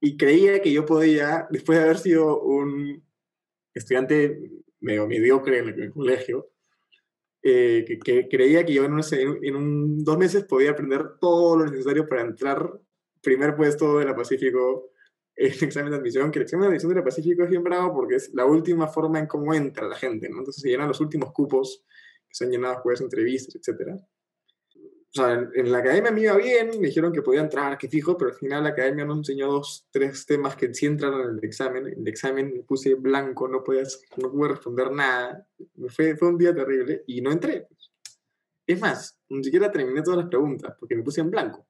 Y 0.00 0.16
creía 0.16 0.60
que 0.60 0.72
yo 0.72 0.84
podía, 0.84 1.46
después 1.50 1.78
de 1.78 1.84
haber 1.84 1.98
sido 1.98 2.40
un 2.42 3.02
estudiante 3.72 4.50
medio 4.80 5.06
mediocre 5.06 5.58
en 5.58 5.68
el 5.68 5.90
colegio, 5.90 6.50
eh, 7.42 7.84
que, 8.02 8.28
creía 8.28 8.64
que 8.64 8.72
yo 8.72 8.84
en, 8.84 8.98
en, 9.42 9.56
un, 9.56 10.02
dos 10.02 10.16
meses 10.16 10.44
podía 10.44 10.70
aprender 10.70 11.18
todo 11.20 11.58
lo 11.58 11.66
necesario 11.66 12.08
para 12.08 12.22
entrar 12.22 12.80
primer 13.22 13.56
puesto 13.56 13.98
de 13.98 14.04
la 14.04 14.14
Pacífico 14.14 14.90
en 15.36 15.52
el 15.52 15.58
examen 15.64 15.90
de 15.90 15.98
admisión, 15.98 16.30
que 16.30 16.38
el 16.38 16.44
examen 16.44 16.62
de 16.62 16.68
admisión 16.68 16.90
de 16.90 16.96
la 16.96 17.04
Pacífico 17.04 17.42
es 17.42 17.50
bien 17.50 17.64
bravo 17.64 17.92
porque 17.94 18.16
es 18.16 18.32
la 18.32 18.46
última 18.46 18.86
forma 18.86 19.18
en 19.18 19.26
cómo 19.26 19.52
entra 19.52 19.88
la 19.88 19.96
gente, 19.96 20.28
¿no? 20.28 20.38
Entonces 20.38 20.62
se 20.62 20.68
llenan 20.68 20.88
los 20.88 21.00
últimos 21.00 21.32
cupos 21.32 21.84
que 21.84 22.03
se 22.34 22.44
han 22.44 22.50
llenado 22.50 22.82
de 22.84 23.04
entrevistas, 23.04 23.54
etcétera 23.54 23.96
o 25.16 25.22
sea, 25.22 25.48
en, 25.54 25.70
la 25.70 25.78
academia 25.78 26.10
me 26.10 26.22
iba 26.22 26.36
bien, 26.36 26.70
me 26.80 26.88
dijeron 26.88 27.12
que 27.12 27.22
podía 27.22 27.40
entrar, 27.40 27.78
que 27.78 27.88
fijo, 27.88 28.18
pero 28.18 28.32
al 28.32 28.36
final 28.36 28.64
la 28.64 28.70
academia 28.70 29.04
nos 29.04 29.18
enseñó 29.18 29.46
dos, 29.46 29.86
tres 29.92 30.26
temas 30.26 30.56
que 30.56 30.74
sí 30.74 30.86
entraron 30.86 31.30
en 31.30 31.38
el 31.38 31.44
examen. 31.44 31.86
En 31.86 32.00
el 32.00 32.08
examen 32.08 32.52
me 32.52 32.62
puse 32.64 32.96
blanco, 32.96 33.46
no 33.46 33.62
podía, 33.62 33.84
no 34.16 34.32
pude 34.32 34.48
responder 34.48 34.90
nada. 34.90 35.46
Fue, 35.86 36.16
fue 36.16 36.28
un 36.28 36.36
día 36.36 36.52
terrible 36.52 37.04
y 37.06 37.20
no 37.20 37.30
entré. 37.30 37.68
Es 38.66 38.80
más, 38.80 39.16
ni 39.28 39.44
siquiera 39.44 39.70
terminé 39.70 40.02
todas 40.02 40.18
las 40.18 40.28
preguntas 40.28 40.74
porque 40.80 40.96
me 40.96 41.04
puse 41.04 41.20
en 41.20 41.30
blanco. 41.30 41.64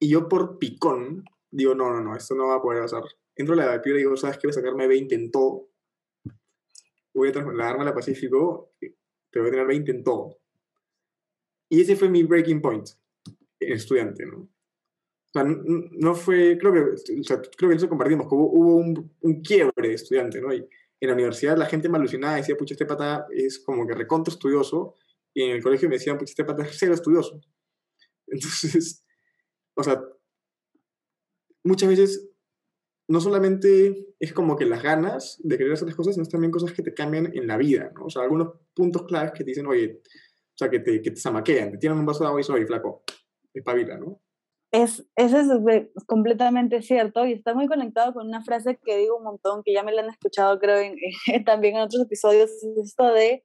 Y 0.00 0.08
yo 0.08 0.28
por 0.28 0.58
picón 0.58 1.24
digo, 1.52 1.72
no, 1.72 1.92
no, 1.92 2.00
no, 2.00 2.16
esto 2.16 2.34
no 2.34 2.48
va 2.48 2.56
a 2.56 2.62
poder 2.62 2.82
pasar. 2.82 3.04
Entro 3.36 3.54
a 3.54 3.58
la 3.58 3.78
de 3.78 3.90
y 3.90 3.92
digo, 3.92 4.16
¿sabes 4.16 4.38
qué? 4.38 4.48
Voy 4.48 4.52
a 4.52 4.54
sacarme 4.54 4.88
20 4.88 5.14
en 5.14 5.30
todo. 5.30 5.68
Voy 7.14 7.28
a 7.28 7.32
trasladarme 7.32 7.82
a 7.82 7.86
la 7.86 7.94
Pacífico, 7.94 8.72
voy 9.34 9.48
a 9.48 9.50
tener 9.50 9.66
20 9.66 9.90
en 9.90 10.04
todo 10.04 10.38
y 11.68 11.82
ese 11.82 11.96
fue 11.96 12.08
mi 12.08 12.22
breaking 12.22 12.60
point, 12.60 12.88
estudiante, 13.60 14.24
¿no? 14.24 14.38
O 14.38 15.30
sea, 15.30 15.44
no 15.44 16.14
fue, 16.14 16.56
creo 16.58 16.72
que, 16.72 16.80
o 17.20 17.22
sea, 17.22 17.42
creo 17.56 17.70
que 17.70 17.76
eso 17.76 17.88
compartimos, 17.88 18.26
que 18.26 18.34
hubo, 18.34 18.76
un, 18.76 19.14
un, 19.20 19.42
quiebre 19.42 19.88
de 19.88 19.94
estudiante, 19.94 20.40
¿no? 20.40 20.52
Y 20.54 20.66
en 21.00 21.08
la 21.08 21.12
universidad 21.12 21.58
la 21.58 21.66
gente 21.66 21.88
me 21.88 21.98
alucinaba 21.98 22.36
decía, 22.36 22.56
pucha, 22.56 22.72
este 22.72 22.86
pata 22.86 23.26
es 23.30 23.58
como 23.58 23.86
que 23.86 23.94
reconto 23.94 24.30
estudioso, 24.30 24.94
y 25.34 25.42
en 25.42 25.50
el 25.56 25.62
colegio 25.62 25.88
me 25.88 25.96
decían, 25.96 26.16
pucha, 26.16 26.30
este 26.30 26.44
pata 26.44 26.62
es 26.62 26.76
cero 26.78 26.94
estudioso. 26.94 27.40
Entonces, 28.26 29.04
o 29.74 29.82
sea, 29.82 30.02
muchas 31.62 31.90
veces 31.90 32.27
no 33.08 33.20
solamente 33.20 34.14
es 34.20 34.32
como 34.34 34.56
que 34.56 34.66
las 34.66 34.82
ganas 34.82 35.40
de 35.42 35.56
querer 35.56 35.72
hacer 35.72 35.88
las 35.88 35.96
cosas, 35.96 36.14
sino 36.14 36.26
también 36.26 36.50
cosas 36.50 36.72
que 36.72 36.82
te 36.82 36.92
cambian 36.92 37.34
en 37.34 37.46
la 37.46 37.56
vida, 37.56 37.90
¿no? 37.94 38.04
O 38.04 38.10
sea, 38.10 38.22
algunos 38.22 38.52
puntos 38.74 39.04
claves 39.04 39.32
que 39.32 39.44
te 39.44 39.50
dicen, 39.50 39.66
oye, 39.66 40.02
o 40.04 40.58
sea, 40.58 40.68
que 40.68 40.80
te, 40.80 41.00
que 41.00 41.10
te 41.10 41.20
zamaquean, 41.20 41.72
te 41.72 41.78
tiran 41.78 41.98
un 41.98 42.04
vaso 42.04 42.24
de 42.24 42.28
agua 42.28 42.40
y 42.40 42.44
soy 42.44 42.66
flaco, 42.66 43.02
espabila, 43.54 43.96
¿no? 43.96 44.20
Es, 44.70 45.08
eso 45.16 45.38
es 45.38 46.04
completamente 46.06 46.82
cierto 46.82 47.24
y 47.24 47.32
está 47.32 47.54
muy 47.54 47.66
conectado 47.66 48.12
con 48.12 48.28
una 48.28 48.44
frase 48.44 48.78
que 48.84 48.98
digo 48.98 49.16
un 49.16 49.24
montón, 49.24 49.62
que 49.64 49.72
ya 49.72 49.82
me 49.82 49.92
la 49.92 50.02
han 50.02 50.10
escuchado 50.10 50.58
creo 50.58 50.76
en, 50.76 50.94
también 51.46 51.76
en 51.76 51.82
otros 51.82 52.02
episodios, 52.02 52.50
es 52.50 52.64
esto 52.84 53.06
de 53.14 53.44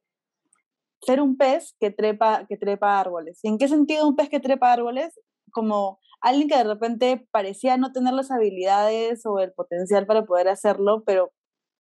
ser 1.00 1.22
un 1.22 1.38
pez 1.38 1.76
que 1.80 1.92
trepa, 1.92 2.46
que 2.48 2.58
trepa 2.58 3.00
árboles. 3.00 3.40
¿Y 3.44 3.48
en 3.48 3.58
qué 3.58 3.70
sentido 3.70 4.08
un 4.08 4.18
pez 4.18 4.28
que 4.28 4.42
trepa 4.42 4.74
árboles? 4.74 5.18
Como 5.52 6.00
alguien 6.24 6.48
que 6.48 6.58
de 6.58 6.64
repente 6.64 7.28
parecía 7.32 7.78
no 7.78 7.92
tener 7.92 8.14
las 8.14 8.32
habilidades 8.32 9.26
o 9.26 9.40
el 9.40 9.52
potencial 9.52 10.08
para 10.08 10.26
poder 10.26 10.48
hacerlo, 10.48 11.04
pero 11.06 11.34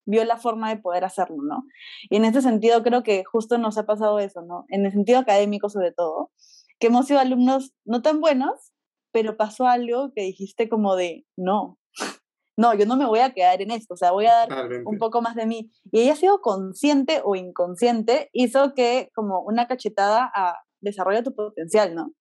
vio 0.05 0.23
la 0.25 0.37
forma 0.37 0.69
de 0.69 0.81
poder 0.81 1.05
hacerlo, 1.05 1.37
¿no? 1.41 1.63
Y 2.09 2.17
en 2.17 2.25
este 2.25 2.41
sentido 2.41 2.83
creo 2.83 3.03
que 3.03 3.23
justo 3.23 3.57
nos 3.57 3.77
ha 3.77 3.85
pasado 3.85 4.19
eso, 4.19 4.41
¿no? 4.41 4.65
En 4.67 4.85
el 4.85 4.91
sentido 4.91 5.19
académico 5.19 5.69
sobre 5.69 5.93
todo, 5.93 6.29
que 6.77 6.87
hemos 6.87 7.07
sido 7.07 7.21
alumnos 7.21 7.73
no 7.85 8.01
tan 8.01 8.19
buenos, 8.19 8.73
pero 9.13 9.37
pasó 9.37 9.65
algo 9.65 10.11
que 10.13 10.23
dijiste 10.23 10.67
como 10.67 10.97
de, 10.97 11.25
no, 11.37 11.79
no, 12.57 12.73
yo 12.73 12.85
no 12.85 12.97
me 12.97 13.05
voy 13.05 13.19
a 13.19 13.33
quedar 13.33 13.61
en 13.61 13.71
esto, 13.71 13.93
o 13.93 13.97
sea, 13.97 14.11
voy 14.11 14.25
a 14.25 14.45
dar 14.45 14.49
un 14.85 14.97
poco 14.97 15.21
más 15.21 15.35
de 15.35 15.45
mí. 15.45 15.71
Y 15.89 16.01
ella 16.01 16.13
ha 16.13 16.17
sido 16.17 16.41
consciente 16.41 17.21
o 17.23 17.35
inconsciente, 17.35 18.29
hizo 18.33 18.73
que 18.73 19.09
como 19.15 19.39
una 19.39 19.67
cachetada 19.67 20.29
a 20.35 20.59
desarrollar 20.81 21.23
tu 21.23 21.33
potencial, 21.33 21.95
¿no? 21.95 22.11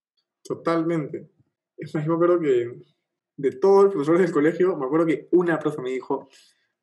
Totalmente. 0.45 1.29
Es 1.83 1.95
más, 1.95 2.05
yo 2.05 2.11
me 2.11 2.15
acuerdo 2.15 2.41
que 2.41 2.71
de 3.37 3.51
todos 3.53 3.85
los 3.85 3.93
profesores 3.93 4.23
del 4.23 4.33
colegio, 4.33 4.77
me 4.77 4.87
acuerdo 4.87 5.07
que 5.07 5.29
una 5.33 5.59
profe 5.59 5.83
me 5.83 5.91
dijo, 5.91 6.29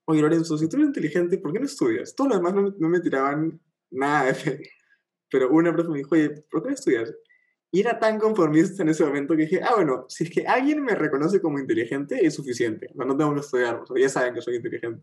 oye 0.06 0.22
Lorenzo, 0.22 0.58
si 0.58 0.68
tú 0.68 0.76
eres 0.76 0.88
inteligente, 0.88 1.38
¿por 1.38 1.54
qué 1.54 1.60
no 1.60 1.66
estudias? 1.66 2.14
Todos 2.16 2.32
los 2.32 2.40
demás 2.40 2.74
no, 2.78 2.90
me 2.90 3.00
tiraban 3.00 3.62
nada 3.92 4.26
de 4.26 4.34
fe. 4.34 4.70
Pero 5.32 5.50
una 5.52 5.72
persona 5.72 5.94
me 5.94 6.00
dijo, 6.00 6.16
oye, 6.16 6.30
¿por 6.52 6.62
qué 6.62 6.70
no 6.70 6.76
estudias? 6.76 7.14
Y 7.72 7.82
era 7.82 7.98
tan 8.00 8.20
conformista 8.20 8.82
en 8.84 8.90
ese 8.90 9.06
momento 9.06 9.36
que 9.36 9.44
dije, 9.44 9.62
ah, 9.64 9.76
bueno, 9.76 10.06
si 10.10 10.26
es 10.26 10.32
que 10.32 10.46
alguien 10.46 10.84
me 10.84 10.96
reconoce 10.96 11.40
como 11.40 11.60
inteligente, 11.60 12.26
es 12.26 12.34
suficiente. 12.34 12.90
no 12.96 13.16
tengo 13.16 13.34
que 13.36 13.42
estudiar, 13.42 13.84
ya 13.96 14.10
saben 14.10 14.34
que 14.34 14.42
soy 14.42 14.56
inteligente. 14.56 15.02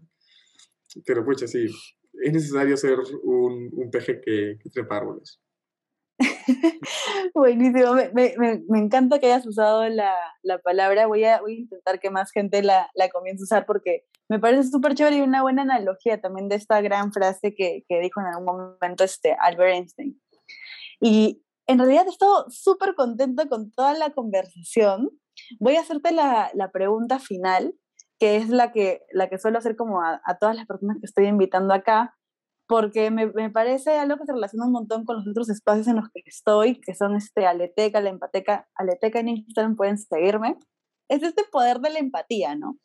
Pero 1.06 1.24
pucha, 1.24 1.46
sí, 1.46 1.66
es 2.12 2.32
necesario 2.32 2.76
ser 2.76 2.98
un, 3.22 3.70
un 3.72 3.90
peje 3.90 4.20
que, 4.20 4.58
que 4.60 4.70
trepa 4.70 4.98
árboles. 4.98 5.40
Buenísimo, 7.34 7.94
me, 7.94 8.10
me, 8.14 8.62
me, 8.68 8.78
encanta 8.78 9.18
que 9.18 9.26
hayas 9.26 9.46
usado 9.46 9.88
la, 9.88 10.14
la 10.42 10.58
palabra. 10.58 11.06
Voy 11.06 11.24
a, 11.24 11.40
voy 11.40 11.52
a, 11.54 11.58
intentar 11.60 12.00
que 12.00 12.10
más 12.10 12.30
gente 12.30 12.62
la, 12.62 12.90
la 12.94 13.08
comience 13.10 13.42
a 13.42 13.44
usar 13.44 13.66
porque 13.66 14.04
me 14.28 14.38
parece 14.38 14.70
súper 14.70 14.94
chévere 14.94 15.16
y 15.16 15.20
una 15.20 15.42
buena 15.42 15.62
analogía 15.62 16.20
también 16.20 16.48
de 16.48 16.56
esta 16.56 16.80
gran 16.80 17.12
frase 17.12 17.54
que, 17.54 17.84
que 17.88 18.00
dijo 18.00 18.20
en 18.20 18.26
algún 18.26 18.46
momento 18.46 19.04
este 19.04 19.36
Albert 19.38 19.74
Einstein. 19.74 20.20
Y 21.00 21.42
en 21.66 21.78
realidad 21.78 22.06
estoy 22.08 22.44
súper 22.48 22.94
contento 22.94 23.48
con 23.48 23.70
toda 23.70 23.94
la 23.94 24.10
conversación. 24.10 25.10
Voy 25.60 25.76
a 25.76 25.80
hacerte 25.80 26.12
la, 26.12 26.50
la, 26.54 26.70
pregunta 26.70 27.18
final, 27.18 27.74
que 28.18 28.36
es 28.36 28.48
la 28.48 28.72
que, 28.72 29.02
la 29.12 29.28
que 29.28 29.38
suelo 29.38 29.58
hacer 29.58 29.76
como 29.76 30.00
a, 30.00 30.22
a 30.24 30.38
todas 30.38 30.56
las 30.56 30.66
personas 30.66 30.96
que 30.98 31.06
estoy 31.06 31.26
invitando 31.26 31.74
acá 31.74 32.16
porque 32.66 33.10
me, 33.10 33.26
me, 33.26 33.50
parece 33.50 33.96
algo 33.96 34.16
que 34.16 34.26
se 34.26 34.32
relaciona 34.32 34.66
un 34.66 34.72
montón 34.72 35.04
con 35.04 35.16
los 35.16 35.28
otros 35.28 35.48
espacios 35.48 35.86
en 35.88 35.96
los 35.96 36.08
que 36.10 36.22
estoy, 36.24 36.80
que 36.80 36.94
son 36.94 37.16
este 37.16 37.46
Aleteca, 37.46 38.00
la 38.00 38.10
Empateca, 38.10 38.68
Aleteca 38.74 39.20
en 39.20 39.28
Instagram, 39.28 39.76
pueden 39.76 39.98
seguirme. 39.98 40.56
Es 41.08 41.22
este 41.22 41.44
poder 41.50 41.78
de 41.78 41.90
la 41.90 42.00
empatía, 42.00 42.56
¿no? 42.56 42.78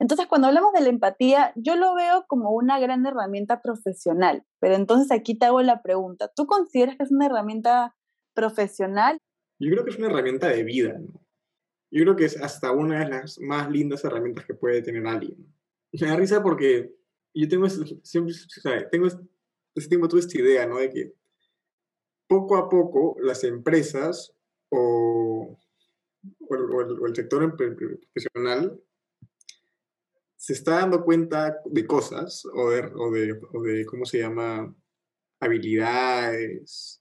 Entonces, 0.00 0.26
cuando 0.26 0.48
hablamos 0.48 0.72
de 0.72 0.80
la 0.80 0.88
empatía, 0.88 1.52
yo 1.54 1.76
lo 1.76 1.94
veo 1.94 2.24
como 2.26 2.50
una 2.50 2.80
gran 2.80 3.06
herramienta 3.06 3.60
profesional, 3.62 4.44
pero 4.58 4.74
entonces 4.74 5.12
aquí 5.12 5.38
te 5.38 5.46
hago 5.46 5.62
la 5.62 5.82
pregunta, 5.82 6.30
¿tú 6.34 6.46
consideras 6.46 6.96
que 6.96 7.04
es 7.04 7.12
una 7.12 7.26
herramienta 7.26 7.94
profesional? 8.34 9.18
Yo 9.60 9.70
creo 9.70 9.84
que 9.84 9.90
es 9.90 9.98
una 9.98 10.08
herramienta 10.08 10.48
de 10.48 10.64
vida, 10.64 10.98
¿no? 10.98 11.20
Yo 11.92 12.02
creo 12.02 12.16
que 12.16 12.24
es 12.24 12.40
hasta 12.40 12.70
una 12.72 13.00
de 13.00 13.10
las 13.10 13.38
más 13.40 13.70
lindas 13.70 14.04
herramientas 14.04 14.46
que 14.46 14.54
puede 14.54 14.80
tener 14.80 15.06
alguien. 15.06 15.36
Me 15.92 16.06
da 16.06 16.16
risa 16.16 16.42
porque 16.42 16.94
yo 17.34 17.48
tengo, 17.48 17.68
siempre, 17.68 18.34
tengo 18.90 19.08
ese 19.74 19.88
tiempo 19.88 20.08
tuve 20.08 20.20
esta 20.20 20.38
idea, 20.38 20.66
¿no? 20.66 20.78
De 20.78 20.90
que 20.90 21.14
poco 22.26 22.56
a 22.56 22.68
poco 22.68 23.16
las 23.20 23.44
empresas 23.44 24.32
o, 24.70 25.58
o, 26.48 27.06
el, 27.06 27.16
sector 27.16 27.56
profesional 27.56 28.80
se 30.36 30.52
está 30.52 30.76
dando 30.80 31.04
cuenta 31.04 31.56
de 31.64 31.86
cosas 31.86 32.44
o 32.54 32.70
de, 32.70 32.90
o 32.94 33.10
de, 33.10 33.40
o 33.52 33.62
de 33.62 33.84
¿cómo 33.84 34.04
se 34.04 34.18
llama? 34.18 34.74
Habilidades, 35.40 37.00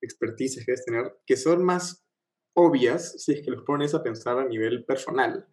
expertices 0.00 0.64
que 0.64 0.72
debes 0.72 0.84
tener, 0.84 1.16
que 1.26 1.36
son 1.36 1.64
más 1.64 2.04
obvias 2.54 3.22
si 3.22 3.32
es 3.32 3.42
que 3.42 3.50
los 3.50 3.62
pones 3.64 3.94
a 3.94 4.02
pensar 4.02 4.38
a 4.38 4.46
nivel 4.46 4.84
personal. 4.84 5.46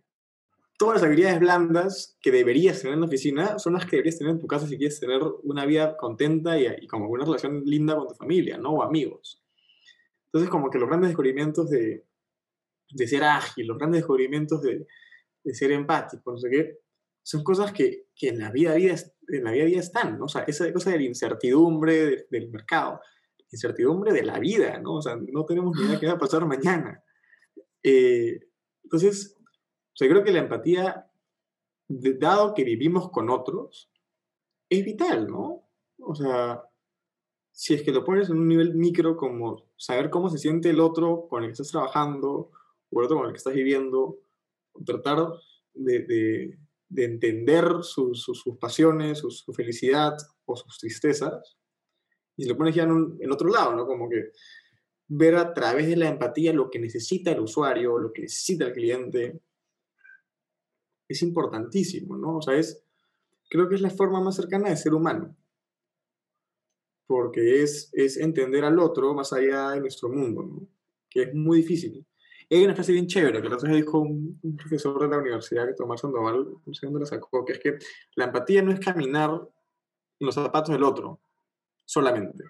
Todas 0.84 0.96
las 1.00 1.08
habilidades 1.08 1.40
blandas 1.40 2.18
que 2.20 2.30
deberías 2.30 2.82
tener 2.82 2.96
en 2.96 3.00
la 3.00 3.06
oficina 3.06 3.58
son 3.58 3.72
las 3.72 3.86
que 3.86 3.92
deberías 3.92 4.18
tener 4.18 4.34
en 4.34 4.40
tu 4.42 4.48
casa 4.48 4.68
si 4.68 4.78
quieres 4.78 5.00
tener 5.00 5.22
una 5.44 5.66
vida 5.66 5.96
contenta 5.96 6.60
y, 6.60 6.68
y 6.82 6.88
como 6.88 7.08
una 7.08 7.24
relación 7.24 7.64
linda 7.64 7.96
con 7.96 8.10
tu 8.10 8.16
familia, 8.16 8.58
¿no? 8.58 8.72
O 8.72 8.84
amigos. 8.84 9.42
Entonces, 10.26 10.50
como 10.50 10.70
que 10.70 10.80
los 10.80 10.90
grandes 10.90 11.12
descubrimientos 11.12 11.70
de, 11.70 12.06
de 12.90 13.08
ser 13.08 13.24
ágil, 13.24 13.66
los 13.66 13.78
grandes 13.78 14.02
descubrimientos 14.02 14.62
de, 14.62 14.86
de 15.46 15.54
ser 15.54 15.72
empático, 15.72 16.34
no 16.34 16.38
sé 16.38 16.50
qué, 16.50 16.80
son 17.22 17.46
cosas 17.46 17.72
que, 17.72 18.08
que 18.14 18.28
en, 18.28 18.40
la 18.40 18.52
vida 18.52 18.72
a 18.72 18.76
día, 18.76 18.94
en 19.30 19.44
la 19.46 19.52
vida 19.52 19.64
a 19.64 19.68
día 19.68 19.80
están, 19.80 20.20
¿no? 20.20 20.26
O 20.26 20.28
sea, 20.28 20.44
esa 20.44 20.70
cosa 20.74 20.92
de 20.92 20.98
la 20.98 21.04
incertidumbre 21.04 22.28
del 22.30 22.50
mercado, 22.50 23.00
incertidumbre 23.50 24.12
de 24.12 24.24
la 24.24 24.38
vida, 24.38 24.78
¿no? 24.80 24.96
O 24.96 25.02
sea, 25.02 25.16
no 25.16 25.46
tenemos 25.46 25.78
ni 25.78 25.86
idea 25.86 25.98
qué 25.98 26.08
va 26.08 26.14
a 26.16 26.20
pasar 26.20 26.46
mañana. 26.46 27.02
Eh, 27.82 28.38
entonces, 28.84 29.38
o 29.94 29.96
sea, 29.96 30.10
creo 30.10 30.24
que 30.24 30.32
la 30.32 30.40
empatía, 30.40 31.08
dado 31.88 32.54
que 32.56 32.64
vivimos 32.64 33.12
con 33.12 33.30
otros, 33.30 33.92
es 34.70 34.84
vital, 34.84 35.28
¿no? 35.28 35.70
O 36.00 36.16
sea, 36.16 36.64
si 37.52 37.76
es 37.76 37.84
que 37.84 37.92
lo 37.92 38.04
pones 38.04 38.30
en 38.30 38.38
un 38.38 38.48
nivel 38.48 38.74
micro, 38.74 39.16
como 39.16 39.70
saber 39.78 40.10
cómo 40.10 40.30
se 40.30 40.40
siente 40.40 40.72
el 40.72 40.80
otro 40.80 41.28
con 41.28 41.44
el 41.44 41.50
que 41.50 41.54
estás 41.54 41.70
trabajando, 41.70 42.52
o 42.92 43.00
el 43.00 43.06
otro 43.06 43.18
con 43.18 43.28
el 43.28 43.34
que 43.34 43.38
estás 43.38 43.54
viviendo, 43.54 44.20
tratar 44.84 45.28
de, 45.76 46.58
de, 46.90 47.04
entender 47.04 47.66
sus, 47.82 48.24
sus, 48.24 48.58
pasiones, 48.60 49.20
su, 49.20 49.30
su, 49.30 49.54
felicidad 49.54 50.16
o 50.46 50.56
sus 50.56 50.80
tristezas, 50.80 51.56
y 52.36 52.46
lo 52.46 52.58
pones 52.58 52.74
ya 52.74 52.84
en, 52.84 53.18
en 53.20 53.32
otro 53.32 53.50
lado, 53.50 53.76
¿no? 53.76 53.86
Como 53.86 54.10
que 54.10 54.32
ver 55.08 55.36
a 55.36 55.54
través 55.54 55.88
de 55.88 55.98
la 55.98 56.08
empatía 56.08 56.52
lo 56.52 56.72
que 56.72 56.80
necesita 56.80 57.32
el 57.32 57.42
usuario, 57.42 58.00
lo 58.00 58.12
que 58.12 58.24
necesita 58.24 58.66
el 58.66 58.74
cliente, 58.74 59.42
es 61.14 61.22
importantísimo, 61.22 62.18
¿no? 62.18 62.38
O 62.38 62.42
sea, 62.42 62.56
es, 62.56 62.84
creo 63.50 63.70
que 63.70 63.76
es 63.76 63.82
la 63.82 63.90
forma 63.90 64.22
más 64.22 64.36
cercana 64.36 64.70
de 64.70 64.78
ser 64.78 64.94
humano, 64.94 65.36
porque 67.08 67.64
es, 67.64 67.90
es 67.94 68.18
entender 68.18 68.66
al 68.66 68.80
otro 68.80 69.14
más 69.14 69.34
allá 69.34 69.72
de 69.72 69.82
nuestro 69.82 70.10
mundo, 70.10 70.44
¿no? 70.44 70.68
Que 71.10 71.24
es 71.24 71.34
muy 71.34 71.58
difícil. 71.60 72.06
Y 72.50 72.56
hay 72.56 72.66
una 72.66 72.76
frase 72.76 72.92
bien 72.92 73.08
chévere 73.08 73.42
que 73.42 73.50
la 73.50 73.56
otra 73.56 73.70
vez 73.70 73.78
dijo 73.78 74.00
un, 74.00 74.40
un, 74.42 74.58
profesor 74.58 75.02
de 75.02 75.08
la 75.08 75.18
universidad, 75.18 75.66
que 75.68 75.74
Tomás 75.74 76.02
Sandoval, 76.02 76.48
no 76.66 76.74
sé 76.74 76.86
dónde 76.86 77.02
la 77.02 77.06
sacó, 77.06 77.46
que 77.46 77.54
es 77.54 77.60
que 77.60 77.78
la 78.16 78.26
empatía 78.26 78.62
no 78.62 78.72
es 78.72 78.80
caminar 78.80 79.32
en 80.20 80.26
los 80.26 80.36
zapatos 80.36 80.74
del 80.74 80.84
otro, 80.84 81.22
solamente. 81.86 82.44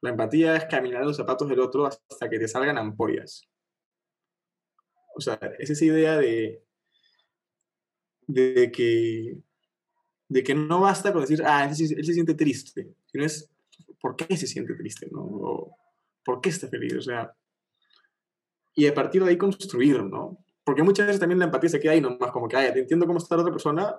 La 0.00 0.10
empatía 0.10 0.56
es 0.56 0.64
caminar 0.66 1.02
en 1.02 1.08
los 1.08 1.16
zapatos 1.16 1.48
del 1.48 1.60
otro 1.60 1.86
hasta 1.86 2.28
que 2.28 2.38
te 2.38 2.48
salgan 2.48 2.78
ampollas. 2.78 3.48
O 5.16 5.20
sea, 5.20 5.38
es 5.58 5.70
esa 5.70 5.84
idea 5.84 6.18
de, 6.18 6.65
de, 8.26 8.70
que, 8.72 9.38
de 10.28 10.42
que 10.42 10.54
no 10.54 10.80
basta 10.80 11.12
con 11.12 11.22
decir, 11.22 11.42
ah, 11.44 11.66
él 11.68 11.74
se, 11.74 11.94
él 11.94 12.04
se 12.04 12.14
siente 12.14 12.34
triste, 12.34 12.94
sino 13.06 13.24
es, 13.24 13.50
¿por 14.00 14.16
qué 14.16 14.36
se 14.36 14.46
siente 14.46 14.74
triste? 14.74 15.08
¿no? 15.10 15.20
O, 15.22 15.76
¿Por 16.24 16.40
qué 16.40 16.48
está 16.48 16.68
feliz? 16.68 16.94
O 16.94 17.02
sea, 17.02 17.32
y 18.74 18.86
a 18.86 18.94
partir 18.94 19.22
de 19.22 19.30
ahí 19.30 19.38
construir, 19.38 20.02
¿no? 20.02 20.44
Porque 20.64 20.82
muchas 20.82 21.06
veces 21.06 21.20
también 21.20 21.38
la 21.38 21.44
empatía 21.46 21.70
se 21.70 21.80
queda 21.80 21.92
ahí 21.92 22.00
nomás, 22.00 22.32
como 22.32 22.48
que, 22.48 22.56
ay, 22.56 22.72
te 22.72 22.80
entiendo 22.80 23.06
cómo 23.06 23.18
está 23.18 23.36
la 23.36 23.42
otra 23.42 23.52
persona, 23.52 23.96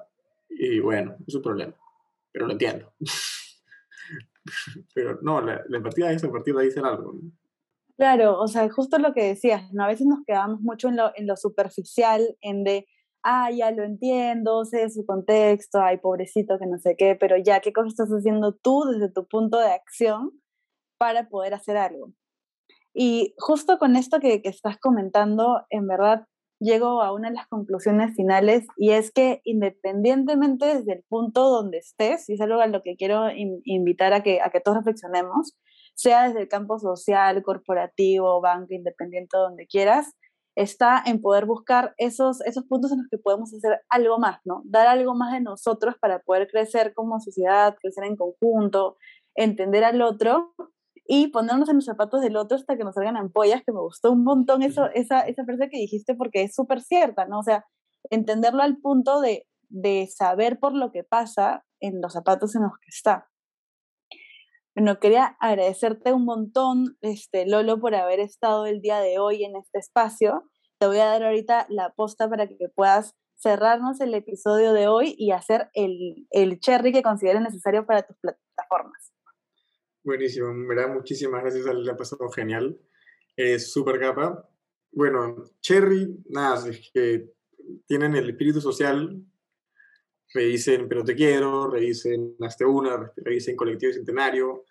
y 0.49 0.79
bueno, 0.79 1.15
es 1.25 1.33
un 1.33 1.41
problema, 1.41 1.73
pero 2.31 2.45
lo 2.45 2.51
entiendo. 2.51 2.93
pero 4.93 5.19
no, 5.21 5.41
la, 5.41 5.63
la, 5.67 5.77
empatía 5.77 6.11
es 6.11 6.23
a 6.23 6.31
partir 6.31 6.53
de 6.53 6.63
ahí 6.63 6.71
ser 6.71 6.83
algo. 6.83 7.13
¿no? 7.13 7.31
Claro, 7.95 8.39
o 8.39 8.47
sea, 8.47 8.69
justo 8.69 8.99
lo 8.99 9.13
que 9.13 9.23
decías, 9.23 9.73
¿no? 9.73 9.83
A 9.83 9.87
veces 9.87 10.05
nos 10.05 10.19
quedamos 10.25 10.61
mucho 10.61 10.89
en 10.89 10.97
lo, 10.97 11.11
en 11.15 11.25
lo 11.25 11.35
superficial, 11.35 12.37
en 12.41 12.63
de, 12.63 12.87
ah, 13.23 13.51
ya 13.51 13.71
lo 13.71 13.83
entiendo, 13.83 14.65
sé 14.65 14.89
su 14.89 15.05
contexto, 15.05 15.79
ay, 15.79 15.97
pobrecito, 15.97 16.57
que 16.59 16.65
no 16.67 16.77
sé 16.79 16.95
qué, 16.97 17.15
pero 17.15 17.37
ya, 17.37 17.59
¿qué 17.59 17.73
cosa 17.73 17.89
estás 17.89 18.09
haciendo 18.09 18.53
tú 18.53 18.83
desde 18.85 19.11
tu 19.11 19.27
punto 19.27 19.59
de 19.59 19.71
acción 19.71 20.31
para 20.97 21.29
poder 21.29 21.53
hacer 21.53 21.77
algo? 21.77 22.13
Y 22.93 23.35
justo 23.37 23.77
con 23.79 23.95
esto 23.95 24.19
que, 24.19 24.41
que 24.41 24.49
estás 24.49 24.77
comentando, 24.79 25.61
en 25.69 25.87
verdad 25.87 26.25
llego 26.59 27.01
a 27.01 27.13
una 27.13 27.29
de 27.29 27.35
las 27.35 27.47
conclusiones 27.47 28.15
finales 28.15 28.65
y 28.77 28.91
es 28.91 29.11
que 29.11 29.41
independientemente 29.43 30.65
desde 30.65 30.93
el 30.93 31.03
punto 31.07 31.49
donde 31.49 31.77
estés, 31.77 32.27
y 32.29 32.33
es 32.33 32.41
algo 32.41 32.59
a 32.59 32.67
lo 32.67 32.81
que 32.81 32.95
quiero 32.95 33.29
in, 33.31 33.61
invitar 33.65 34.13
a 34.13 34.23
que, 34.23 34.41
a 34.41 34.49
que 34.49 34.59
todos 34.59 34.77
reflexionemos, 34.77 35.55
sea 35.95 36.27
desde 36.27 36.41
el 36.41 36.47
campo 36.47 36.79
social, 36.79 37.41
corporativo, 37.43 38.41
banco, 38.41 38.73
independiente, 38.73 39.37
donde 39.37 39.67
quieras, 39.67 40.13
está 40.57 41.03
en 41.05 41.21
poder 41.21 41.45
buscar 41.45 41.93
esos, 41.97 42.41
esos 42.41 42.63
puntos 42.63 42.91
en 42.91 42.97
los 42.97 43.07
que 43.09 43.19
podemos 43.19 43.53
hacer 43.53 43.79
algo 43.89 44.17
más, 44.17 44.39
¿no? 44.43 44.63
Dar 44.65 44.87
algo 44.87 45.13
más 45.13 45.31
de 45.31 45.39
nosotros 45.39 45.95
para 46.01 46.19
poder 46.19 46.47
crecer 46.47 46.95
como 46.95 47.19
sociedad, 47.19 47.75
crecer 47.79 48.05
en 48.05 48.15
conjunto, 48.15 48.97
entender 49.35 49.83
al 49.83 50.01
otro 50.01 50.55
y 51.05 51.27
ponernos 51.27 51.69
en 51.69 51.75
los 51.75 51.85
zapatos 51.85 52.21
del 52.21 52.35
otro 52.35 52.57
hasta 52.57 52.75
que 52.75 52.83
nos 52.83 52.95
salgan 52.95 53.17
ampollas, 53.17 53.61
que 53.63 53.71
me 53.71 53.79
gustó 53.79 54.11
un 54.11 54.23
montón 54.23 54.63
eso, 54.63 54.89
esa, 54.95 55.21
esa 55.21 55.45
frase 55.45 55.69
que 55.69 55.77
dijiste 55.77 56.15
porque 56.15 56.41
es 56.41 56.55
súper 56.55 56.81
cierta, 56.81 57.27
¿no? 57.27 57.39
O 57.39 57.43
sea, 57.43 57.63
entenderlo 58.09 58.63
al 58.63 58.77
punto 58.77 59.21
de, 59.21 59.45
de 59.69 60.07
saber 60.07 60.57
por 60.57 60.73
lo 60.73 60.91
que 60.91 61.03
pasa 61.03 61.65
en 61.79 62.01
los 62.01 62.13
zapatos 62.13 62.55
en 62.55 62.63
los 62.63 62.73
que 62.79 62.89
está. 62.89 63.27
Bueno, 64.77 64.99
quería 64.99 65.35
agradecerte 65.39 66.13
un 66.13 66.23
montón, 66.23 66.99
este, 67.01 67.47
Lolo, 67.47 67.79
por 67.79 67.95
haber 67.95 68.19
estado 68.19 68.67
el 68.67 68.79
día 68.79 68.99
de 68.99 69.17
hoy 69.17 69.43
en 69.43 69.55
este 69.55 69.79
espacio. 69.79 70.43
Te 70.77 70.85
voy 70.85 70.99
a 70.99 71.05
dar 71.05 71.23
ahorita 71.23 71.65
la 71.69 71.95
posta 71.95 72.29
para 72.29 72.47
que 72.47 72.69
puedas 72.75 73.15
cerrarnos 73.37 73.99
el 74.01 74.13
episodio 74.13 74.73
de 74.73 74.87
hoy 74.87 75.15
y 75.17 75.31
hacer 75.31 75.71
el, 75.73 76.27
el 76.29 76.59
cherry 76.59 76.91
que 76.91 77.01
consideres 77.01 77.41
necesario 77.41 77.87
para 77.87 78.03
tus 78.03 78.17
plataformas. 78.17 79.11
Buenísimo, 80.03 80.53
verdad, 80.67 80.93
muchísimas 80.93 81.41
gracias, 81.41 81.65
le 81.73 81.91
ha 81.91 81.97
pasado 81.97 82.29
genial. 82.29 82.79
Es 83.35 83.73
súper 83.73 83.99
capa. 83.99 84.47
Bueno, 84.91 85.43
Cherry, 85.59 86.23
nada, 86.29 86.69
es 86.69 86.91
que 86.93 87.33
tienen 87.87 88.15
el 88.15 88.29
espíritu 88.29 88.61
social. 88.61 89.25
Revisen 90.33 90.87
Pero 90.87 91.03
Te 91.03 91.15
Quiero, 91.15 91.69
revisen 91.69 92.35
Hazte 92.41 92.65
Una, 92.65 93.11
revisen 93.15 93.55
Colectivo 93.55 93.93
Centenario. 93.93 94.65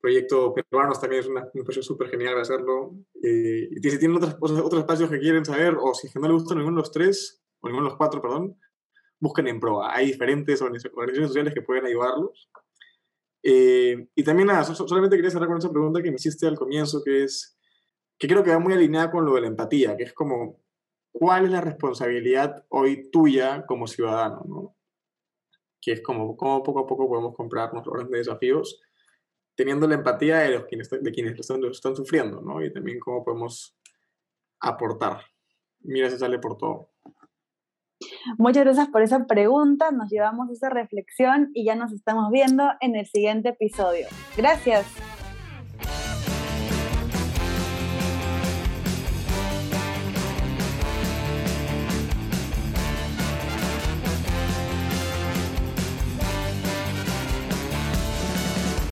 Proyecto 0.00 0.54
Peruanos 0.54 1.00
también 1.00 1.22
es 1.22 1.28
una, 1.28 1.48
un 1.52 1.72
súper 1.72 2.08
genial 2.08 2.34
de 2.34 2.40
hacerlo. 2.40 2.96
Eh, 3.22 3.68
y 3.70 3.90
si 3.90 3.98
tienen 3.98 4.16
otras, 4.16 4.36
otros 4.40 4.80
espacios 4.80 5.10
que 5.10 5.18
quieren 5.18 5.44
saber, 5.44 5.76
o 5.80 5.94
si 5.94 6.08
no 6.18 6.28
les 6.28 6.32
gustan 6.32 6.58
ninguno 6.58 6.76
de 6.76 6.82
los 6.82 6.92
tres, 6.92 7.42
o 7.60 7.68
ninguno 7.68 7.86
de 7.86 7.90
los 7.90 7.96
cuatro, 7.96 8.20
perdón, 8.20 8.56
busquen 9.18 9.48
en 9.48 9.60
proa. 9.60 9.94
Hay 9.94 10.06
diferentes 10.06 10.60
organizaciones 10.60 11.28
sociales 11.28 11.54
que 11.54 11.62
pueden 11.62 11.86
ayudarlos. 11.86 12.50
Eh, 13.42 14.08
y 14.14 14.24
también 14.24 14.48
nada, 14.48 14.64
solamente 14.64 15.16
quería 15.16 15.30
cerrar 15.30 15.48
con 15.48 15.58
esa 15.58 15.70
pregunta 15.70 16.02
que 16.02 16.10
me 16.10 16.16
hiciste 16.16 16.46
al 16.46 16.58
comienzo, 16.58 17.02
que 17.04 17.24
es, 17.24 17.56
que 18.18 18.28
creo 18.28 18.42
que 18.42 18.50
va 18.50 18.58
muy 18.58 18.72
alineada 18.74 19.10
con 19.10 19.24
lo 19.24 19.34
de 19.34 19.42
la 19.42 19.46
empatía, 19.46 19.96
que 19.96 20.04
es 20.04 20.12
como, 20.12 20.60
¿cuál 21.12 21.44
es 21.44 21.50
la 21.52 21.60
responsabilidad 21.60 22.64
hoy 22.68 23.08
tuya 23.10 23.64
como 23.66 23.86
ciudadano? 23.86 24.44
¿no? 24.48 24.75
Que 25.86 25.92
es 25.92 26.02
como, 26.02 26.36
cómo 26.36 26.64
poco 26.64 26.80
a 26.80 26.86
poco 26.88 27.08
podemos 27.08 27.36
comprarnos 27.36 27.86
los 27.86 27.94
grandes 27.94 28.26
desafíos, 28.26 28.82
teniendo 29.54 29.86
la 29.86 29.94
empatía 29.94 30.38
de, 30.38 30.50
los 30.50 30.64
quienes, 30.64 30.90
de 30.90 31.12
quienes 31.12 31.34
lo 31.34 31.42
están, 31.42 31.64
están 31.64 31.94
sufriendo, 31.94 32.40
¿no? 32.40 32.60
Y 32.60 32.72
también 32.72 32.98
cómo 32.98 33.22
podemos 33.22 33.78
aportar. 34.58 35.20
Mira, 35.78 36.10
se 36.10 36.18
sale 36.18 36.40
por 36.40 36.58
todo. 36.58 36.90
Muchas 38.36 38.64
gracias 38.64 38.88
por 38.88 39.02
esa 39.02 39.26
pregunta, 39.26 39.92
nos 39.92 40.10
llevamos 40.10 40.50
esa 40.50 40.70
reflexión 40.70 41.50
y 41.54 41.64
ya 41.64 41.76
nos 41.76 41.92
estamos 41.92 42.32
viendo 42.32 42.64
en 42.80 42.96
el 42.96 43.06
siguiente 43.06 43.50
episodio. 43.50 44.08
Gracias. 44.36 45.15